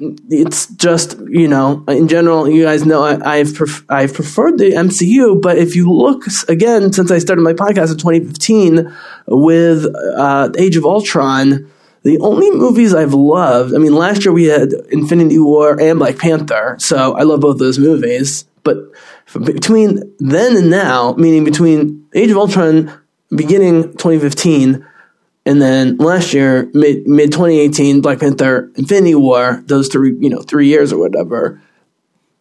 It's 0.00 0.66
just 0.66 1.18
you 1.28 1.46
know 1.46 1.84
in 1.86 2.08
general 2.08 2.48
you 2.48 2.62
guys 2.64 2.86
know 2.86 3.02
I, 3.02 3.36
have 3.36 3.54
pref- 3.54 3.84
I've 3.90 4.14
preferred 4.14 4.58
the 4.58 4.70
MCU 4.70 5.40
but 5.40 5.58
if 5.58 5.76
you 5.76 5.92
look 5.92 6.24
again 6.48 6.92
since 6.92 7.10
I 7.10 7.18
started 7.18 7.42
my 7.42 7.52
podcast 7.52 7.92
in 7.92 7.98
2015 7.98 8.96
with 9.26 9.86
uh, 10.16 10.50
Age 10.56 10.76
of 10.76 10.86
Ultron 10.86 11.70
the 12.02 12.18
only 12.20 12.50
movies 12.50 12.94
I've 12.94 13.12
loved 13.12 13.74
I 13.74 13.78
mean 13.78 13.94
last 13.94 14.24
year 14.24 14.32
we 14.32 14.44
had 14.44 14.72
Infinity 14.90 15.38
War 15.38 15.78
and 15.78 15.98
Black 15.98 16.16
Panther 16.16 16.76
so 16.78 17.14
I 17.14 17.24
love 17.24 17.40
both 17.40 17.58
those 17.58 17.78
movies 17.78 18.46
but 18.62 18.78
between 19.44 20.14
then 20.18 20.56
and 20.56 20.70
now 20.70 21.12
meaning 21.18 21.44
between 21.44 22.06
Age 22.14 22.30
of 22.30 22.38
Ultron 22.38 22.90
beginning 23.36 23.92
2015 23.98 24.86
and 25.46 25.60
then 25.60 25.96
last 25.96 26.34
year, 26.34 26.70
mid 26.74 27.06
mid 27.06 27.32
2018, 27.32 28.00
Black 28.00 28.20
Panther, 28.20 28.70
Infinity 28.76 29.14
War, 29.14 29.62
those 29.66 29.88
three, 29.88 30.16
you 30.20 30.28
know, 30.28 30.42
three 30.42 30.68
years 30.68 30.92
or 30.92 30.98
whatever, 30.98 31.60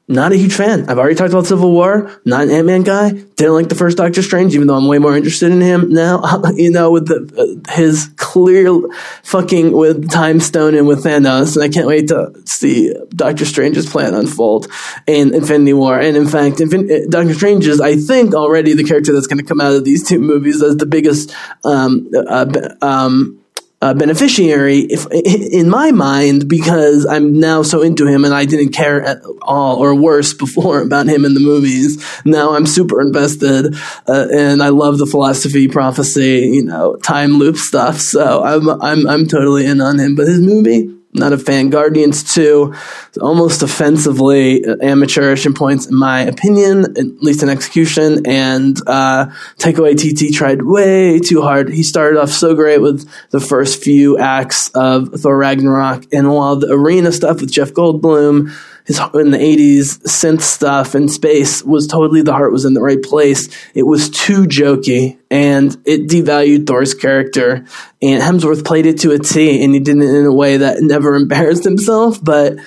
not 0.10 0.32
a 0.32 0.36
huge 0.36 0.56
fan. 0.56 0.90
I've 0.90 0.98
already 0.98 1.14
talked 1.14 1.32
about 1.32 1.46
Civil 1.46 1.72
War. 1.72 2.12
Not 2.26 2.42
an 2.42 2.50
Ant 2.50 2.66
Man 2.66 2.82
guy. 2.82 3.12
Didn't 3.12 3.54
like 3.54 3.70
the 3.70 3.76
first 3.76 3.96
Doctor 3.96 4.24
Strange, 4.24 4.56
even 4.56 4.66
though 4.66 4.76
I'm 4.76 4.88
way 4.88 4.98
more 4.98 5.16
interested 5.16 5.52
in 5.52 5.62
him 5.62 5.94
now. 5.94 6.42
you 6.56 6.72
know, 6.72 6.90
with 6.90 7.08
the, 7.08 7.30
uh, 7.38 7.72
his 7.74 8.10
clear 8.18 8.74
fucking 9.22 9.72
with 9.72 10.10
Time 10.10 10.40
Stone 10.40 10.74
and 10.74 10.88
with 10.88 11.04
Thanos, 11.04 11.56
and 11.56 11.64
I 11.64 11.70
can't 11.70 11.86
wait 11.86 12.08
to 12.08 12.34
see 12.46 12.92
Doctor 13.10 13.46
Strange's 13.46 13.88
plan 13.88 14.16
unfold 14.16 14.68
in 15.06 15.36
Infinity 15.36 15.74
War. 15.74 16.00
And 16.00 16.18
in 16.18 16.28
fact, 16.28 16.58
Infin- 16.58 16.90
uh, 16.90 17.08
Doctor 17.08 17.36
Strange 17.36 17.68
is, 17.68 17.80
I 17.80 17.96
think, 17.96 18.34
already 18.34 18.74
the 18.74 18.84
character 18.84 19.14
that's 19.14 19.28
going 19.28 19.38
to 19.38 19.46
come 19.46 19.62
out 19.62 19.74
of 19.74 19.86
these 19.86 20.08
two 20.08 20.20
movies 20.20 20.64
as 20.64 20.78
the 20.78 20.88
biggest 20.88 21.36
um, 21.64 22.10
uh, 22.16 22.48
um, 22.82 23.39
uh, 23.82 23.94
beneficiary 23.94 24.80
if, 24.80 25.08
in 25.12 25.70
my 25.70 25.92
mind 25.92 26.50
because 26.50 27.06
I'm 27.06 27.40
now 27.40 27.64
so 27.64 27.82
into 27.82 28.06
him 28.06 28.26
and 28.26 28.34
I 28.34 28.46
didn't 28.46 28.74
care 28.74 29.02
at 29.02 29.22
all 29.42 29.78
or 29.78 29.96
worse 29.96 30.34
before 30.34 30.82
about 30.90 31.08
him 31.08 31.26
in 31.26 31.34
the 31.34 31.40
movies. 31.40 32.04
Now 32.26 32.56
I'm 32.56 32.66
super 32.66 33.02
invested 33.02 33.76
uh, 34.08 34.28
and 34.34 34.62
I 34.62 34.70
love 34.70 34.98
the 34.98 35.06
philosophy, 35.06 35.68
prophecy, 35.68 36.50
you 36.54 36.64
know, 36.64 36.96
time 36.98 37.34
loop 37.34 37.56
stuff. 37.58 38.00
So 38.00 38.44
I'm 38.44 38.70
I'm 38.82 39.08
I'm 39.08 39.28
totally 39.28 39.66
in 39.66 39.82
on 39.82 40.00
him. 40.00 40.16
But 40.16 40.28
his 40.28 40.42
movie, 40.42 40.99
not 41.14 41.34
a 41.34 41.38
fan. 41.38 41.70
Guardians 41.70 42.36
2, 42.36 42.74
almost 43.22 43.64
offensively 43.64 44.64
amateurish 44.82 45.46
in 45.46 45.54
points, 45.54 45.88
in 45.88 45.96
my 45.96 46.22
opinion, 46.22 46.86
at 46.98 47.24
least 47.24 47.42
in 47.42 47.50
execution. 47.50 48.26
And 48.28 48.78
uh, 48.86 49.28
Taika 49.58 49.78
Waititi 49.78 50.32
tried 50.32 50.62
way 50.62 51.20
too 51.20 51.42
hard. 51.42 51.70
He 51.70 51.84
started 51.84 52.20
off 52.20 52.30
so 52.30 52.54
great 52.54 52.80
with 52.80 53.10
the 53.32 53.40
first 53.40 53.84
few 53.84 54.20
acts 54.20 54.70
of 54.70 55.10
Thor 55.14 55.38
Ragnarok. 55.38 56.06
And 56.14 56.32
while 56.32 56.58
the 56.58 56.72
arena 56.72 57.12
stuff 57.12 57.42
with 57.42 57.52
Jeff 57.52 57.72
Goldblum 57.72 58.52
his 58.90 58.98
in 59.14 59.30
the 59.30 59.38
80s 59.38 60.02
synth 60.02 60.42
stuff 60.42 60.96
and 60.96 61.12
space 61.12 61.64
was 61.64 61.86
totally 61.86 62.24
the 62.24 62.34
heart 62.34 62.52
was 62.52 62.66
in 62.66 62.74
the 62.74 62.82
right 62.82 63.00
place. 63.00 63.48
It 63.76 63.84
was 63.84 64.10
too 64.10 64.46
jokey 64.46 65.20
and 65.30 65.78
it 65.86 66.08
devalued 66.08 66.66
Thor's 66.66 66.96
character. 66.96 67.68
And 68.02 68.24
Hemsworth 68.24 68.66
played 68.66 68.88
it 68.88 69.02
to 69.02 69.12
a 69.12 69.20
T 69.20 69.64
and 69.64 69.76
he 69.76 69.80
did 69.80 69.98
it 69.98 70.10
in 70.10 70.26
a 70.26 70.34
way 70.34 70.58
that 70.58 70.82
never 70.82 71.14
embarrassed 71.22 71.64
himself, 71.64 72.18
but 72.24 72.58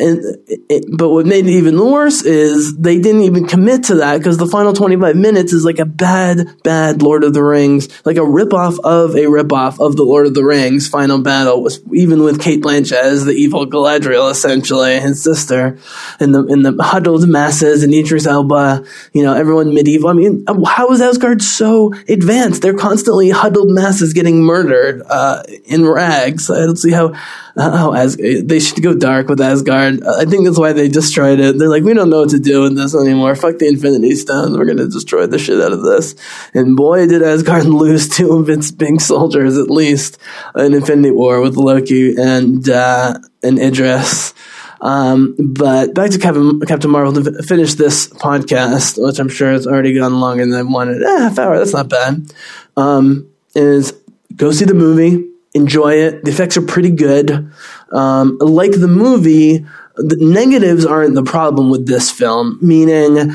and 0.00 0.38
it, 0.48 0.84
but 0.96 1.10
what 1.10 1.26
made 1.26 1.46
it 1.46 1.52
even 1.52 1.78
worse 1.78 2.22
is 2.22 2.76
they 2.76 2.98
didn't 2.98 3.22
even 3.22 3.46
commit 3.46 3.84
to 3.84 3.96
that 3.96 4.18
because 4.18 4.38
the 4.38 4.46
final 4.46 4.72
25 4.72 5.16
minutes 5.16 5.52
is 5.52 5.64
like 5.64 5.78
a 5.78 5.84
bad, 5.84 6.62
bad 6.62 7.02
Lord 7.02 7.24
of 7.24 7.34
the 7.34 7.42
Rings, 7.42 7.88
like 8.04 8.16
a 8.16 8.20
ripoff 8.20 8.78
of 8.80 9.14
a 9.14 9.26
ripoff 9.26 9.84
of 9.84 9.96
the 9.96 10.04
Lord 10.04 10.26
of 10.26 10.34
the 10.34 10.44
Rings 10.44 10.88
final 10.88 11.18
battle 11.18 11.62
was 11.62 11.80
even 11.92 12.22
with 12.22 12.40
Cate 12.40 12.62
Blanchett 12.62 12.92
as 12.92 13.24
the 13.24 13.32
evil 13.32 13.66
Galadriel, 13.66 14.30
essentially, 14.30 14.98
his 15.00 15.22
sister, 15.22 15.78
and 16.18 16.34
the, 16.34 16.46
in 16.46 16.62
the 16.62 16.82
huddled 16.82 17.28
masses 17.28 17.82
and 17.82 17.94
Idris 17.94 18.26
Elba, 18.26 18.84
you 19.12 19.22
know, 19.22 19.34
everyone 19.34 19.74
medieval. 19.74 20.10
I 20.10 20.14
mean, 20.14 20.44
how 20.66 20.90
is 20.92 21.00
Asgard 21.00 21.42
so 21.42 21.92
advanced? 22.08 22.62
They're 22.62 22.74
constantly 22.74 23.30
huddled 23.30 23.70
masses 23.70 24.12
getting 24.12 24.42
murdered, 24.42 25.02
uh, 25.08 25.42
in 25.66 25.86
rags. 25.86 26.50
I 26.50 26.60
don't 26.60 26.76
see 26.76 26.92
how, 26.92 27.14
how 27.56 27.92
As- 27.92 28.16
they 28.16 28.60
should 28.60 28.82
go 28.82 28.94
dark 28.94 29.28
with 29.28 29.40
Asgard. 29.40 30.02
I 30.04 30.24
think 30.24 30.44
that's 30.44 30.58
why 30.58 30.72
they 30.72 30.88
destroyed 30.88 31.40
it. 31.40 31.58
They're 31.58 31.68
like, 31.68 31.82
we 31.82 31.94
don't 31.94 32.10
know 32.10 32.20
what 32.20 32.30
to 32.30 32.38
do 32.38 32.62
with 32.62 32.76
this 32.76 32.94
anymore. 32.94 33.34
Fuck 33.34 33.58
the 33.58 33.68
Infinity 33.68 34.14
Stones. 34.16 34.56
We're 34.56 34.64
gonna 34.66 34.86
destroy 34.88 35.26
the 35.26 35.38
shit 35.38 35.60
out 35.60 35.72
of 35.72 35.82
this. 35.82 36.14
And 36.54 36.76
boy, 36.76 37.06
did 37.06 37.22
Asgard 37.22 37.64
lose 37.66 38.08
two 38.08 38.32
of 38.32 38.48
its 38.48 38.70
big 38.70 39.00
soldiers 39.00 39.58
at 39.58 39.70
least 39.70 40.18
in 40.56 40.74
Infinity 40.74 41.10
War 41.10 41.40
with 41.40 41.56
Loki 41.56 42.14
and 42.16 42.68
uh, 42.68 43.18
and 43.42 43.58
Idris. 43.58 44.34
Um, 44.82 45.36
but 45.38 45.92
back 45.94 46.10
to 46.12 46.18
Captain, 46.18 46.58
Captain 46.60 46.90
Marvel 46.90 47.12
to 47.22 47.42
finish 47.42 47.74
this 47.74 48.08
podcast, 48.08 49.02
which 49.04 49.18
I'm 49.18 49.28
sure 49.28 49.52
has 49.52 49.66
already 49.66 49.92
gone 49.94 50.20
longer 50.20 50.46
than 50.46 50.54
I 50.54 50.62
wanted. 50.62 51.02
Eh, 51.02 51.18
half 51.18 51.38
hour, 51.38 51.58
that's 51.58 51.74
not 51.74 51.88
bad. 51.90 52.32
Um, 52.78 53.28
is 53.54 53.92
go 54.36 54.52
see 54.52 54.64
the 54.64 54.74
movie, 54.74 55.29
enjoy 55.54 55.94
it. 55.94 56.24
The 56.24 56.30
effects 56.30 56.56
are 56.56 56.62
pretty 56.62 56.90
good. 56.90 57.50
Um, 57.92 58.38
like 58.40 58.72
the 58.72 58.88
movie, 58.88 59.66
the 59.96 60.16
negatives 60.20 60.86
aren't 60.86 61.14
the 61.14 61.22
problem 61.22 61.70
with 61.70 61.86
this 61.86 62.10
film, 62.10 62.58
meaning 62.62 63.32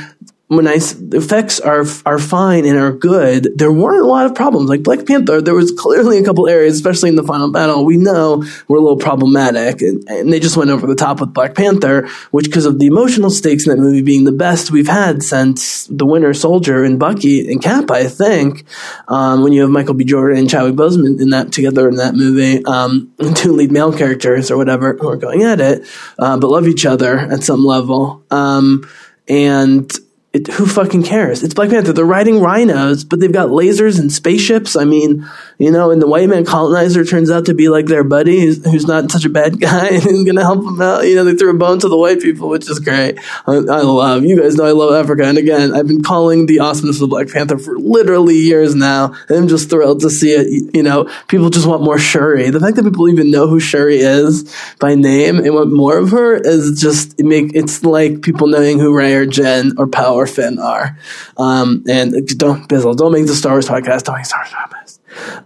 when 0.47 0.67
I 0.67 0.75
effects 0.75 1.59
are 1.59 1.85
are 2.05 2.19
fine 2.19 2.65
and 2.65 2.77
are 2.77 2.91
good, 2.91 3.47
there 3.57 3.71
weren't 3.71 4.03
a 4.03 4.07
lot 4.07 4.27
of 4.27 4.35
problems. 4.35 4.69
Like 4.69 4.83
Black 4.83 5.05
Panther, 5.07 5.41
there 5.41 5.55
was 5.55 5.71
clearly 5.71 6.19
a 6.19 6.23
couple 6.23 6.47
areas, 6.47 6.75
especially 6.75 7.09
in 7.09 7.15
the 7.15 7.23
final 7.23 7.51
battle, 7.51 7.83
we 7.83 7.97
know 7.97 8.43
were 8.67 8.77
a 8.77 8.81
little 8.81 8.97
problematic, 8.97 9.81
and, 9.81 10.07
and 10.07 10.31
they 10.31 10.39
just 10.39 10.55
went 10.55 10.69
over 10.69 10.85
the 10.85 10.95
top 10.95 11.19
with 11.19 11.33
Black 11.33 11.55
Panther, 11.55 12.07
which 12.29 12.45
because 12.45 12.65
of 12.65 12.77
the 12.77 12.85
emotional 12.85 13.31
stakes 13.31 13.65
in 13.65 13.75
that 13.75 13.81
movie 13.81 14.03
being 14.03 14.23
the 14.23 14.31
best 14.31 14.69
we've 14.69 14.87
had 14.87 15.23
since 15.23 15.87
The 15.87 16.05
Winter 16.05 16.33
Soldier 16.35 16.83
and 16.83 16.99
Bucky 16.99 17.51
and 17.51 17.61
Cap, 17.61 17.89
I 17.89 18.07
think. 18.07 18.65
Um, 19.07 19.41
when 19.41 19.51
you 19.51 19.61
have 19.61 19.71
Michael 19.71 19.95
B. 19.95 20.05
Jordan 20.05 20.37
and 20.37 20.49
Chadwick 20.49 20.75
Boseman 20.75 21.19
in 21.19 21.31
that 21.31 21.51
together 21.51 21.89
in 21.89 21.95
that 21.95 22.13
movie, 22.13 22.63
um, 22.65 23.11
two 23.33 23.53
lead 23.53 23.71
male 23.71 23.91
characters 23.91 24.51
or 24.51 24.57
whatever 24.57 24.93
who 24.93 25.09
are 25.09 25.17
going 25.17 25.41
at 25.41 25.59
it, 25.59 25.87
uh, 26.19 26.37
but 26.37 26.51
love 26.51 26.67
each 26.67 26.85
other 26.85 27.17
at 27.17 27.43
some 27.43 27.65
level, 27.65 28.23
um, 28.29 28.87
and 29.27 29.91
it, 30.35 30.47
who 30.47 30.65
fucking 30.65 31.03
cares? 31.03 31.43
It's 31.43 31.53
Black 31.53 31.69
Panther. 31.69 31.93
They're 31.93 32.05
riding 32.05 32.41
rhinos, 32.41 33.03
but 33.03 33.19
they've 33.19 33.31
got 33.31 33.49
lasers 33.49 33.99
and 33.99 34.11
spaceships. 34.11 34.75
I 34.75 34.83
mean, 34.83 35.27
you 35.57 35.71
know, 35.71 35.91
and 35.91 36.01
the 36.01 36.07
white 36.07 36.27
man 36.29 36.45
colonizer 36.45 37.05
turns 37.05 37.31
out 37.31 37.45
to 37.45 37.53
be 37.53 37.69
like 37.69 37.85
their 37.85 38.03
buddy 38.03 38.41
who's, 38.41 38.63
who's 38.65 38.85
not 38.85 39.11
such 39.11 39.25
a 39.25 39.29
bad 39.29 39.59
guy 39.59 39.87
and 39.87 40.03
who's 40.03 40.23
going 40.23 40.35
to 40.35 40.43
help 40.43 40.63
them 40.63 40.81
out. 40.81 41.07
You 41.07 41.15
know, 41.15 41.23
they 41.23 41.35
threw 41.35 41.51
a 41.51 41.57
bone 41.57 41.79
to 41.79 41.89
the 41.89 41.97
white 41.97 42.21
people, 42.21 42.49
which 42.49 42.69
is 42.69 42.79
great. 42.79 43.19
I, 43.47 43.53
I 43.53 43.81
love, 43.81 44.23
you 44.23 44.39
guys 44.41 44.55
know 44.55 44.65
I 44.65 44.71
love 44.71 44.93
Africa. 44.93 45.25
And 45.25 45.37
again, 45.37 45.73
I've 45.73 45.87
been 45.87 46.03
calling 46.03 46.45
the 46.45 46.59
awesomeness 46.59 46.97
of 46.97 47.01
the 47.01 47.07
Black 47.07 47.29
Panther 47.29 47.57
for 47.57 47.77
literally 47.77 48.35
years 48.35 48.75
now. 48.75 49.13
And 49.29 49.37
I'm 49.37 49.47
just 49.47 49.69
thrilled 49.69 50.01
to 50.01 50.09
see 50.09 50.31
it. 50.31 50.73
You 50.73 50.83
know, 50.83 51.09
people 51.27 51.49
just 51.49 51.67
want 51.67 51.83
more 51.83 51.99
Shuri. 51.99 52.49
The 52.49 52.59
fact 52.59 52.75
that 52.75 52.83
people 52.83 53.09
even 53.09 53.31
know 53.31 53.47
who 53.47 53.59
Shuri 53.59 53.99
is 53.99 54.53
by 54.79 54.95
name 54.95 55.37
and 55.37 55.53
want 55.53 55.71
more 55.71 55.97
of 55.97 56.11
her 56.11 56.35
is 56.35 56.79
just, 56.79 57.19
it 57.19 57.25
make, 57.25 57.55
it's 57.55 57.83
like 57.83 58.21
people 58.21 58.47
knowing 58.47 58.79
who 58.79 58.95
Rey 58.95 59.13
or 59.13 59.25
Jyn 59.25 59.73
or 59.77 59.87
Power 59.87 60.27
Finn 60.27 60.59
are. 60.59 60.97
Um, 61.37 61.83
and 61.87 62.11
don't, 62.37 62.67
Bizzle, 62.67 62.95
don't 62.97 63.11
make 63.11 63.27
the 63.27 63.35
Star 63.35 63.53
Wars 63.53 63.67
podcast. 63.67 64.03
Don't 64.03 64.15
make 64.15 64.25
Star 64.25 64.41
Wars 64.41 64.49
podcast. 64.49 64.64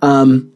Um, 0.02 0.54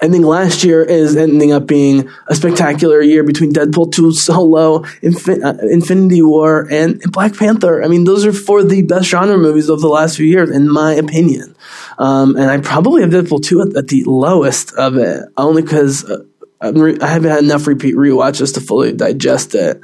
I 0.00 0.08
think 0.08 0.24
last 0.24 0.62
year 0.62 0.82
is 0.82 1.16
ending 1.16 1.50
up 1.52 1.66
being 1.66 2.08
a 2.28 2.34
spectacular 2.34 3.00
year 3.02 3.24
between 3.24 3.52
Deadpool 3.52 3.92
2 3.92 4.12
Solo, 4.12 4.80
Infin- 5.02 5.44
uh, 5.44 5.66
Infinity 5.66 6.22
War, 6.22 6.68
and 6.70 7.00
Black 7.10 7.36
Panther. 7.36 7.82
I 7.82 7.88
mean, 7.88 8.04
those 8.04 8.24
are 8.24 8.32
four 8.32 8.60
of 8.60 8.68
the 8.68 8.82
best 8.82 9.08
genre 9.08 9.36
movies 9.36 9.68
of 9.68 9.80
the 9.80 9.88
last 9.88 10.16
few 10.16 10.26
years, 10.26 10.50
in 10.50 10.70
my 10.70 10.94
opinion. 10.94 11.56
Um, 11.98 12.36
and 12.36 12.48
I 12.48 12.58
probably 12.58 13.02
have 13.02 13.10
Deadpool 13.10 13.42
2 13.42 13.62
at, 13.62 13.76
at 13.76 13.88
the 13.88 14.04
lowest 14.04 14.72
of 14.74 14.96
it, 14.96 15.24
only 15.36 15.62
because 15.62 16.08
uh, 16.08 16.22
re- 16.72 16.98
I 17.00 17.06
haven't 17.08 17.30
had 17.30 17.42
enough 17.42 17.66
repeat 17.66 17.96
rewatches 17.96 18.54
to 18.54 18.60
fully 18.60 18.92
digest 18.92 19.56
it. 19.56 19.80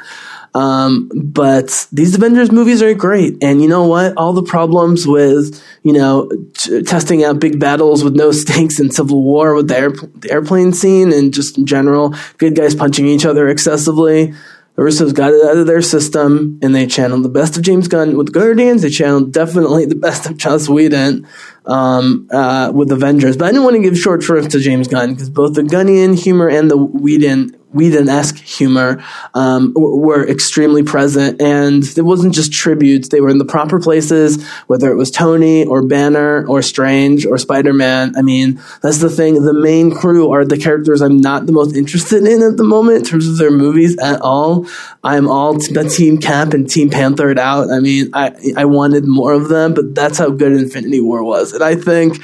Um, 0.55 1.11
but 1.12 1.88
these 1.90 2.14
Avengers 2.14 2.52
movies 2.52 2.80
are 2.80 2.94
great. 2.94 3.42
And 3.42 3.61
you 3.61 3.68
know 3.68 3.86
what? 3.86 4.16
All 4.16 4.32
the 4.32 4.42
problems 4.42 5.07
with, 5.07 5.61
you 5.82 5.92
know, 5.92 6.30
t- 6.55 6.82
testing 6.82 7.24
out 7.24 7.40
big 7.40 7.59
battles 7.59 8.05
with 8.05 8.14
no 8.14 8.30
stakes 8.32 8.78
in 8.78 8.90
Civil 8.90 9.22
War 9.22 9.55
with 9.55 9.68
the, 9.68 10.11
the 10.16 10.30
airplane 10.30 10.72
scene 10.72 11.12
and 11.12 11.34
just 11.34 11.59
in 11.59 11.66
general, 11.66 12.14
good 12.38 12.55
guys 12.55 12.74
punching 12.74 13.07
each 13.07 13.26
other 13.26 13.48
excessively. 13.48 14.32
Russos 14.76 15.14
got 15.14 15.32
it 15.32 15.44
out 15.44 15.57
of 15.57 15.68
their 15.68 15.82
system 15.82 16.59
and 16.61 16.74
they 16.74 16.86
channeled 16.86 17.22
the 17.22 17.28
best 17.28 17.57
of 17.57 17.62
James 17.62 17.86
Gunn 17.86 18.16
with 18.16 18.32
Guardians. 18.32 18.82
They 18.82 18.90
channeled 18.90 19.32
definitely 19.32 19.86
the 19.86 19.94
best 19.94 20.26
of 20.26 20.36
Joss 20.36 20.68
Whedon 20.68 21.28
um, 21.64 22.28
uh, 22.32 22.72
with 22.74 22.90
Avengers. 22.90 23.36
But 23.36 23.46
I 23.46 23.48
didn't 23.52 23.64
want 23.64 23.76
to 23.76 23.82
give 23.82 23.96
short 23.96 24.24
shrift 24.24 24.50
to 24.50 24.59
James 24.59 24.88
Gunn 24.88 25.14
because 25.14 25.30
both 25.30 25.55
the 25.55 25.62
Gunnian 25.62 26.20
humor 26.20 26.48
and 26.48 26.68
the 26.68 26.76
Whedon 26.76 27.57
Whedon-esque 27.74 28.36
humor 28.36 29.04
um, 29.34 29.72
were 29.74 30.26
extremely 30.26 30.82
present, 30.82 31.40
and 31.40 31.84
it 31.96 32.02
wasn't 32.02 32.34
just 32.34 32.52
tributes; 32.52 33.08
they 33.08 33.20
were 33.20 33.30
in 33.30 33.38
the 33.38 33.44
proper 33.44 33.80
places. 33.80 34.42
Whether 34.66 34.90
it 34.90 34.96
was 34.96 35.10
Tony 35.10 35.64
or 35.64 35.82
Banner 35.82 36.46
or 36.46 36.62
Strange 36.62 37.26
or 37.26 37.36
Spider-Man, 37.36 38.14
I 38.16 38.22
mean, 38.22 38.60
that's 38.80 38.98
the 38.98 39.10
thing. 39.10 39.42
The 39.42 39.52
main 39.52 39.94
crew 39.94 40.30
are 40.32 40.44
the 40.44 40.56
characters 40.56 41.02
I'm 41.02 41.20
not 41.20 41.46
the 41.46 41.52
most 41.52 41.76
interested 41.76 42.24
in 42.24 42.42
at 42.42 42.56
the 42.56 42.64
moment 42.64 42.98
in 42.98 43.04
terms 43.04 43.28
of 43.28 43.38
their 43.38 43.50
movies 43.50 43.98
at 43.98 44.20
all. 44.20 44.66
I'm 45.02 45.28
all 45.28 45.56
t- 45.58 45.74
Team 45.88 46.18
Cap 46.18 46.54
and 46.54 46.68
Team 46.68 46.88
Panther 46.90 47.38
out. 47.38 47.70
I 47.70 47.80
mean, 47.80 48.10
I 48.12 48.32
I 48.56 48.64
wanted 48.64 49.04
more 49.04 49.32
of 49.32 49.48
them, 49.48 49.74
but 49.74 49.94
that's 49.94 50.18
how 50.18 50.30
good 50.30 50.52
Infinity 50.52 51.00
War 51.00 51.22
was, 51.22 51.52
and 51.52 51.62
I 51.62 51.74
think 51.74 52.22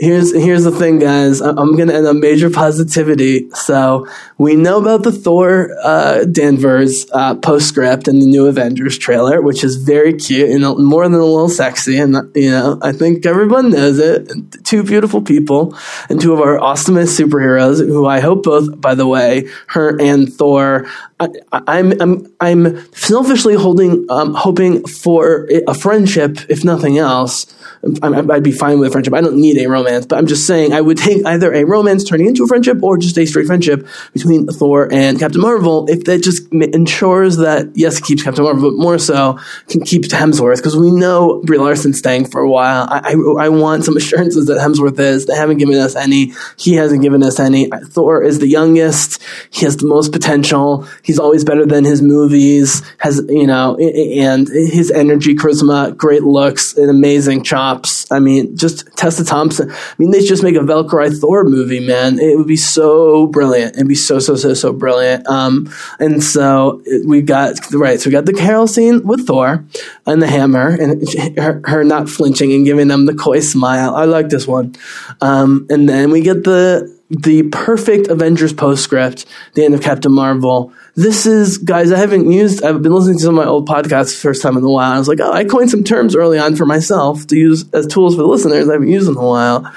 here's 0.00 0.34
here's 0.34 0.64
the 0.64 0.70
thing, 0.72 0.98
guys. 0.98 1.40
I- 1.42 1.50
I'm 1.50 1.76
gonna 1.76 1.92
end 1.92 2.06
on 2.06 2.18
major 2.20 2.50
positivity. 2.50 3.50
So 3.50 4.06
we 4.38 4.56
know 4.56 4.78
about 4.78 5.02
the 5.02 5.12
Thor 5.12 5.70
uh, 5.82 6.24
Danvers 6.24 7.06
uh, 7.12 7.34
postscript 7.36 8.08
in 8.08 8.18
the 8.18 8.26
new 8.26 8.46
Avengers 8.46 8.98
trailer, 8.98 9.40
which 9.42 9.62
is 9.62 9.76
very 9.76 10.14
cute 10.14 10.50
and 10.50 10.62
more 10.84 11.04
than 11.04 11.20
a 11.20 11.24
little 11.24 11.48
sexy. 11.48 11.98
And 11.98 12.16
you 12.34 12.50
know, 12.50 12.78
I 12.82 12.92
think 12.92 13.26
everyone 13.26 13.70
knows 13.70 13.98
it. 13.98 14.32
Two 14.64 14.82
beautiful 14.82 15.20
people 15.22 15.76
and 16.08 16.20
two 16.20 16.32
of 16.32 16.40
our 16.40 16.58
awesomest 16.58 17.20
superheroes, 17.20 17.78
who 17.86 18.06
I 18.06 18.20
hope 18.20 18.44
both, 18.44 18.80
by 18.80 18.94
the 18.94 19.06
way, 19.06 19.48
her 19.68 20.00
and 20.00 20.32
Thor. 20.32 20.86
I, 21.20 21.28
I'm 21.66 22.00
I'm 22.00 22.26
I'm 22.40 22.92
selfishly 22.94 23.54
holding 23.54 24.06
um, 24.08 24.32
hoping 24.32 24.86
for 24.86 25.48
a 25.68 25.74
friendship, 25.74 26.38
if 26.48 26.64
nothing 26.64 26.96
else. 26.96 27.46
I'm, 28.02 28.30
I'd 28.30 28.42
be 28.42 28.52
fine 28.52 28.78
with 28.78 28.88
a 28.88 28.92
friendship. 28.92 29.14
I 29.14 29.22
don't 29.22 29.36
need 29.36 29.56
a 29.58 29.66
romance, 29.66 29.89
but 30.08 30.18
I'm 30.18 30.26
just 30.26 30.46
saying 30.46 30.72
I 30.72 30.80
would 30.80 30.98
take 30.98 31.24
either 31.26 31.52
a 31.52 31.64
romance 31.64 32.04
turning 32.04 32.26
into 32.26 32.44
a 32.44 32.46
friendship 32.46 32.82
or 32.82 32.98
just 32.98 33.18
a 33.18 33.26
straight 33.26 33.46
friendship 33.46 33.86
between 34.12 34.46
Thor 34.46 34.88
and 34.92 35.18
Captain 35.18 35.40
Marvel 35.40 35.88
if 35.88 36.04
that 36.04 36.22
just 36.22 36.50
ensures 36.52 37.36
that, 37.38 37.70
yes, 37.74 37.98
it 37.98 38.04
keeps 38.04 38.22
Captain 38.22 38.44
Marvel, 38.44 38.70
but 38.70 38.76
more 38.76 38.98
so 38.98 39.38
can 39.68 39.80
keep 39.82 40.02
Hemsworth 40.02 40.56
because 40.56 40.76
we 40.76 40.90
know 40.90 41.42
Brie 41.44 41.58
Larson's 41.58 41.98
staying 41.98 42.26
for 42.26 42.40
a 42.40 42.48
while. 42.48 42.86
I, 42.88 43.12
I, 43.12 43.46
I 43.46 43.48
want 43.48 43.84
some 43.84 43.96
assurances 43.96 44.46
that 44.46 44.58
Hemsworth 44.58 44.98
is. 44.98 45.26
They 45.26 45.34
haven't 45.34 45.58
given 45.58 45.76
us 45.76 45.96
any. 45.96 46.32
He 46.56 46.74
hasn't 46.74 47.02
given 47.02 47.22
us 47.22 47.40
any. 47.40 47.68
Thor 47.86 48.22
is 48.22 48.38
the 48.38 48.48
youngest. 48.48 49.22
He 49.50 49.64
has 49.64 49.76
the 49.76 49.86
most 49.86 50.12
potential. 50.12 50.86
He's 51.02 51.18
always 51.18 51.44
better 51.44 51.66
than 51.66 51.84
his 51.84 52.02
movies, 52.02 52.82
has, 52.98 53.22
you 53.28 53.46
know, 53.46 53.76
and 53.76 54.48
his 54.48 54.90
energy, 54.90 55.34
charisma, 55.34 55.96
great 55.96 56.22
looks, 56.22 56.76
and 56.76 56.90
amazing 56.90 57.42
chops. 57.42 58.10
I 58.10 58.18
mean, 58.18 58.56
just 58.56 58.86
Tessa 58.96 59.24
Thompson. 59.24 59.72
I 59.80 59.94
mean, 59.98 60.10
they 60.10 60.20
just 60.20 60.42
make 60.42 60.56
a 60.56 60.62
Valkyrie 60.62 61.10
Thor 61.10 61.44
movie, 61.44 61.80
man. 61.80 62.18
It 62.18 62.36
would 62.36 62.46
be 62.46 62.56
so 62.56 63.26
brilliant. 63.26 63.76
It'd 63.76 63.88
be 63.88 63.94
so, 63.94 64.18
so, 64.18 64.36
so, 64.36 64.54
so 64.54 64.72
brilliant. 64.72 65.26
Um, 65.26 65.72
and 65.98 66.22
so 66.22 66.82
we 67.06 67.22
got, 67.22 67.54
right, 67.72 68.00
so 68.00 68.08
we 68.08 68.12
got 68.12 68.26
the 68.26 68.32
Carol 68.32 68.66
scene 68.66 69.06
with 69.06 69.26
Thor 69.26 69.64
and 70.06 70.22
the 70.22 70.26
hammer 70.26 70.68
and 70.68 71.38
her, 71.38 71.60
her 71.64 71.84
not 71.84 72.08
flinching 72.08 72.52
and 72.52 72.64
giving 72.64 72.88
them 72.88 73.06
the 73.06 73.14
coy 73.14 73.40
smile. 73.40 73.94
I 73.94 74.04
like 74.04 74.28
this 74.28 74.46
one. 74.46 74.74
Um, 75.20 75.66
and 75.70 75.88
then 75.88 76.10
we 76.10 76.20
get 76.20 76.44
the, 76.44 76.98
the 77.10 77.42
perfect 77.44 78.08
Avengers 78.08 78.52
postscript, 78.52 79.26
the 79.54 79.64
end 79.64 79.74
of 79.74 79.82
Captain 79.82 80.12
Marvel. 80.12 80.72
This 81.00 81.24
is, 81.24 81.56
guys, 81.56 81.92
I 81.92 81.96
haven't 81.96 82.30
used, 82.30 82.62
I've 82.62 82.82
been 82.82 82.92
listening 82.92 83.16
to 83.16 83.24
some 83.24 83.38
of 83.38 83.42
my 83.42 83.50
old 83.50 83.66
podcasts 83.66 84.20
first 84.20 84.42
time 84.42 84.58
in 84.58 84.64
a 84.64 84.68
while. 84.68 84.92
I 84.92 84.98
was 84.98 85.08
like, 85.08 85.18
oh, 85.18 85.32
I 85.32 85.44
coined 85.44 85.70
some 85.70 85.82
terms 85.82 86.14
early 86.14 86.38
on 86.38 86.56
for 86.56 86.66
myself 86.66 87.26
to 87.28 87.36
use 87.38 87.64
as 87.72 87.86
tools 87.86 88.16
for 88.16 88.20
the 88.20 88.28
listeners 88.28 88.68
I 88.68 88.74
haven't 88.74 88.88
used 88.88 89.08
in 89.08 89.16
a 89.16 89.26
while. 89.26 89.72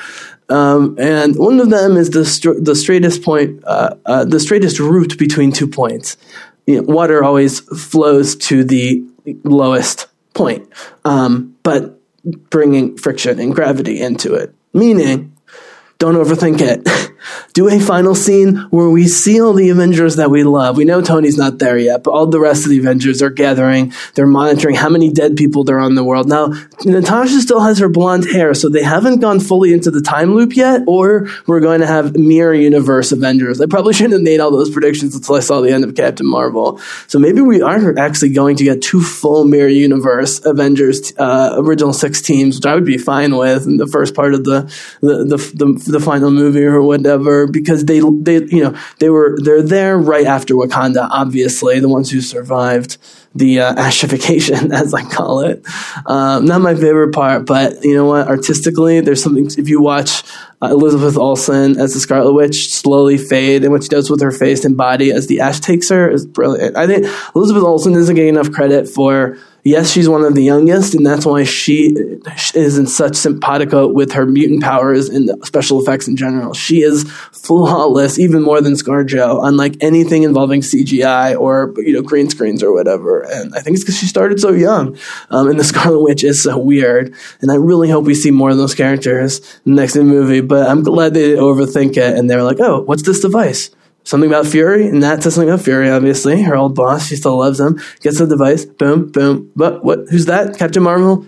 Um, 0.49 0.97
and 0.99 1.38
one 1.38 1.61
of 1.61 1.69
them 1.69 1.95
is 1.95 2.09
the, 2.09 2.26
str- 2.26 2.59
the 2.59 2.76
straightest 2.76 3.24
point, 3.24 3.63
uh, 3.65 3.95
uh, 4.05 4.26
the 4.26 4.38
straightest 4.38 4.80
route 4.82 5.17
between 5.17 5.53
two 5.53 5.65
points. 5.65 6.17
you 6.65 6.82
know, 6.82 6.93
water 6.93 7.24
always 7.24 7.61
flows 7.61 8.36
to 8.47 8.65
the 8.65 9.01
lowest 9.45 10.07
point, 10.34 10.67
um, 11.05 11.55
but 11.63 12.01
bringing 12.49 12.97
friction 12.97 13.39
and 13.39 13.55
gravity 13.55 14.01
into 14.01 14.34
it. 14.34 14.53
Meaning, 14.74 15.34
don't 15.99 16.15
overthink 16.15 16.59
it. 16.59 16.86
Do 17.53 17.69
a 17.69 17.80
final 17.80 18.15
scene 18.15 18.57
where 18.69 18.89
we 18.89 19.07
see 19.07 19.41
all 19.41 19.53
the 19.53 19.69
Avengers 19.69 20.15
that 20.17 20.30
we 20.30 20.43
love. 20.43 20.78
We 20.78 20.86
know 20.86 21.01
Tony's 21.01 21.38
not 21.38 21.59
there 21.59 21.78
yet, 21.78 22.03
but 22.03 22.11
all 22.11 22.28
the 22.28 22.39
rest 22.39 22.63
of 22.63 22.69
the 22.69 22.80
Avengers 22.80 23.21
are 23.21 23.30
gathering. 23.30 23.93
They're 24.15 24.28
monitoring 24.28 24.76
how 24.76 24.89
many 24.89 25.11
dead 25.11 25.36
people 25.36 25.63
there 25.63 25.80
are 25.80 25.88
in 25.88 25.95
the 25.95 26.03
world. 26.03 26.28
Now, 26.28 26.53
Natasha 26.86 27.39
still 27.41 27.61
has 27.61 27.80
her 27.80 27.89
blonde 27.89 28.26
hair, 28.26 28.53
so 28.53 28.69
they 28.69 28.84
haven't 28.84 29.19
gone 29.19 29.39
fully 29.39 29.74
into 29.74 29.91
the 29.91 30.01
time 30.01 30.36
loop 30.36 30.55
yet, 30.55 30.82
or 30.88 31.28
we're 31.47 31.59
going 31.59 31.82
to 31.82 31.88
have 31.88 32.15
mirror 32.15 32.53
universe 32.53 33.11
Avengers. 33.11 33.61
I 33.61 33.65
probably 33.65 33.93
shouldn't 33.93 34.13
have 34.13 34.21
made 34.21 34.39
all 34.39 34.51
those 34.51 34.69
predictions 34.69 35.15
until 35.15 35.36
I 35.36 35.39
saw 35.39 35.61
the 35.61 35.71
end 35.71 35.84
of 35.84 35.95
Captain 35.95 36.28
Marvel. 36.28 36.80
So 37.07 37.19
maybe 37.19 37.41
we 37.41 37.61
aren't 37.61 37.97
actually 37.97 38.34
going 38.34 38.57
to 38.57 38.63
get 38.63 38.82
two 38.82 39.01
full 39.01 39.45
mirror 39.45 39.69
universe 39.69 40.43
Avengers 40.45 41.13
uh, 41.17 41.55
original 41.57 41.93
six 41.93 42.21
teams, 42.21 42.57
which 42.57 42.65
I 42.65 42.76
would 42.76 42.86
be 42.86 42.97
fine 42.97 43.36
with 43.36 43.65
in 43.65 43.78
the 43.78 43.88
first 43.88 44.15
part 44.15 44.34
of 44.34 44.43
the 44.43 44.63
the 45.01 45.24
the, 45.24 45.38
the, 45.38 45.91
the 45.91 45.99
final 45.99 46.32
movie 46.32 46.63
or 46.63 46.82
whatever 46.82 47.12
because 47.47 47.86
they 47.86 47.99
they 47.99 48.43
you 48.45 48.64
know 48.64 48.78
they 48.99 49.09
were 49.09 49.38
they're 49.41 49.61
there 49.61 49.97
right 49.97 50.26
after 50.26 50.53
Wakanda 50.53 51.07
obviously 51.11 51.80
the 51.80 51.89
ones 51.89 52.11
who 52.11 52.22
survived 52.22 52.97
the 53.36 53.59
uh, 53.59 53.74
ashification 53.76 54.72
as 54.74 54.93
I 54.93 55.03
call 55.03 55.41
it. 55.41 55.64
Um, 56.05 56.45
not 56.45 56.61
my 56.61 56.76
favorite 56.76 57.14
part 57.14 57.45
but 57.45 57.84
you 57.84 57.95
know 57.95 58.05
what? 58.05 58.28
Artistically 58.28 59.01
there's 59.01 59.24
something 59.24 59.45
if 59.45 59.68
you 59.70 59.82
watch 59.82 60.24
uh, 60.64 60.70
Elizabeth 60.70 61.18
Olsen 61.18 61.80
as 61.80 61.93
the 61.93 61.99
Scarlet 61.99 62.34
Witch 62.34 62.74
slowly 62.74 63.18
fade 63.18 63.64
and 63.64 63.72
what 63.72 63.84
she 63.84 63.89
does 63.89 64.09
with 64.09 64.22
her 64.22 64.32
face 64.32 64.64
and 64.66 64.78
body 64.78 65.11
as 65.11 65.28
the 65.28 65.41
ash 65.41 65.59
takes 65.59 65.89
her 65.89 66.09
is 66.09 66.26
brilliant 66.26 66.78
I 66.78 66.88
think 66.88 67.05
Elizabeth 67.36 67.64
Olsen 67.64 67.93
isn't 67.93 68.16
getting 68.16 68.36
enough 68.36 68.51
credit 68.51 68.88
for 68.88 69.38
yes, 69.64 69.91
she's 69.91 70.09
one 70.09 70.24
of 70.24 70.36
the 70.36 70.43
youngest, 70.43 70.93
and 70.93 71.05
that's 71.05 71.26
why 71.26 71.43
she 71.43 71.93
is 72.53 72.78
in 72.78 72.88
such 72.88 73.16
simpatico 73.16 73.88
with 73.88 74.11
her 74.14 74.26
mutant 74.26 74.61
powers 74.61 75.09
and 75.09 75.32
special 75.45 75.82
effects 75.82 76.07
in 76.07 76.16
general. 76.16 76.53
She 76.53 76.82
is 76.82 77.09
flawless, 77.32 78.20
even 78.20 78.41
more 78.41 78.61
than 78.61 78.74
ScarJo, 78.74 79.45
unlike 79.45 79.78
anything 79.82 80.24
involving 80.24 80.61
CGI 80.61 81.39
or 81.39 81.74
you 81.78 81.93
know 81.93 82.01
green 82.01 82.30
screens 82.30 82.61
or 82.61 82.74
whatever. 82.74 83.22
And 83.22 83.53
I 83.55 83.61
think 83.61 83.76
it's 83.76 83.84
because 83.84 83.97
she 83.97 84.07
started 84.07 84.39
so 84.39 84.51
young, 84.51 84.97
um, 85.30 85.47
and 85.49 85.59
the 85.59 85.64
Scarlet 85.64 86.01
Witch 86.01 86.24
is 86.24 86.43
so 86.43 86.57
weird. 86.57 87.14
And 87.41 87.51
I 87.51 87.55
really 87.55 87.89
hope 87.89 88.05
we 88.05 88.16
see 88.16 88.32
more 88.32 88.49
of 88.49 88.57
those 88.57 88.76
characters 88.76 89.39
in 89.66 89.76
the 89.76 89.82
next 89.82 89.95
movie. 89.95 90.41
But 90.41 90.53
I'm 90.56 90.84
glad 90.84 91.14
they 91.14 91.32
overthink 91.32 91.97
it, 91.97 92.18
and 92.18 92.30
they 92.30 92.36
were 92.36 92.43
like, 92.43 92.60
"Oh, 92.60 92.82
what's 92.82 93.04
this 93.04 93.22
device?" 93.22 93.70
something 94.04 94.30
about 94.30 94.45
Fury, 94.45 94.88
and 94.88 95.01
that 95.04 95.24
says 95.24 95.36
something 95.36 95.49
about 95.49 95.64
Fury, 95.64 95.89
obviously. 95.89 96.41
Her 96.41 96.56
old 96.56 96.76
boss, 96.76 97.08
she 97.08 97.16
still 97.16 97.38
loves 97.38 97.60
him. 97.60 97.80
Gets 98.01 98.20
the 98.20 98.28
device, 98.28 98.66
boom, 98.66 99.12
boom. 99.12 99.51
But 99.56 99.84
what? 99.84 99.99
Who's 100.10 100.26
that? 100.26 100.58
Captain 100.58 100.84
Marvel? 100.84 101.26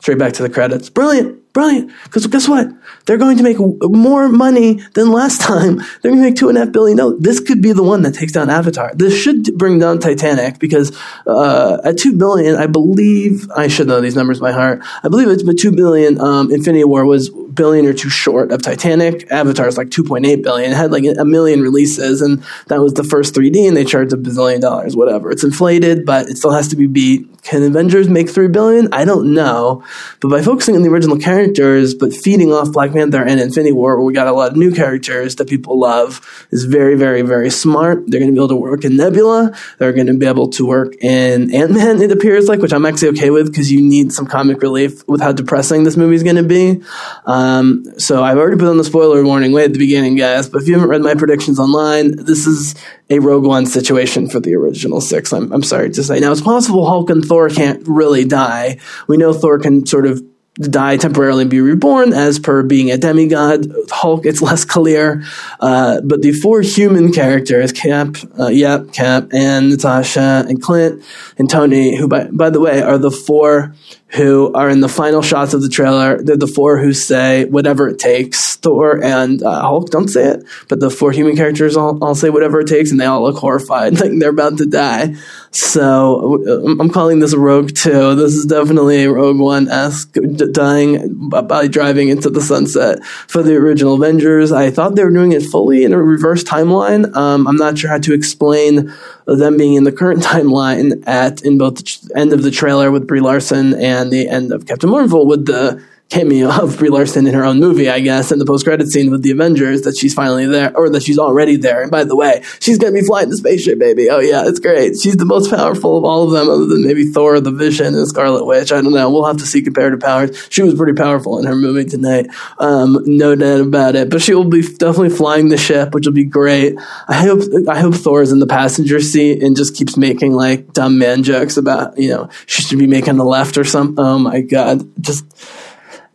Straight 0.00 0.18
back 0.18 0.32
to 0.34 0.44
the 0.44 0.48
credits. 0.48 0.90
Brilliant, 0.90 1.52
brilliant. 1.52 1.90
Because 2.04 2.24
guess 2.28 2.48
what? 2.48 2.68
They're 3.06 3.18
going 3.18 3.36
to 3.38 3.42
make 3.42 3.56
more 3.58 4.28
money 4.28 4.80
than 4.94 5.10
last 5.10 5.40
time. 5.40 5.76
They're 6.02 6.12
going 6.12 6.22
to 6.22 6.28
make 6.30 6.36
two 6.36 6.48
and 6.48 6.56
a 6.56 6.60
half 6.60 6.72
billion. 6.72 6.96
No, 6.96 7.18
this 7.18 7.40
could 7.40 7.60
be 7.60 7.72
the 7.72 7.82
one 7.82 8.02
that 8.02 8.14
takes 8.14 8.30
down 8.30 8.48
Avatar. 8.48 8.92
This 8.94 9.20
should 9.20 9.58
bring 9.58 9.80
down 9.80 9.98
Titanic 9.98 10.60
because 10.60 10.96
uh, 11.26 11.78
at 11.82 11.98
two 11.98 12.16
billion, 12.16 12.54
I 12.54 12.68
believe 12.68 13.50
I 13.50 13.66
should 13.66 13.88
know 13.88 14.00
these 14.00 14.14
numbers 14.14 14.38
by 14.38 14.52
heart. 14.52 14.82
I 15.02 15.08
believe 15.08 15.28
it's 15.28 15.42
but 15.42 15.58
two 15.58 15.72
billion. 15.72 16.20
Um, 16.20 16.52
Infinity 16.52 16.84
War 16.84 17.04
was 17.04 17.30
billion 17.58 17.84
or 17.84 17.92
two 17.92 18.08
short 18.08 18.52
of 18.52 18.62
Titanic. 18.62 19.30
Avatar 19.30 19.68
is 19.68 19.76
like 19.76 19.88
2.8 19.88 20.42
billion. 20.42 20.70
It 20.70 20.76
had 20.76 20.90
like 20.90 21.04
a 21.04 21.24
million 21.24 21.60
releases, 21.60 22.22
and 22.22 22.42
that 22.68 22.80
was 22.80 22.94
the 22.94 23.04
first 23.04 23.34
3D, 23.34 23.68
and 23.68 23.76
they 23.76 23.84
charged 23.84 24.14
a 24.14 24.16
bazillion 24.16 24.60
dollars, 24.60 24.96
whatever. 24.96 25.30
It's 25.30 25.44
inflated, 25.44 26.06
but 26.06 26.28
it 26.28 26.38
still 26.38 26.52
has 26.52 26.68
to 26.68 26.76
be 26.76 26.86
beat. 26.86 27.26
Can 27.42 27.62
Avengers 27.62 28.08
make 28.08 28.28
3 28.28 28.48
billion? 28.48 28.92
I 28.92 29.04
don't 29.04 29.32
know. 29.32 29.82
But 30.20 30.28
by 30.28 30.42
focusing 30.42 30.76
on 30.76 30.82
the 30.82 30.90
original 30.90 31.18
characters, 31.18 31.94
but 31.94 32.12
feeding 32.12 32.52
off 32.52 32.72
Black 32.72 32.92
Panther 32.92 33.22
and 33.22 33.40
Infinity 33.40 33.72
War, 33.72 33.96
where 33.96 34.04
we 34.04 34.12
got 34.12 34.26
a 34.26 34.32
lot 34.32 34.50
of 34.52 34.56
new 34.56 34.72
characters 34.72 35.36
that 35.36 35.48
people 35.48 35.78
love, 35.78 36.46
is 36.50 36.64
very, 36.64 36.96
very, 36.96 37.22
very 37.22 37.50
smart. 37.50 38.04
They're 38.06 38.20
going 38.20 38.32
to 38.32 38.38
be 38.38 38.38
able 38.38 38.48
to 38.48 38.56
work 38.56 38.84
in 38.84 38.96
Nebula. 38.96 39.52
They're 39.78 39.92
going 39.92 40.08
to 40.08 40.14
be 40.14 40.26
able 40.26 40.48
to 40.50 40.66
work 40.66 40.94
in 41.00 41.54
Ant 41.54 41.72
Man, 41.72 42.02
it 42.02 42.12
appears 42.12 42.48
like, 42.48 42.60
which 42.60 42.72
I'm 42.72 42.84
actually 42.86 43.08
okay 43.10 43.30
with 43.30 43.46
because 43.50 43.72
you 43.72 43.82
need 43.82 44.12
some 44.12 44.26
comic 44.26 44.62
relief 44.62 45.06
with 45.08 45.20
how 45.20 45.32
depressing 45.32 45.84
this 45.84 45.96
movie 45.96 46.16
is 46.16 46.22
going 46.22 46.36
to 46.36 46.42
be. 46.42 46.82
Uh, 47.24 47.47
Um, 47.48 47.84
so 47.98 48.22
I've 48.22 48.36
already 48.36 48.58
put 48.58 48.68
on 48.68 48.76
the 48.76 48.84
spoiler 48.84 49.24
warning 49.24 49.52
way 49.52 49.64
at 49.64 49.72
the 49.72 49.78
beginning, 49.78 50.16
guys. 50.16 50.48
But 50.48 50.62
if 50.62 50.68
you 50.68 50.74
haven't 50.74 50.90
read 50.90 51.02
my 51.02 51.14
predictions 51.14 51.58
online, 51.58 52.16
this 52.16 52.46
is 52.46 52.74
a 53.10 53.18
Rogue 53.18 53.44
One 53.44 53.66
situation 53.66 54.28
for 54.28 54.40
the 54.40 54.54
original 54.54 55.00
six. 55.00 55.32
I'm, 55.32 55.52
I'm 55.52 55.62
sorry 55.62 55.90
to 55.90 56.02
say. 56.02 56.20
Now 56.20 56.32
it's 56.32 56.40
possible 56.40 56.86
Hulk 56.86 57.10
and 57.10 57.24
Thor 57.24 57.48
can't 57.48 57.86
really 57.86 58.24
die. 58.24 58.78
We 59.06 59.16
know 59.16 59.32
Thor 59.32 59.58
can 59.58 59.86
sort 59.86 60.06
of 60.06 60.22
die 60.60 60.96
temporarily 60.96 61.42
and 61.42 61.50
be 61.50 61.60
reborn 61.60 62.12
as 62.12 62.38
per 62.38 62.64
being 62.64 62.90
a 62.90 62.98
demigod. 62.98 63.72
Hulk, 63.90 64.26
it's 64.26 64.42
less 64.42 64.64
clear. 64.64 65.22
Uh, 65.60 66.00
but 66.00 66.20
the 66.20 66.32
four 66.32 66.62
human 66.62 67.12
characters, 67.12 67.70
Cap, 67.72 68.16
uh, 68.38 68.48
yep, 68.48 68.92
Cap, 68.92 69.28
and 69.32 69.70
Natasha, 69.70 70.44
and 70.48 70.60
Clint, 70.60 71.04
and 71.38 71.48
Tony, 71.48 71.96
who, 71.96 72.08
by, 72.08 72.24
by 72.24 72.50
the 72.50 72.60
way, 72.60 72.82
are 72.82 72.98
the 72.98 73.10
four 73.10 73.74
who 74.10 74.52
are 74.54 74.70
in 74.70 74.80
the 74.80 74.88
final 74.88 75.20
shots 75.20 75.52
of 75.52 75.60
the 75.60 75.68
trailer. 75.68 76.22
They're 76.22 76.36
the 76.36 76.46
four 76.46 76.78
who 76.78 76.92
say 76.92 77.44
whatever 77.44 77.88
it 77.88 77.98
takes. 77.98 78.56
Thor 78.56 79.02
and 79.04 79.42
uh, 79.42 79.60
Hulk 79.60 79.90
don't 79.90 80.08
say 80.08 80.24
it, 80.24 80.44
but 80.68 80.80
the 80.80 80.90
four 80.90 81.12
human 81.12 81.36
characters 81.36 81.76
all, 81.76 82.02
all 82.02 82.14
say 82.14 82.30
whatever 82.30 82.60
it 82.60 82.68
takes, 82.68 82.90
and 82.90 82.98
they 82.98 83.04
all 83.04 83.22
look 83.22 83.36
horrified, 83.36 84.00
like 84.00 84.18
they're 84.18 84.30
about 84.30 84.58
to 84.58 84.66
die. 84.66 85.14
So 85.50 86.42
uh, 86.46 86.80
I'm 86.80 86.90
calling 86.90 87.20
this 87.20 87.34
Rogue 87.34 87.74
2. 87.74 88.14
This 88.16 88.34
is 88.34 88.46
definitely 88.46 89.04
a 89.04 89.12
Rogue 89.12 89.38
One 89.38 89.68
esque 89.68 90.14
dying 90.52 91.28
by 91.28 91.68
driving 91.68 92.08
into 92.08 92.30
the 92.30 92.40
sunset 92.40 93.04
for 93.04 93.42
the 93.42 93.56
original 93.56 93.94
Avengers. 93.94 94.52
I 94.52 94.70
thought 94.70 94.94
they 94.94 95.04
were 95.04 95.10
doing 95.10 95.32
it 95.32 95.42
fully 95.42 95.84
in 95.84 95.92
a 95.92 96.02
reverse 96.02 96.42
timeline. 96.44 97.14
Um, 97.14 97.46
I'm 97.46 97.56
not 97.56 97.78
sure 97.78 97.90
how 97.90 97.98
to 97.98 98.14
explain 98.14 98.92
them 99.36 99.58
being 99.58 99.74
in 99.74 99.84
the 99.84 99.92
current 99.92 100.22
timeline 100.22 101.02
at 101.06 101.42
in 101.42 101.58
both 101.58 101.76
the 101.76 102.10
end 102.16 102.32
of 102.32 102.42
the 102.42 102.50
trailer 102.50 102.90
with 102.90 103.06
Brie 103.06 103.20
Larson 103.20 103.74
and 103.74 104.10
the 104.10 104.28
end 104.28 104.52
of 104.52 104.66
Captain 104.66 104.88
Marvel 104.88 105.26
with 105.26 105.44
the 105.44 105.82
cameo 106.10 106.50
of 106.50 106.78
Brie 106.78 106.88
Larson 106.88 107.26
in 107.26 107.34
her 107.34 107.44
own 107.44 107.60
movie, 107.60 107.88
I 107.88 108.00
guess, 108.00 108.32
in 108.32 108.38
the 108.38 108.46
post 108.46 108.64
credit 108.64 108.88
scene 108.88 109.10
with 109.10 109.22
the 109.22 109.30
Avengers 109.30 109.82
that 109.82 109.96
she's 109.96 110.14
finally 110.14 110.46
there, 110.46 110.76
or 110.76 110.88
that 110.90 111.02
she's 111.02 111.18
already 111.18 111.56
there. 111.56 111.82
And 111.82 111.90
by 111.90 112.04
the 112.04 112.16
way, 112.16 112.42
she's 112.60 112.78
gonna 112.78 112.92
be 112.92 113.02
flying 113.02 113.28
the 113.28 113.36
spaceship, 113.36 113.78
baby. 113.78 114.08
Oh 114.10 114.20
yeah, 114.20 114.46
it's 114.46 114.60
great. 114.60 114.98
She's 114.98 115.16
the 115.16 115.24
most 115.24 115.50
powerful 115.50 115.98
of 115.98 116.04
all 116.04 116.24
of 116.24 116.32
them, 116.32 116.48
other 116.48 116.66
than 116.66 116.84
maybe 116.84 117.04
Thor, 117.04 117.40
the 117.40 117.50
Vision, 117.50 117.94
and 117.94 118.08
Scarlet 118.08 118.44
Witch. 118.44 118.72
I 118.72 118.80
don't 118.80 118.92
know. 118.92 119.10
We'll 119.10 119.26
have 119.26 119.38
to 119.38 119.46
see 119.46 119.62
comparative 119.62 120.00
powers. 120.00 120.48
She 120.50 120.62
was 120.62 120.74
pretty 120.74 120.94
powerful 120.94 121.38
in 121.38 121.46
her 121.46 121.56
movie 121.56 121.88
tonight, 121.88 122.26
um, 122.58 122.98
no 123.04 123.34
doubt 123.34 123.60
about 123.60 123.94
it. 123.94 124.10
But 124.10 124.22
she 124.22 124.34
will 124.34 124.44
be 124.44 124.62
definitely 124.62 125.10
flying 125.10 125.48
the 125.48 125.58
ship, 125.58 125.94
which 125.94 126.06
will 126.06 126.14
be 126.14 126.24
great. 126.24 126.76
I 127.06 127.26
hope 127.26 127.42
I 127.68 127.80
hope 127.80 127.94
Thor 127.94 128.22
is 128.22 128.32
in 128.32 128.38
the 128.38 128.46
passenger 128.46 129.00
seat 129.00 129.42
and 129.42 129.56
just 129.56 129.76
keeps 129.76 129.96
making 129.96 130.32
like 130.32 130.72
dumb 130.72 130.98
man 130.98 131.22
jokes 131.22 131.56
about 131.56 131.98
you 131.98 132.08
know 132.08 132.28
she 132.46 132.62
should 132.62 132.78
be 132.78 132.86
making 132.86 133.16
the 133.16 133.24
left 133.24 133.58
or 133.58 133.64
something. 133.64 134.02
Oh 134.02 134.18
my 134.18 134.40
god, 134.40 134.88
just 135.00 135.24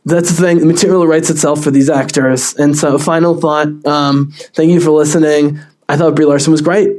that's 0.06 0.32
the 0.32 0.42
thing. 0.42 0.60
The 0.60 0.66
material 0.66 1.08
writes 1.08 1.30
itself 1.30 1.64
for 1.64 1.72
these 1.72 1.90
actors. 1.90 2.56
And 2.56 2.78
so, 2.78 2.98
final 2.98 3.40
thought. 3.40 3.86
Um, 3.86 4.32
thank 4.54 4.72
you 4.72 4.82
for 4.82 4.92
listening. 4.92 5.60
I 5.88 5.98
thought 5.98 6.16
Brie 6.16 6.26
Larson 6.26 6.52
was 6.52 6.62
great. 6.62 6.90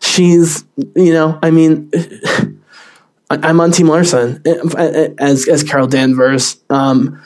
She's, 0.00 0.64
you 0.94 1.12
know, 1.12 1.38
I 1.42 1.50
mean, 1.50 1.90
I'm 3.30 3.60
on 3.60 3.72
Team 3.72 3.88
Larson 3.88 4.42
as 5.18 5.48
as 5.48 5.62
Carol 5.62 5.86
Danvers. 5.86 6.62
Um, 6.68 7.22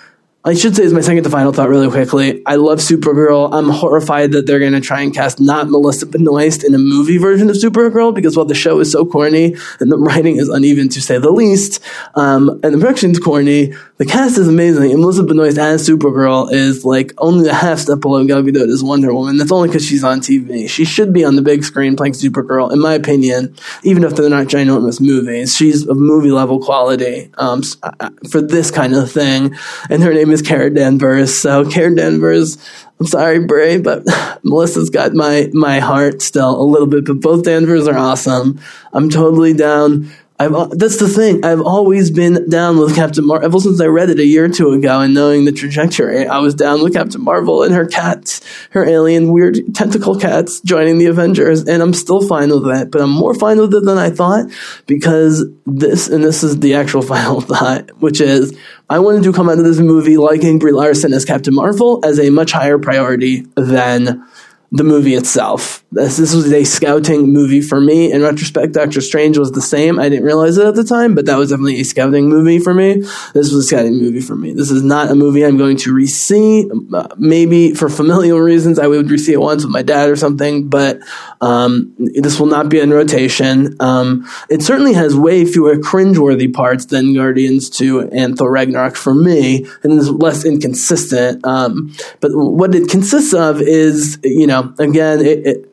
I 0.47 0.55
should 0.55 0.77
say 0.77 0.85
is 0.85 0.93
my 0.93 1.01
second 1.01 1.25
to 1.25 1.31
final 1.31 1.53
thought 1.53 1.69
really 1.69 1.91
quickly. 1.91 2.41
I 2.47 2.55
love 2.55 2.79
Supergirl. 2.79 3.49
I'm 3.53 3.69
horrified 3.69 4.31
that 4.31 4.47
they're 4.47 4.61
going 4.61 4.75
to 4.75 4.81
try 4.81 5.01
and 5.01 5.13
cast 5.13 5.41
not 5.41 5.69
Melissa 5.69 6.07
Benoist 6.07 6.63
in 6.63 6.73
a 6.73 6.79
movie 6.79 7.19
version 7.19 7.51
of 7.51 7.57
Supergirl 7.57 8.15
because 8.15 8.37
while 8.37 8.47
the 8.47 8.55
show 8.55 8.79
is 8.79 8.93
so 8.93 9.05
corny 9.05 9.57
and 9.81 9.91
the 9.91 9.99
writing 9.99 10.37
is 10.37 10.49
uneven 10.49 10.89
to 10.91 11.01
say 11.01 11.19
the 11.19 11.33
least, 11.33 11.83
um, 12.15 12.61
and 12.63 12.73
the 12.73 12.79
production's 12.79 13.19
corny, 13.19 13.75
the 13.97 14.07
cast 14.07 14.39
is 14.39 14.47
amazing. 14.47 14.93
And 14.93 15.01
Melissa 15.01 15.25
Benoist 15.25 15.59
as 15.59 15.89
Supergirl 15.89 16.53
is 16.53 16.85
like 16.85 17.13
only 17.19 17.49
a 17.49 17.55
half 17.55 17.81
step 17.81 17.99
below 17.99 18.25
Gal 18.25 18.45
Gadot 18.45 18.73
as 18.73 18.85
Wonder 18.85 19.13
Woman. 19.13 19.39
That's 19.39 19.51
only 19.51 19.67
because 19.67 19.85
she's 19.85 20.05
on 20.05 20.21
TV. 20.21 20.71
She 20.71 20.85
should 20.85 21.13
be 21.13 21.25
on 21.25 21.35
the 21.35 21.43
big 21.43 21.65
screen 21.65 21.97
playing 21.97 22.13
Supergirl, 22.13 22.73
in 22.73 22.79
my 22.79 22.95
opinion, 22.95 23.57
even 23.83 24.05
if 24.05 24.15
they're 24.15 24.31
not 24.31 24.47
ginormous 24.47 25.01
movies. 25.01 25.57
She's 25.57 25.89
of 25.89 25.97
movie 25.97 26.31
level 26.31 26.61
quality 26.61 27.33
um, 27.37 27.65
uh, 27.83 28.11
for 28.31 28.41
this 28.41 28.71
kind 28.71 28.95
of 28.95 29.11
thing. 29.11 29.57
And 29.91 30.05
her 30.05 30.15
name 30.15 30.31
is 30.31 30.36
is 30.37 30.47
Kara 30.47 30.71
Danvers. 30.71 31.37
So 31.37 31.69
Kara 31.69 31.95
Danvers, 31.95 32.59
I'm 33.01 33.07
sorry, 33.07 33.41
Brie, 33.45 33.79
but 33.79 34.05
Melissa's 34.45 34.91
got 34.91 35.15
my 35.15 35.51
my 35.53 35.81
heart 35.81 36.23
still 36.23 36.61
a 36.61 36.63
little 36.63 36.87
bit. 36.87 37.07
But 37.07 37.21
both 37.21 37.45
Danvers 37.45 37.89
are 37.89 37.97
awesome. 37.97 38.61
I'm 38.93 39.11
totally 39.11 39.55
down 39.55 40.11
I've 40.39 40.71
that's 40.71 40.99
the 40.99 41.09
thing. 41.09 41.45
I've 41.45 41.63
always 41.63 42.11
been 42.11 42.49
down 42.49 42.79
with 42.79 42.95
Captain 42.95 43.27
Marvel 43.27 43.47
ever 43.47 43.59
since 43.59 43.81
I 43.81 43.87
read 43.87 44.11
it 44.11 44.19
a 44.19 44.25
year 44.25 44.45
or 44.45 44.49
two 44.49 44.73
ago, 44.73 45.01
and 45.01 45.15
knowing 45.15 45.47
the 45.47 45.53
trajectory, 45.53 46.27
I 46.27 46.39
was 46.39 46.55
down 46.55 46.83
with 46.83 46.93
Captain 46.93 47.23
Marvel 47.23 47.63
and 47.63 47.75
her 47.75 47.87
cats, 47.87 48.43
her 48.71 48.85
alien 48.85 49.33
weird 49.33 49.75
tentacle 49.75 50.19
cats 50.19 50.61
joining 50.61 50.99
the 50.99 51.07
Avengers, 51.07 51.65
and 51.65 51.83
I'm 51.83 51.95
still 51.95 52.27
fine 52.27 52.51
with 52.51 52.67
that. 52.67 52.91
But 52.91 53.01
I'm 53.01 53.11
more 53.11 53.35
fine 53.35 53.59
with 53.59 53.75
it 53.75 53.85
than 53.85 53.97
I 53.97 54.11
thought 54.11 54.47
because 54.87 55.45
this, 55.65 56.09
and 56.09 56.23
this 56.23 56.43
is 56.43 56.61
the 56.61 56.75
actual 56.75 57.03
final 57.17 57.41
thought, 57.41 57.91
which 58.01 58.21
is 58.21 58.57
I 58.91 58.99
wanted 58.99 59.23
to 59.25 59.33
come 59.33 59.49
out 59.49 59.59
of 59.59 59.65
this 59.65 59.79
movie 59.79 60.19
liking 60.19 60.59
Brie 60.59 60.73
Larson 60.73 61.15
as 61.15 61.25
Captain 61.25 61.55
Marvel 61.55 62.05
as 62.05 62.21
a 62.21 62.31
much 62.31 62.53
higher 62.53 62.79
priority 62.79 63.47
than 63.57 64.23
the 64.73 64.85
movie 64.85 65.15
itself. 65.15 65.85
This, 65.93 66.17
this 66.17 66.35
was 66.35 66.53
a 66.53 66.65
scouting 66.65 67.33
movie 67.33 67.61
for 67.61 67.81
me. 67.81 68.13
In 68.13 68.23
retrospect, 68.23 68.73
Doctor 68.73 69.01
Strange 69.01 69.39
was 69.39 69.53
the 69.53 69.63
same. 69.63 69.99
I 69.99 70.09
didn't 70.09 70.25
realize 70.25 70.59
it 70.59 70.67
at 70.67 70.75
the 70.75 70.85
time, 70.85 71.15
but 71.15 71.27
that 71.27 71.39
was 71.39 71.51
definitely 71.51 71.81
a 71.81 71.85
scouting 71.85 72.29
movie 72.29 72.59
for 72.59 72.75
me. 72.75 72.95
This 73.33 73.53
was 73.53 73.55
a 73.55 73.63
scouting 73.63 73.95
movie 73.95 74.21
for 74.21 74.35
me. 74.35 74.53
This 74.53 74.71
is 74.71 74.83
not 74.83 75.11
a 75.11 75.15
movie 75.15 75.45
I'm 75.45 75.57
going 75.57 75.77
to 75.79 75.95
re-see. 75.95 76.69
Uh, 76.93 77.09
maybe 77.17 77.75
for 77.75 77.89
familial 77.89 78.41
reasons, 78.41 78.79
I 78.79 78.89
would 78.89 79.11
re-see 79.11 79.33
it 79.33 79.41
once 79.41 79.65
with 79.65 79.73
my 79.73 79.83
dad 79.83 80.11
or 80.11 80.17
something, 80.17 80.69
but 80.69 81.01
um, 81.41 81.95
this 81.99 82.41
will 82.41 82.47
not 82.47 82.69
be 82.69 82.81
in 82.81 82.91
rotation. 82.91 83.77
Um, 83.81 84.29
it 84.51 84.63
certainly 84.63 84.95
has 84.95 85.15
way 85.15 85.45
fewer 85.45 85.77
cringeworthy 85.77 86.53
parts 86.53 86.87
than 86.87 87.15
Guardians 87.15 87.71
2 87.71 88.11
and 88.13 88.37
Thor 88.37 88.51
Ragnarok 88.51 88.97
for 88.97 89.15
me, 89.15 89.67
and 89.83 89.93
is 89.93 90.11
less 90.11 90.45
inconsistent. 90.45 91.47
Um, 91.47 91.95
but 92.21 92.33
what 92.35 92.75
it 92.75 92.89
consists 92.89 93.33
of 93.33 93.63
is, 93.63 94.19
you 94.25 94.47
know, 94.47 94.56
again, 94.79 95.21
it, 95.21 95.47
it 95.47 95.73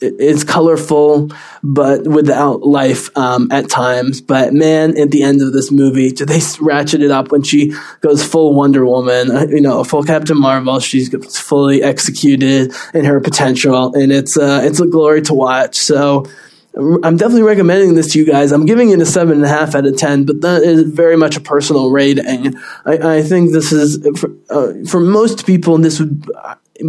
it's 0.00 0.44
colorful, 0.44 1.30
but 1.62 2.06
without 2.06 2.62
life 2.62 3.14
um, 3.16 3.48
at 3.52 3.68
times. 3.68 4.20
But 4.20 4.54
man, 4.54 4.98
at 4.98 5.10
the 5.10 5.22
end 5.22 5.42
of 5.42 5.52
this 5.52 5.70
movie, 5.70 6.10
do 6.10 6.24
they 6.24 6.40
ratchet 6.60 7.02
it 7.02 7.10
up 7.10 7.30
when 7.30 7.42
she 7.42 7.74
goes 8.00 8.24
full 8.24 8.54
Wonder 8.54 8.84
Woman? 8.86 9.30
Uh, 9.30 9.46
you 9.48 9.60
know, 9.60 9.84
full 9.84 10.04
Captain 10.04 10.38
Marvel. 10.38 10.80
She's 10.80 11.14
fully 11.38 11.82
executed 11.82 12.74
in 12.94 13.04
her 13.04 13.20
potential, 13.20 13.94
and 13.94 14.10
it's 14.10 14.36
uh, 14.36 14.62
it's 14.64 14.80
a 14.80 14.86
glory 14.86 15.22
to 15.22 15.34
watch. 15.34 15.76
So. 15.76 16.26
I'm 16.74 17.16
definitely 17.16 17.42
recommending 17.42 17.94
this 17.94 18.12
to 18.12 18.18
you 18.18 18.24
guys. 18.24 18.50
I'm 18.50 18.64
giving 18.64 18.90
it 18.90 19.00
a 19.00 19.06
seven 19.06 19.36
and 19.36 19.44
a 19.44 19.48
half 19.48 19.74
out 19.74 19.84
of 19.84 19.96
ten, 19.96 20.24
but 20.24 20.40
that 20.40 20.62
is 20.62 20.82
very 20.82 21.16
much 21.16 21.36
a 21.36 21.40
personal 21.40 21.90
rating. 21.90 22.56
I, 22.86 23.18
I 23.18 23.22
think 23.22 23.52
this 23.52 23.72
is 23.72 24.06
for, 24.18 24.30
uh, 24.48 24.72
for 24.88 25.00
most 25.00 25.46
people. 25.46 25.76
This 25.76 26.00
would 26.00 26.26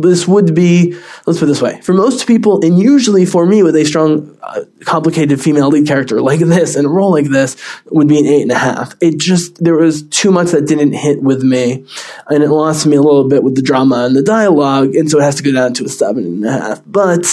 this 0.02 0.28
would 0.28 0.56
be 0.56 0.94
let's 1.26 1.40
put 1.40 1.44
it 1.44 1.48
this 1.48 1.62
way 1.62 1.80
for 1.82 1.94
most 1.94 2.26
people 2.26 2.64
and 2.66 2.80
usually 2.80 3.26
for 3.26 3.46
me 3.46 3.64
with 3.64 3.76
a 3.76 3.86
strong 3.86 4.36
uh, 4.42 4.62
complicated 4.82 5.42
female 5.42 5.70
lead 5.70 5.86
character 5.88 6.22
like 6.22 6.40
this 6.40 6.76
and 6.76 6.86
a 6.86 6.90
role 6.90 7.12
like 7.12 7.26
this 7.26 7.56
would 7.92 8.08
be 8.08 8.20
an 8.20 8.26
eight 8.26 8.42
and 8.42 8.52
a 8.52 8.58
half 8.58 8.96
it 9.02 9.18
just 9.18 9.64
there 9.64 9.76
was 9.76 10.04
too 10.04 10.32
much 10.32 10.52
that 10.52 10.66
didn't 10.66 10.94
hit 10.94 11.22
with 11.22 11.44
me 11.44 11.86
and 12.28 12.44
it 12.44 12.50
lost 12.50 12.86
me 12.86 12.96
a 12.96 13.02
little 13.02 13.28
bit 13.28 13.44
with 13.44 13.56
the 13.56 13.62
drama 13.62 14.06
and 14.06 14.16
the 14.16 14.24
dialogue 14.24 14.96
and 14.96 15.12
so 15.12 15.20
it 15.20 15.24
has 15.24 15.36
to 15.36 15.44
go 15.44 15.52
down 15.52 15.74
to 15.74 15.86
a 15.86 15.90
seven 15.90 16.26
and 16.26 16.46
a 16.46 16.52
half 16.52 16.82
but 16.86 17.26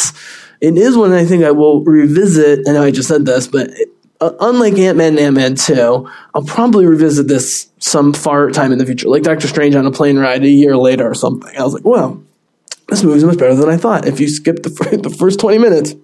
it 0.61 0.77
is 0.77 0.97
one 0.97 1.13
i 1.13 1.25
think 1.25 1.45
i 1.45 1.51
will 1.51 1.83
revisit 1.85 2.67
i 2.69 2.73
know 2.73 2.83
i 2.83 2.91
just 2.91 3.09
said 3.09 3.25
this 3.25 3.47
but 3.47 3.71
uh, 4.21 4.33
unlike 4.41 4.77
ant-man 4.79 5.19
and 5.19 5.19
ant-man 5.19 5.55
2 5.55 6.09
i'll 6.35 6.45
probably 6.45 6.87
revisit 6.87 7.29
this 7.29 7.71
some 7.79 8.13
far 8.13 8.51
time 8.51 8.73
in 8.73 8.79
the 8.79 8.87
future 8.87 9.09
like 9.09 9.23
doctor 9.23 9.49
strange 9.49 9.75
on 9.75 9.87
a 9.87 9.91
plane 9.91 10.19
ride 10.19 10.45
a 10.45 10.49
year 10.49 10.77
later 10.77 11.09
or 11.09 11.15
something 11.15 11.57
i 11.57 11.63
was 11.63 11.75
like 11.75 11.85
well 11.85 12.23
this 12.91 13.05
movie 13.05 13.19
is 13.19 13.25
much 13.25 13.39
better 13.39 13.55
than 13.55 13.69
I 13.69 13.77
thought. 13.77 14.07
If 14.07 14.21
you 14.21 14.29
skip 14.29 14.63
the, 14.65 14.71
the 15.03 15.11
first 15.11 15.39
20 15.41 15.59
minutes, 15.59 15.95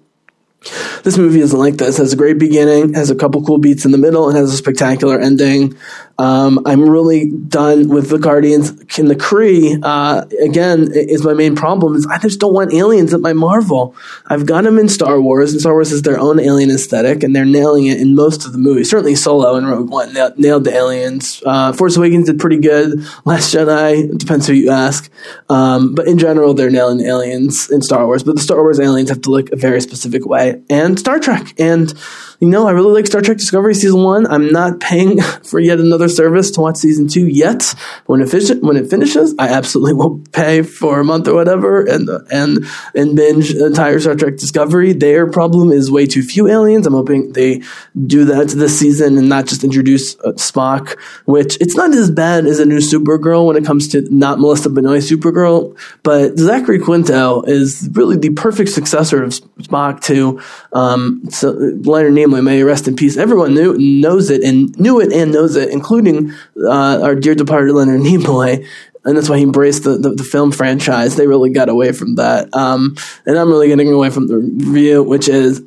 this 1.03 1.17
movie 1.17 1.41
isn't 1.41 1.59
like 1.59 1.75
this. 1.75 1.99
It 1.99 2.01
has 2.01 2.13
a 2.13 2.17
great 2.17 2.39
beginning, 2.39 2.93
has 2.93 3.09
a 3.09 3.15
couple 3.15 3.43
cool 3.43 3.57
beats 3.57 3.85
in 3.85 3.91
the 3.91 3.97
middle, 3.97 4.27
and 4.27 4.37
has 4.37 4.53
a 4.53 4.57
spectacular 4.57 5.19
ending. 5.19 5.77
Um, 6.19 6.61
I'm 6.65 6.89
really 6.89 7.29
done 7.29 7.89
with 7.89 8.09
the 8.09 8.17
Guardians. 8.17 8.71
In 8.97 9.07
the 9.07 9.15
Kree, 9.15 9.79
uh, 9.83 10.25
again, 10.41 10.91
is 10.91 11.23
my 11.23 11.33
main 11.33 11.55
problem. 11.55 11.95
Is 11.95 12.07
I 12.07 12.17
just 12.17 12.39
don't 12.39 12.53
want 12.53 12.73
aliens 12.73 13.13
at 13.13 13.21
my 13.21 13.33
Marvel. 13.33 13.95
I've 14.25 14.47
got 14.47 14.63
them 14.63 14.79
in 14.79 14.89
Star 14.89 15.21
Wars, 15.21 15.51
and 15.51 15.61
Star 15.61 15.73
Wars 15.73 15.91
is 15.91 16.01
their 16.01 16.19
own 16.19 16.39
alien 16.39 16.71
aesthetic, 16.71 17.21
and 17.21 17.35
they're 17.35 17.45
nailing 17.45 17.85
it 17.85 18.01
in 18.01 18.15
most 18.15 18.45
of 18.45 18.53
the 18.53 18.57
movies. 18.57 18.89
Certainly, 18.89 19.15
Solo 19.15 19.55
and 19.55 19.69
Rogue 19.69 19.89
One 19.89 20.13
nailed 20.13 20.63
the 20.63 20.73
aliens. 20.73 21.43
Uh, 21.45 21.73
Force 21.73 21.95
Awakens 21.97 22.25
did 22.25 22.39
pretty 22.39 22.57
good. 22.57 23.05
Last 23.25 23.53
Jedi 23.53 24.17
depends 24.17 24.47
who 24.47 24.53
you 24.53 24.71
ask, 24.71 25.11
um, 25.49 25.93
but 25.93 26.07
in 26.07 26.17
general, 26.17 26.55
they're 26.55 26.71
nailing 26.71 27.01
aliens 27.01 27.69
in 27.69 27.83
Star 27.83 28.07
Wars. 28.07 28.23
But 28.23 28.35
the 28.35 28.41
Star 28.41 28.61
Wars 28.61 28.79
aliens 28.79 29.09
have 29.09 29.21
to 29.21 29.29
look 29.29 29.51
a 29.51 29.55
very 29.55 29.81
specific 29.81 30.25
way, 30.25 30.61
and 30.69 30.97
Star 30.97 31.19
Trek, 31.19 31.53
and 31.59 31.93
you 32.39 32.47
know, 32.47 32.67
I 32.67 32.71
really 32.71 32.93
like 32.93 33.07
Star 33.07 33.21
Trek 33.21 33.37
Discovery 33.37 33.73
season 33.73 34.03
one. 34.03 34.27
I'm 34.27 34.51
not 34.51 34.79
paying 34.79 35.21
for 35.43 35.59
yet 35.59 35.79
another 35.79 36.07
service 36.07 36.51
to 36.51 36.61
watch 36.61 36.77
season 36.77 37.07
two 37.07 37.27
yet. 37.27 37.73
When 38.05 38.21
it, 38.21 38.63
when 38.63 38.77
it 38.77 38.89
finishes, 38.89 39.33
I 39.39 39.47
absolutely 39.47 39.93
will 39.93 40.19
pay 40.31 40.61
for 40.61 40.99
a 40.99 41.03
month 41.03 41.27
or 41.27 41.33
whatever 41.33 41.83
and 41.83 42.09
and 42.31 42.65
and 42.93 43.15
binge 43.15 43.53
entire 43.53 43.99
Star 43.99 44.15
Trek 44.15 44.37
Discovery. 44.37 44.93
Their 44.93 45.29
problem 45.29 45.71
is 45.71 45.89
way 45.89 46.05
too 46.05 46.21
few 46.21 46.47
aliens. 46.47 46.85
I'm 46.85 46.93
hoping 46.93 47.33
they 47.33 47.63
do 48.05 48.25
that 48.25 48.49
this 48.49 48.77
season 48.77 49.17
and 49.17 49.29
not 49.29 49.47
just 49.47 49.63
introduce 49.63 50.15
uh, 50.19 50.33
Spock, 50.33 50.97
which 51.25 51.57
it's 51.59 51.75
not 51.75 51.93
as 51.93 52.11
bad 52.11 52.45
as 52.45 52.59
a 52.59 52.65
new 52.65 52.79
Supergirl 52.79 53.47
when 53.47 53.57
it 53.57 53.65
comes 53.65 53.87
to 53.89 54.01
not 54.13 54.39
Melissa 54.39 54.69
Benoist 54.69 55.09
Supergirl, 55.09 55.75
but 56.03 56.37
Zachary 56.37 56.79
Quinto 56.79 57.41
is 57.43 57.89
really 57.93 58.17
the 58.17 58.29
perfect 58.31 58.69
successor 58.69 59.23
of 59.23 59.31
Spock 59.31 60.01
to 60.01 60.39
um, 60.73 61.23
so 61.29 61.51
Leonard 61.51 62.13
Nimoy 62.13 62.26
family. 62.27 62.41
May 62.41 62.63
rest 62.63 62.87
in 62.87 62.95
peace. 62.95 63.17
Everyone 63.17 63.53
knew 63.53 63.77
knows 63.77 64.29
it 64.29 64.43
and 64.43 64.77
knew 64.79 64.99
it 64.99 65.11
and 65.11 65.31
knows 65.31 65.55
it, 65.55 65.69
including 65.69 66.33
uh, 66.57 67.01
our 67.01 67.15
dear 67.15 67.35
departed 67.35 67.73
Leonard 67.73 68.01
Nimoy. 68.01 68.67
And 69.05 69.15
that's 69.15 69.29
why 69.29 69.37
he 69.37 69.43
embraced 69.43 69.85
the, 69.85 69.97
the, 69.97 70.15
the 70.15 70.23
film 70.23 70.51
franchise. 70.51 71.15
They 71.15 71.27
really 71.27 71.49
got 71.49 71.69
away 71.69 71.93
from 71.93 72.15
that. 72.15 72.53
Um, 72.53 72.97
and 73.25 73.37
I'm 73.37 73.47
really 73.49 73.69
getting 73.69 73.93
away 73.93 74.09
from 74.09 74.27
the 74.27 74.37
review, 74.37 75.01
which 75.01 75.29
is 75.29 75.61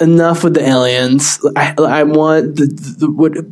enough 0.00 0.42
with 0.42 0.54
the 0.54 0.66
aliens. 0.66 1.38
I, 1.54 1.74
I 1.78 2.02
want 2.04 2.56
the, 2.56 2.64
the, 2.64 3.06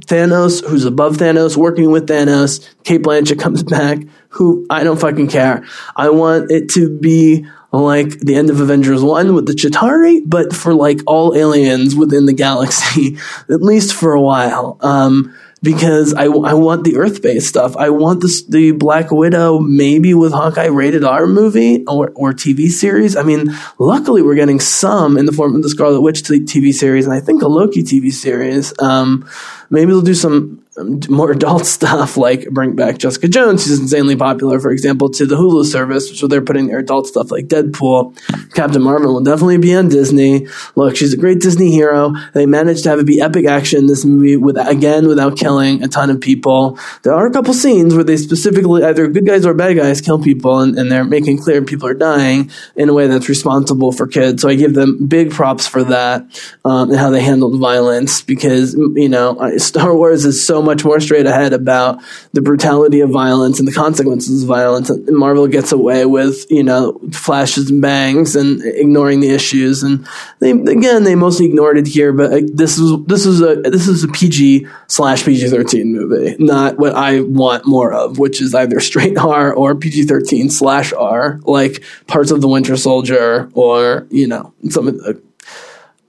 Thanos, 0.07 0.67
who's 0.67 0.87
above 0.87 1.19
Thanos, 1.19 1.59
working 1.59 1.91
with 1.91 2.09
Thanos. 2.09 2.67
Cate 2.85 3.03
Blanchett 3.03 3.39
comes 3.39 3.63
back. 3.63 3.99
Who 4.31 4.67
I 4.71 4.83
don't 4.83 4.99
fucking 4.99 5.29
care. 5.29 5.65
I 5.95 6.09
want 6.09 6.51
it 6.51 6.71
to 6.71 6.89
be 6.89 7.47
like 7.83 8.21
the 8.21 8.35
end 8.35 8.51
of 8.51 8.61
Avengers 8.61 9.03
1 9.03 9.35
with 9.35 9.47
the 9.47 9.53
Chitauri, 9.53 10.23
but 10.25 10.55
for 10.55 10.75
like 10.75 11.01
all 11.07 11.35
aliens 11.35 11.95
within 11.97 12.27
the 12.27 12.33
galaxy, 12.33 13.19
at 13.51 13.63
least 13.63 13.95
for 13.95 14.13
a 14.13 14.21
while. 14.21 14.79
Um, 14.81 15.35
because 15.65 16.13
I, 16.13 16.25
I 16.25 16.53
want 16.53 16.85
the 16.85 16.99
Earth 16.99 17.23
based 17.23 17.49
stuff. 17.49 17.75
I 17.77 17.89
want 17.89 18.21
the 18.21 18.73
Black 18.73 19.11
Widow, 19.11 19.59
maybe 19.59 20.13
with 20.13 20.33
Hawkeye 20.33 20.67
rated 20.67 21.05
R 21.05 21.27
movie 21.27 21.85
or, 21.87 22.13
or 22.15 22.33
TV 22.33 22.69
series. 22.69 23.17
I 23.17 23.23
mean, 23.23 23.53
luckily 23.79 24.21
we're 24.21 24.35
getting 24.35 24.61
some 24.61 25.17
in 25.17 25.25
the 25.25 25.33
form 25.33 25.57
of 25.57 25.63
the 25.63 25.71
Scarlet 25.71 26.03
Witch 26.03 26.23
TV 26.23 26.73
series 26.73 27.07
and 27.07 27.15
I 27.15 27.21
think 27.21 27.43
a 27.43 27.49
Loki 27.49 27.83
TV 27.83 28.13
series. 28.13 28.75
Um, 28.79 29.27
maybe 29.71 29.91
they'll 29.91 30.03
do 30.03 30.15
some 30.15 30.64
more 31.09 31.31
adult 31.33 31.67
stuff 31.75 32.17
like 32.17 32.49
bring 32.51 32.75
back 32.75 32.99
Jessica 32.99 33.29
Jones, 33.29 33.67
who's 33.67 33.81
insanely 33.81 34.17
popular, 34.17 34.59
for 34.61 34.71
example, 34.71 35.09
to 35.11 35.27
the 35.27 35.37
Hulu 35.37 35.65
service, 35.65 36.19
so 36.19 36.27
they're 36.27 36.43
putting 36.43 36.67
their 36.67 36.79
adult 36.79 37.07
stuff 37.07 37.31
like 37.31 37.47
Deadpool. 37.47 38.17
Captain 38.55 38.83
Marvel 38.83 39.15
will 39.15 39.23
definitely 39.23 39.59
be 39.59 39.75
on 39.75 39.89
Disney. 39.89 40.47
Look, 40.75 40.97
she's 40.97 41.13
a 41.13 41.17
great 41.17 41.41
Disney 41.41 41.71
hero. 41.71 42.15
They 42.33 42.47
managed 42.47 42.85
to 42.85 42.91
have 42.91 42.99
it 42.99 43.07
be 43.07 43.21
epic 43.21 43.47
action 43.47 43.81
in 43.81 43.87
this 43.87 44.05
movie 44.05 44.37
with 44.37 44.57
again 44.57 45.07
without 45.07 45.37
killing 45.37 45.83
a 45.83 45.89
ton 45.89 46.11
of 46.11 46.21
people. 46.21 46.79
There 47.03 47.15
are 47.15 47.27
a 47.27 47.33
couple 47.33 47.55
scenes 47.55 47.95
where 47.95 48.05
they 48.05 48.17
specifically 48.17 48.83
either 48.83 49.09
good 49.09 49.27
guys 49.27 49.47
or 49.47 49.55
bad 49.55 49.77
guys 49.77 50.01
kill 50.01 50.23
people 50.23 50.61
and, 50.61 50.79
and 50.79 50.91
they're 50.91 51.05
making 51.05 51.39
clear 51.39 51.63
people 51.63 51.89
are 51.89 51.95
dying 51.95 52.51
in 52.77 52.89
a 52.89 52.95
way 52.95 53.07
that's 53.07 53.29
responsible 53.29 53.93
for 53.93 54.07
kids. 54.07 54.43
So 54.43 54.49
I 54.49 54.55
give 54.55 54.75
them 54.75 55.07
big 55.07 55.31
props 55.31 55.67
for 55.67 55.85
that 55.85 56.23
um, 56.65 56.91
and 56.91 56.99
how 56.99 57.11
they 57.11 57.23
handled 57.23 57.59
violence 57.61 58.23
because 58.23 58.75
you 58.75 59.09
know 59.09 59.39
Star 59.59 59.95
Wars 59.95 60.25
is 60.25 60.45
so 60.47 60.64
much 60.65 60.85
more 60.85 61.01
straight 61.01 61.27
ahead 61.27 61.53
about 61.53 62.03
the 62.33 62.43
brutality 62.43 63.01
of 63.01 63.11
violence 63.11 63.59
and 63.59 63.69
the 63.69 63.73
consequences 63.73 64.43
of 64.43 64.49
violence. 64.49 64.91
And 64.91 65.07
Marvel 65.17 65.47
gets 65.47 65.73
away 65.73 66.07
with, 66.07 66.51
you 66.51 66.63
know, 66.63 67.01
flashes 67.13 67.71
and 67.71 67.81
bangs 67.81 68.35
and 68.37 68.63
ignoring 68.63 69.21
the 69.21 69.31
issues. 69.31 69.83
And 69.83 70.07
they, 70.41 70.51
again, 70.51 71.05
they 71.05 71.15
mostly 71.15 71.47
ignored 71.47 71.79
it 71.79 71.87
here, 71.87 72.13
but 72.13 72.57
this 72.57 72.79
is, 72.79 72.93
this 73.07 73.27
is 73.27 73.41
a, 73.41 73.57
this 73.57 73.89
is 73.89 74.05
a 74.05 74.09
PG 74.09 74.67
slash 74.89 75.25
PG 75.25 75.49
13 75.49 75.93
movie, 75.93 76.37
not 76.39 76.79
what 76.79 76.95
I 76.95 77.21
want 77.21 77.67
more 77.67 77.93
of, 77.93 78.19
which 78.19 78.41
is 78.41 78.55
either 78.55 78.81
straight 78.81 79.19
R 79.19 79.53
or 79.53 79.75
PG 79.75 80.05
13 80.05 80.51
slash 80.51 80.93
R, 80.93 81.41
like 81.45 81.83
parts 82.07 82.31
of 82.31 82.41
the 82.41 82.49
Winter 82.49 82.77
Soldier 82.77 83.51
or, 83.55 84.07
you 84.11 84.27
know, 84.27 84.53
some 84.71 84.89
of 84.89 84.99
the, 84.99 85.21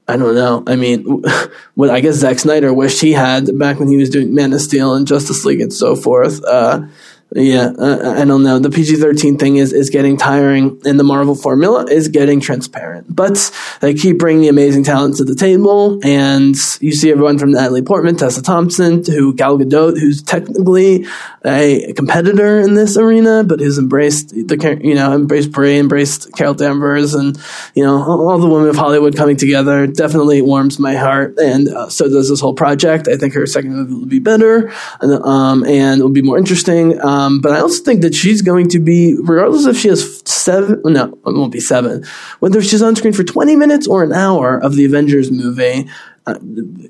I 0.07 0.17
don't 0.17 0.35
know. 0.35 0.63
I 0.67 0.75
mean, 0.75 1.23
what 1.75 1.89
I 1.89 1.99
guess 1.99 2.15
Zack 2.15 2.39
Snyder 2.39 2.73
wished 2.73 3.01
he 3.01 3.13
had 3.13 3.57
back 3.57 3.79
when 3.79 3.87
he 3.87 3.97
was 3.97 4.09
doing 4.09 4.35
Man 4.35 4.53
of 4.53 4.61
Steel 4.61 4.93
and 4.93 5.07
Justice 5.07 5.45
League 5.45 5.61
and 5.61 5.73
so 5.73 5.95
forth. 5.95 6.43
Uh, 6.43 6.85
Yeah, 7.37 7.73
uh, 7.77 8.15
I 8.17 8.23
don't 8.23 8.43
know. 8.43 8.59
The 8.59 8.69
PG 8.69 8.95
13 8.95 9.37
thing 9.37 9.57
is, 9.57 9.73
is 9.73 9.89
getting 9.89 10.15
tiring, 10.15 10.81
and 10.85 10.97
the 10.97 11.03
Marvel 11.03 11.35
formula 11.35 11.83
is 11.83 12.07
getting 12.07 12.39
transparent. 12.39 13.13
But 13.13 13.51
they 13.81 13.93
keep 13.93 14.17
bringing 14.17 14.43
the 14.43 14.47
amazing 14.47 14.85
talent 14.85 15.17
to 15.17 15.25
the 15.25 15.35
table, 15.35 15.99
and 16.01 16.55
you 16.79 16.93
see 16.93 17.11
everyone 17.11 17.37
from 17.37 17.51
Natalie 17.51 17.81
Portman, 17.81 18.15
Tessa 18.15 18.41
Thompson, 18.41 19.03
to 19.03 19.33
Gal 19.33 19.57
Gadot, 19.57 19.99
who's 19.99 20.23
technically 20.23 21.05
a 21.43 21.91
competitor 21.91 22.61
in 22.61 22.73
this 22.73 22.95
arena, 22.95 23.43
but 23.43 23.59
who's 23.59 23.77
embraced 23.77 24.29
the, 24.29 24.79
you 24.81 24.95
know, 24.95 25.13
embraced 25.13 25.51
Brie, 25.51 25.77
embraced 25.77 26.31
Carol 26.37 26.53
Danvers, 26.53 27.15
and, 27.15 27.37
you 27.73 27.83
know, 27.83 28.01
all 28.01 28.39
the 28.39 28.47
women 28.47 28.69
of 28.69 28.77
Hollywood 28.77 29.17
coming 29.17 29.35
together 29.35 29.87
definitely 29.87 30.41
warms 30.41 30.79
my 30.79 30.95
heart, 30.95 31.37
and 31.37 31.67
uh, 31.67 31.89
so 31.89 32.07
does 32.07 32.29
this 32.29 32.39
whole 32.39 32.53
project. 32.53 33.09
I 33.09 33.17
think 33.17 33.33
her 33.33 33.45
second 33.45 33.75
movie 33.75 33.93
will 33.93 34.05
be 34.05 34.19
better, 34.19 34.71
and, 35.01 35.21
um, 35.25 35.65
and 35.65 36.01
will 36.01 36.09
be 36.09 36.21
more 36.21 36.37
interesting. 36.37 36.97
Um, 37.01 37.24
um, 37.25 37.39
but 37.41 37.51
I 37.51 37.59
also 37.59 37.83
think 37.83 38.01
that 38.01 38.13
she's 38.13 38.41
going 38.41 38.69
to 38.69 38.79
be, 38.79 39.15
regardless 39.19 39.65
if 39.65 39.77
she 39.77 39.87
has 39.89 40.21
seven, 40.25 40.81
no, 40.85 41.05
it 41.05 41.19
won't 41.25 41.51
be 41.51 41.59
seven, 41.59 42.05
whether 42.39 42.61
she's 42.61 42.81
on 42.81 42.95
screen 42.95 43.13
for 43.13 43.23
20 43.23 43.55
minutes 43.55 43.87
or 43.87 44.03
an 44.03 44.13
hour 44.13 44.57
of 44.57 44.75
the 44.75 44.85
Avengers 44.85 45.31
movie, 45.31 45.89
uh, 46.27 46.39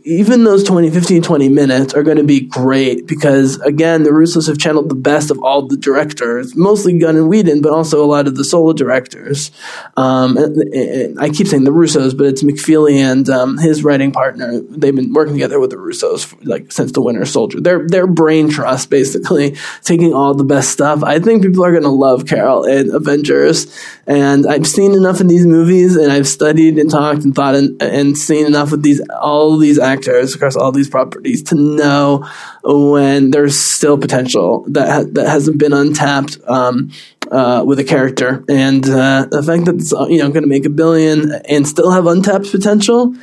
even 0.05 0.45
those 0.45 0.63
20, 0.63 0.91
15, 0.91 1.21
20 1.21 1.49
minutes 1.49 1.93
are 1.93 2.03
going 2.03 2.15
to 2.15 2.23
be 2.23 2.39
great 2.39 3.05
because, 3.05 3.59
again, 3.61 4.03
the 4.03 4.11
Russos 4.11 4.47
have 4.47 4.57
channeled 4.57 4.87
the 4.87 4.95
best 4.95 5.29
of 5.29 5.43
all 5.43 5.67
the 5.67 5.75
directors, 5.75 6.55
mostly 6.55 6.97
Gunn 6.97 7.17
and 7.17 7.27
Whedon, 7.27 7.61
but 7.61 7.73
also 7.73 8.03
a 8.03 8.07
lot 8.07 8.27
of 8.27 8.37
the 8.37 8.45
solo 8.45 8.71
directors. 8.71 9.51
Um, 9.97 10.37
and, 10.37 10.57
and 10.73 11.19
I 11.19 11.29
keep 11.29 11.47
saying 11.47 11.65
the 11.65 11.71
Russos, 11.71 12.17
but 12.17 12.27
it's 12.27 12.43
McFeely 12.43 12.95
and 12.95 13.27
um, 13.29 13.57
his 13.57 13.83
writing 13.83 14.13
partner. 14.13 14.61
They've 14.61 14.95
been 14.95 15.11
working 15.11 15.33
together 15.33 15.59
with 15.59 15.71
the 15.71 15.75
Russos 15.75 16.33
like 16.45 16.71
since 16.71 16.93
The 16.93 17.01
Winter 17.01 17.25
Soldier. 17.25 17.59
Their 17.59 17.85
their 17.85 18.07
brain 18.07 18.49
trust, 18.49 18.89
basically, 18.89 19.57
taking 19.83 20.13
all 20.13 20.33
the 20.33 20.45
best 20.45 20.69
stuff. 20.69 21.03
I 21.03 21.19
think 21.19 21.43
people 21.43 21.65
are 21.65 21.71
going 21.71 21.83
to 21.83 21.89
love 21.89 22.25
Carol 22.25 22.63
in 22.63 22.95
Avengers, 22.95 23.67
and 24.07 24.47
I've 24.47 24.67
seen 24.67 24.93
enough 24.93 25.19
in 25.19 25.27
these 25.27 25.45
movies, 25.45 25.97
and 25.97 26.09
I've 26.09 26.27
studied 26.27 26.77
and 26.77 26.89
talked 26.89 27.25
and 27.25 27.35
thought 27.35 27.55
and, 27.55 27.81
and 27.81 28.17
seen 28.17 28.45
enough 28.45 28.71
of 28.71 28.81
these 28.81 29.01
all 29.25 29.57
these 29.57 29.79
actors 29.79 30.35
across 30.35 30.55
all 30.55 30.71
these 30.71 30.87
properties 30.87 31.41
to 31.41 31.55
know 31.55 32.29
when 32.63 33.31
there's 33.31 33.57
still 33.57 33.97
potential 33.97 34.63
that 34.69 34.87
ha- 34.87 35.09
that 35.13 35.27
hasn't 35.27 35.57
been 35.57 35.73
untapped 35.73 36.37
um, 36.45 36.91
uh, 37.31 37.63
with 37.65 37.79
a 37.79 37.83
character, 37.83 38.45
and 38.47 38.87
uh, 38.87 39.25
the 39.31 39.41
fact 39.41 39.65
that 39.65 39.75
it's 39.75 39.91
you 39.91 40.19
know 40.19 40.29
going 40.29 40.43
to 40.43 40.49
make 40.49 40.65
a 40.65 40.69
billion 40.69 41.31
and 41.49 41.67
still 41.67 41.91
have 41.91 42.05
untapped 42.05 42.51
potential. 42.51 43.15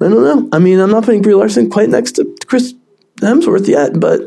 I 0.00 0.08
don't 0.08 0.24
know. 0.24 0.48
I 0.52 0.58
mean, 0.58 0.80
I'm 0.80 0.90
not 0.90 1.04
putting 1.04 1.22
Brie 1.22 1.34
Larson 1.34 1.70
quite 1.70 1.88
next 1.88 2.12
to 2.12 2.36
Chris 2.46 2.74
Hemsworth 3.20 3.68
yet, 3.68 3.98
but 3.98 4.22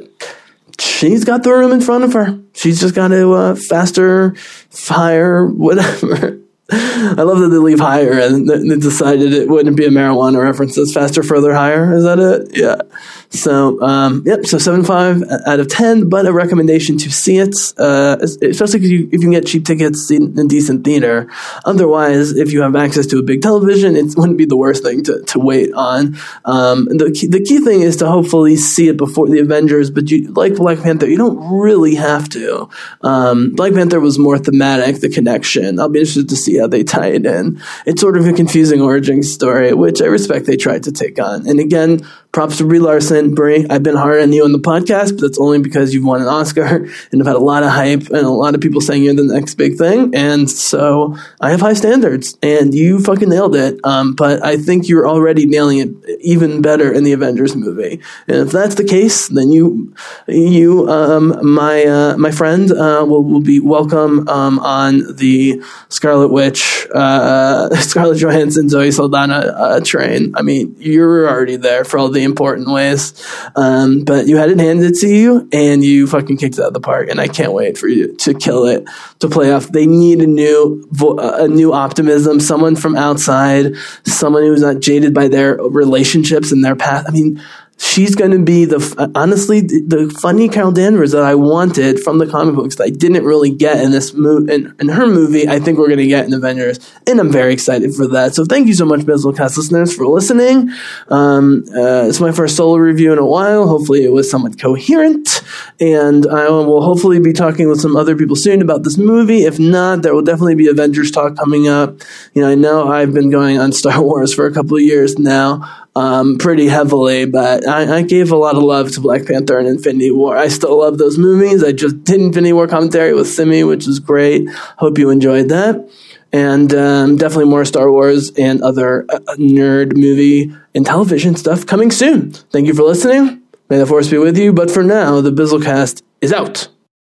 she's 0.80 1.26
got 1.26 1.44
the 1.44 1.52
room 1.52 1.74
in 1.74 1.82
front 1.82 2.06
of 2.06 2.14
her. 2.14 2.40
She's 2.54 2.80
just 2.80 2.96
got 2.96 3.10
to 3.10 3.34
uh, 3.34 3.56
faster, 3.56 4.34
fire, 4.70 5.46
whatever. 5.66 6.40
I 6.70 7.22
love 7.22 7.40
that 7.40 7.48
they 7.50 7.58
leave 7.58 7.80
higher 7.80 8.20
and 8.20 8.48
they 8.48 8.78
decided 8.78 9.34
it 9.34 9.48
wouldn't 9.48 9.78
be 9.78 9.86
a 9.86 9.90
marijuana 9.90 10.44
reference. 10.44 10.78
It's 10.78 10.94
faster, 10.94 11.24
further, 11.24 11.54
higher. 11.54 11.94
Is 11.94 12.04
that 12.04 12.20
it? 12.20 12.58
Yeah. 12.58 12.82
So, 13.30 13.82
um, 13.82 14.24
yep. 14.26 14.46
So 14.46 14.58
seven 14.58 14.84
five 14.84 15.22
out 15.46 15.60
of 15.60 15.68
ten, 15.68 16.10
but 16.10 16.26
a 16.26 16.34
recommendation 16.34 16.98
to 17.00 17.12
see 17.12 17.38
it, 17.38 17.56
uh, 17.78 18.18
especially 18.22 18.80
if 18.80 18.90
you, 18.90 19.06
if 19.08 19.14
you 19.14 19.20
can 19.20 19.32
get 19.32 19.46
cheap 19.46 19.66
tickets 19.66 20.10
in 20.10 20.48
decent 20.48 20.86
theater. 20.86 21.30
Otherwise, 21.66 22.32
if 22.38 22.54
you 22.54 22.62
have 22.62 22.76
access 22.76 23.06
to 23.08 23.20
a 23.20 23.24
big 23.24 23.42
television, 23.42 23.96
it 23.96 24.16
wouldn't 24.16 24.38
be 24.38 24.46
the 24.46 24.56
worst 24.56 24.84
thing 24.84 25.04
to, 25.04 25.22
to 25.24 25.40
wait 25.40 25.74
on. 25.74 26.18
Um, 26.46 26.86
the 26.86 27.12
key, 27.12 27.28
the 27.28 27.44
key 27.44 27.60
thing 27.60 27.82
is 27.82 27.98
to 27.98 28.08
hopefully 28.08 28.56
see 28.56 28.88
it 28.88 28.98
before 28.98 29.28
the 29.28 29.40
Avengers. 29.40 29.92
But 29.92 30.10
you, 30.10 30.32
like 30.32 30.56
Black 30.56 30.82
Panther, 30.82 31.08
you 31.08 31.18
don't 31.18 31.60
really 31.60 31.96
have 31.96 32.30
to. 32.30 32.70
Um, 33.02 33.54
Black 33.56 33.74
Panther 33.74 34.00
was 34.00 34.18
more 34.18 34.38
thematic, 34.38 35.02
the 35.02 35.10
connection. 35.10 35.80
I'll 35.80 35.90
be 35.90 36.00
interested 36.00 36.30
to 36.30 36.36
see 36.38 36.58
how 36.58 36.68
they 36.68 36.84
tie 36.84 37.08
it 37.08 37.26
in. 37.26 37.62
It's 37.86 38.02
sort 38.02 38.18
of 38.18 38.26
a 38.26 38.34
confusing 38.34 38.82
origin 38.82 39.22
story, 39.22 39.74
which 39.74 40.02
I 40.02 40.06
respect 40.06 40.46
they 40.46 40.58
tried 40.58 40.84
to 40.84 40.92
take 40.92 41.20
on. 41.20 41.48
And 41.48 41.60
again, 41.60 42.08
props 42.38 42.58
to 42.58 42.66
Brie 42.66 42.78
Larson. 42.78 43.34
Brie, 43.34 43.66
I've 43.68 43.82
been 43.82 43.96
hard 43.96 44.22
on 44.22 44.32
you 44.32 44.44
on 44.44 44.52
the 44.52 44.60
podcast, 44.60 45.14
but 45.14 45.22
that's 45.22 45.40
only 45.40 45.58
because 45.58 45.92
you've 45.92 46.06
won 46.06 46.22
an 46.22 46.28
Oscar 46.28 46.62
and 47.12 47.20
have 47.20 47.26
had 47.26 47.36
a 47.36 47.40
lot 47.40 47.64
of 47.64 47.72
hype 47.72 48.12
and 48.12 48.28
a 48.28 48.30
lot 48.30 48.54
of 48.54 48.62
people 48.62 48.80
saying 48.80 49.04
you're 49.04 49.16
the 49.16 49.24
next 49.24 49.56
big 49.56 49.76
thing. 49.76 50.14
And 50.14 50.48
so 50.48 51.18
I 51.42 51.50
have 51.50 51.62
high 51.62 51.74
standards 51.74 52.38
and 52.44 52.76
you 52.76 53.00
fucking 53.00 53.30
nailed 53.30 53.56
it. 53.56 53.80
Um, 53.84 54.14
but 54.14 54.46
I 54.46 54.58
think 54.58 54.88
you're 54.88 55.08
already 55.08 55.48
nailing 55.48 55.80
it 55.80 56.20
even 56.22 56.62
better 56.62 56.94
in 56.94 57.04
the 57.04 57.14
Avengers 57.14 57.56
movie. 57.56 58.02
And 58.28 58.38
if 58.46 58.52
that's 58.52 58.76
the 58.76 58.84
case, 58.84 59.30
then 59.30 59.50
you, 59.50 59.96
you, 60.28 60.88
um, 60.90 61.40
my, 61.44 61.86
uh, 61.86 62.18
my 62.18 62.30
friend, 62.30 62.72
uh, 62.72 63.04
will, 63.08 63.24
will 63.24 63.42
be 63.42 63.60
welcome, 63.60 64.30
um, 64.30 64.60
on 64.60 65.16
the 65.16 65.64
Scarlet 65.90 66.28
Witch, 66.28 66.86
uh, 66.94 67.76
Scarlett 67.78 68.20
Johansson, 68.20 68.70
Zoe 68.70 68.92
Saldana, 68.92 69.38
uh, 69.58 69.80
train. 69.80 70.36
I 70.36 70.44
mean, 70.44 70.76
you're 70.78 71.28
already 71.28 71.56
there 71.56 71.84
for 71.84 71.98
all 71.98 72.10
the 72.10 72.27
important 72.28 72.70
ways. 72.70 73.14
Um, 73.56 74.04
but 74.04 74.28
you 74.28 74.38
had 74.38 74.52
it 74.52 74.60
handed 74.60 74.94
to 74.96 75.08
you 75.08 75.50
and 75.52 75.84
you 75.84 76.06
fucking 76.06 76.38
kicked 76.38 76.60
it 76.60 76.62
out 76.62 76.68
of 76.68 76.74
the 76.74 76.80
park. 76.80 77.10
And 77.10 77.20
I 77.20 77.28
can't 77.28 77.54
wait 77.54 77.78
for 77.78 77.88
you 77.88 78.16
to 78.18 78.36
kill 78.36 78.66
it, 78.66 78.88
to 79.20 79.30
play 79.30 79.52
off. 79.52 79.68
They 79.68 79.88
need 79.88 80.22
a 80.22 80.28
new, 80.28 80.88
a 81.02 81.48
new 81.48 81.74
optimism, 81.74 82.40
someone 82.40 82.76
from 82.76 82.96
outside, 82.96 83.76
someone 84.06 84.44
who's 84.44 84.62
not 84.62 84.80
jaded 84.80 85.14
by 85.16 85.28
their 85.28 85.56
relationships 85.56 86.52
and 86.52 86.64
their 86.64 86.76
path. 86.76 87.06
I 87.08 87.12
mean, 87.12 87.42
she's 87.78 88.16
going 88.16 88.32
to 88.32 88.40
be 88.40 88.66
the 88.66 89.12
honestly 89.16 89.62
the 89.62 90.14
funny 90.20 90.50
Carol 90.50 90.72
Danvers 90.72 91.12
that 91.12 91.24
I 91.24 91.36
wanted 91.36 92.00
from 92.00 92.18
the 92.18 92.26
comic 92.26 92.56
books 92.56 92.76
that 92.76 92.86
I 92.86 92.90
didn't 92.90 93.24
really 93.24 93.52
get 93.52 93.84
in 93.84 93.92
this 93.92 94.14
movie 94.14 94.54
in, 94.54 94.76
in 94.80 94.90
her 94.90 95.08
movie. 95.08 95.48
I 95.48 95.60
think 95.60 95.78
we're 95.78 95.88
going 95.88 96.00
to 96.00 96.08
get 96.08 96.26
in 96.26 96.34
Avengers, 96.34 96.80
and 97.06 97.20
I'm 97.20 97.32
very 97.32 97.54
excited 97.54 97.94
for 97.94 98.08
that. 98.08 98.36
So 98.36 98.46
thank 98.46 98.68
you 98.68 98.74
so 98.74 98.86
much, 98.86 99.02
Bizzlecast 99.02 99.58
listeners, 99.58 99.96
for 99.96 100.08
listening. 100.08 100.72
Um, 101.10 101.66
uh, 101.70 102.08
it's 102.08 102.20
my 102.20 102.32
first 102.32 102.56
solo 102.56 102.78
review 102.78 103.14
in 103.14 103.20
a 103.20 103.26
while. 103.26 103.68
Hopefully, 103.68 104.04
it 104.04 104.12
was 104.12 104.30
somewhat 104.30 104.60
coherent, 104.60 105.44
and 105.80 106.26
I 106.26 106.50
will 106.50 106.82
hopefully 106.82 107.20
be 107.20 107.34
talking 107.34 107.70
with 107.70 107.80
some 107.80 107.96
other 107.96 108.16
people 108.16 108.36
soon 108.36 108.62
about 108.62 108.84
this 108.84 108.98
movie. 108.98 109.44
If 109.44 109.60
not, 109.60 110.02
there 110.02 110.14
will 110.14 110.24
definitely 110.24 110.56
be 110.56 110.68
Avengers 110.68 111.12
talk 111.12 111.38
coming 111.38 111.68
up. 111.68 112.02
You 112.34 112.42
know, 112.42 112.50
I 112.50 112.56
know 112.56 112.92
I've 112.92 113.14
been 113.14 113.30
going 113.30 113.60
on 113.60 113.72
Star 113.78 114.02
Wars 114.02 114.34
for 114.34 114.48
a 114.48 114.54
couple 114.54 114.78
of 114.78 114.84
years 114.84 115.20
now 115.20 115.87
um, 115.98 116.38
pretty 116.38 116.68
heavily, 116.68 117.26
but 117.26 117.68
I, 117.68 117.98
I, 117.98 118.02
gave 118.04 118.32
a 118.32 118.36
lot 118.36 118.56
of 118.56 118.62
love 118.62 118.92
to 118.92 119.02
Black 119.02 119.26
Panther 119.26 119.58
and 119.58 119.68
Infinity 119.68 120.12
War. 120.12 120.38
I 120.38 120.48
still 120.48 120.78
love 120.78 121.00
those 121.00 121.18
movies. 121.18 121.64
I 121.64 121.72
just 121.72 122.04
did 122.04 122.22
Infinity 122.22 122.54
War 122.54 122.68
commentary 122.68 123.16
with 123.16 123.28
Simi, 123.28 123.64
which 123.64 123.88
was 123.88 124.00
great. 124.00 124.48
Hope 124.78 125.00
you 125.00 125.10
enjoyed 125.10 125.50
that. 125.50 125.90
And 126.32 126.72
um, 126.76 127.16
definitely 127.16 127.46
more 127.46 127.66
Star 127.66 127.92
Wars 127.92 128.32
and 128.38 128.62
other 128.62 129.06
uh, 129.10 129.18
nerd 129.40 129.98
movie 129.98 130.54
and 130.76 130.86
television 130.86 131.36
stuff 131.36 131.66
coming 131.66 131.90
soon. 131.90 132.32
Thank 132.32 132.68
you 132.68 132.76
for 132.76 132.84
listening. 132.84 133.42
May 133.70 133.80
the 133.80 133.88
force 133.88 134.08
be 134.08 134.20
with 134.20 134.38
you. 134.38 134.54
But 134.54 134.70
for 134.70 134.84
now, 134.84 135.20
the 135.22 135.32
Bizzlecast 135.32 136.04
is 136.22 136.32
out. 136.32 136.68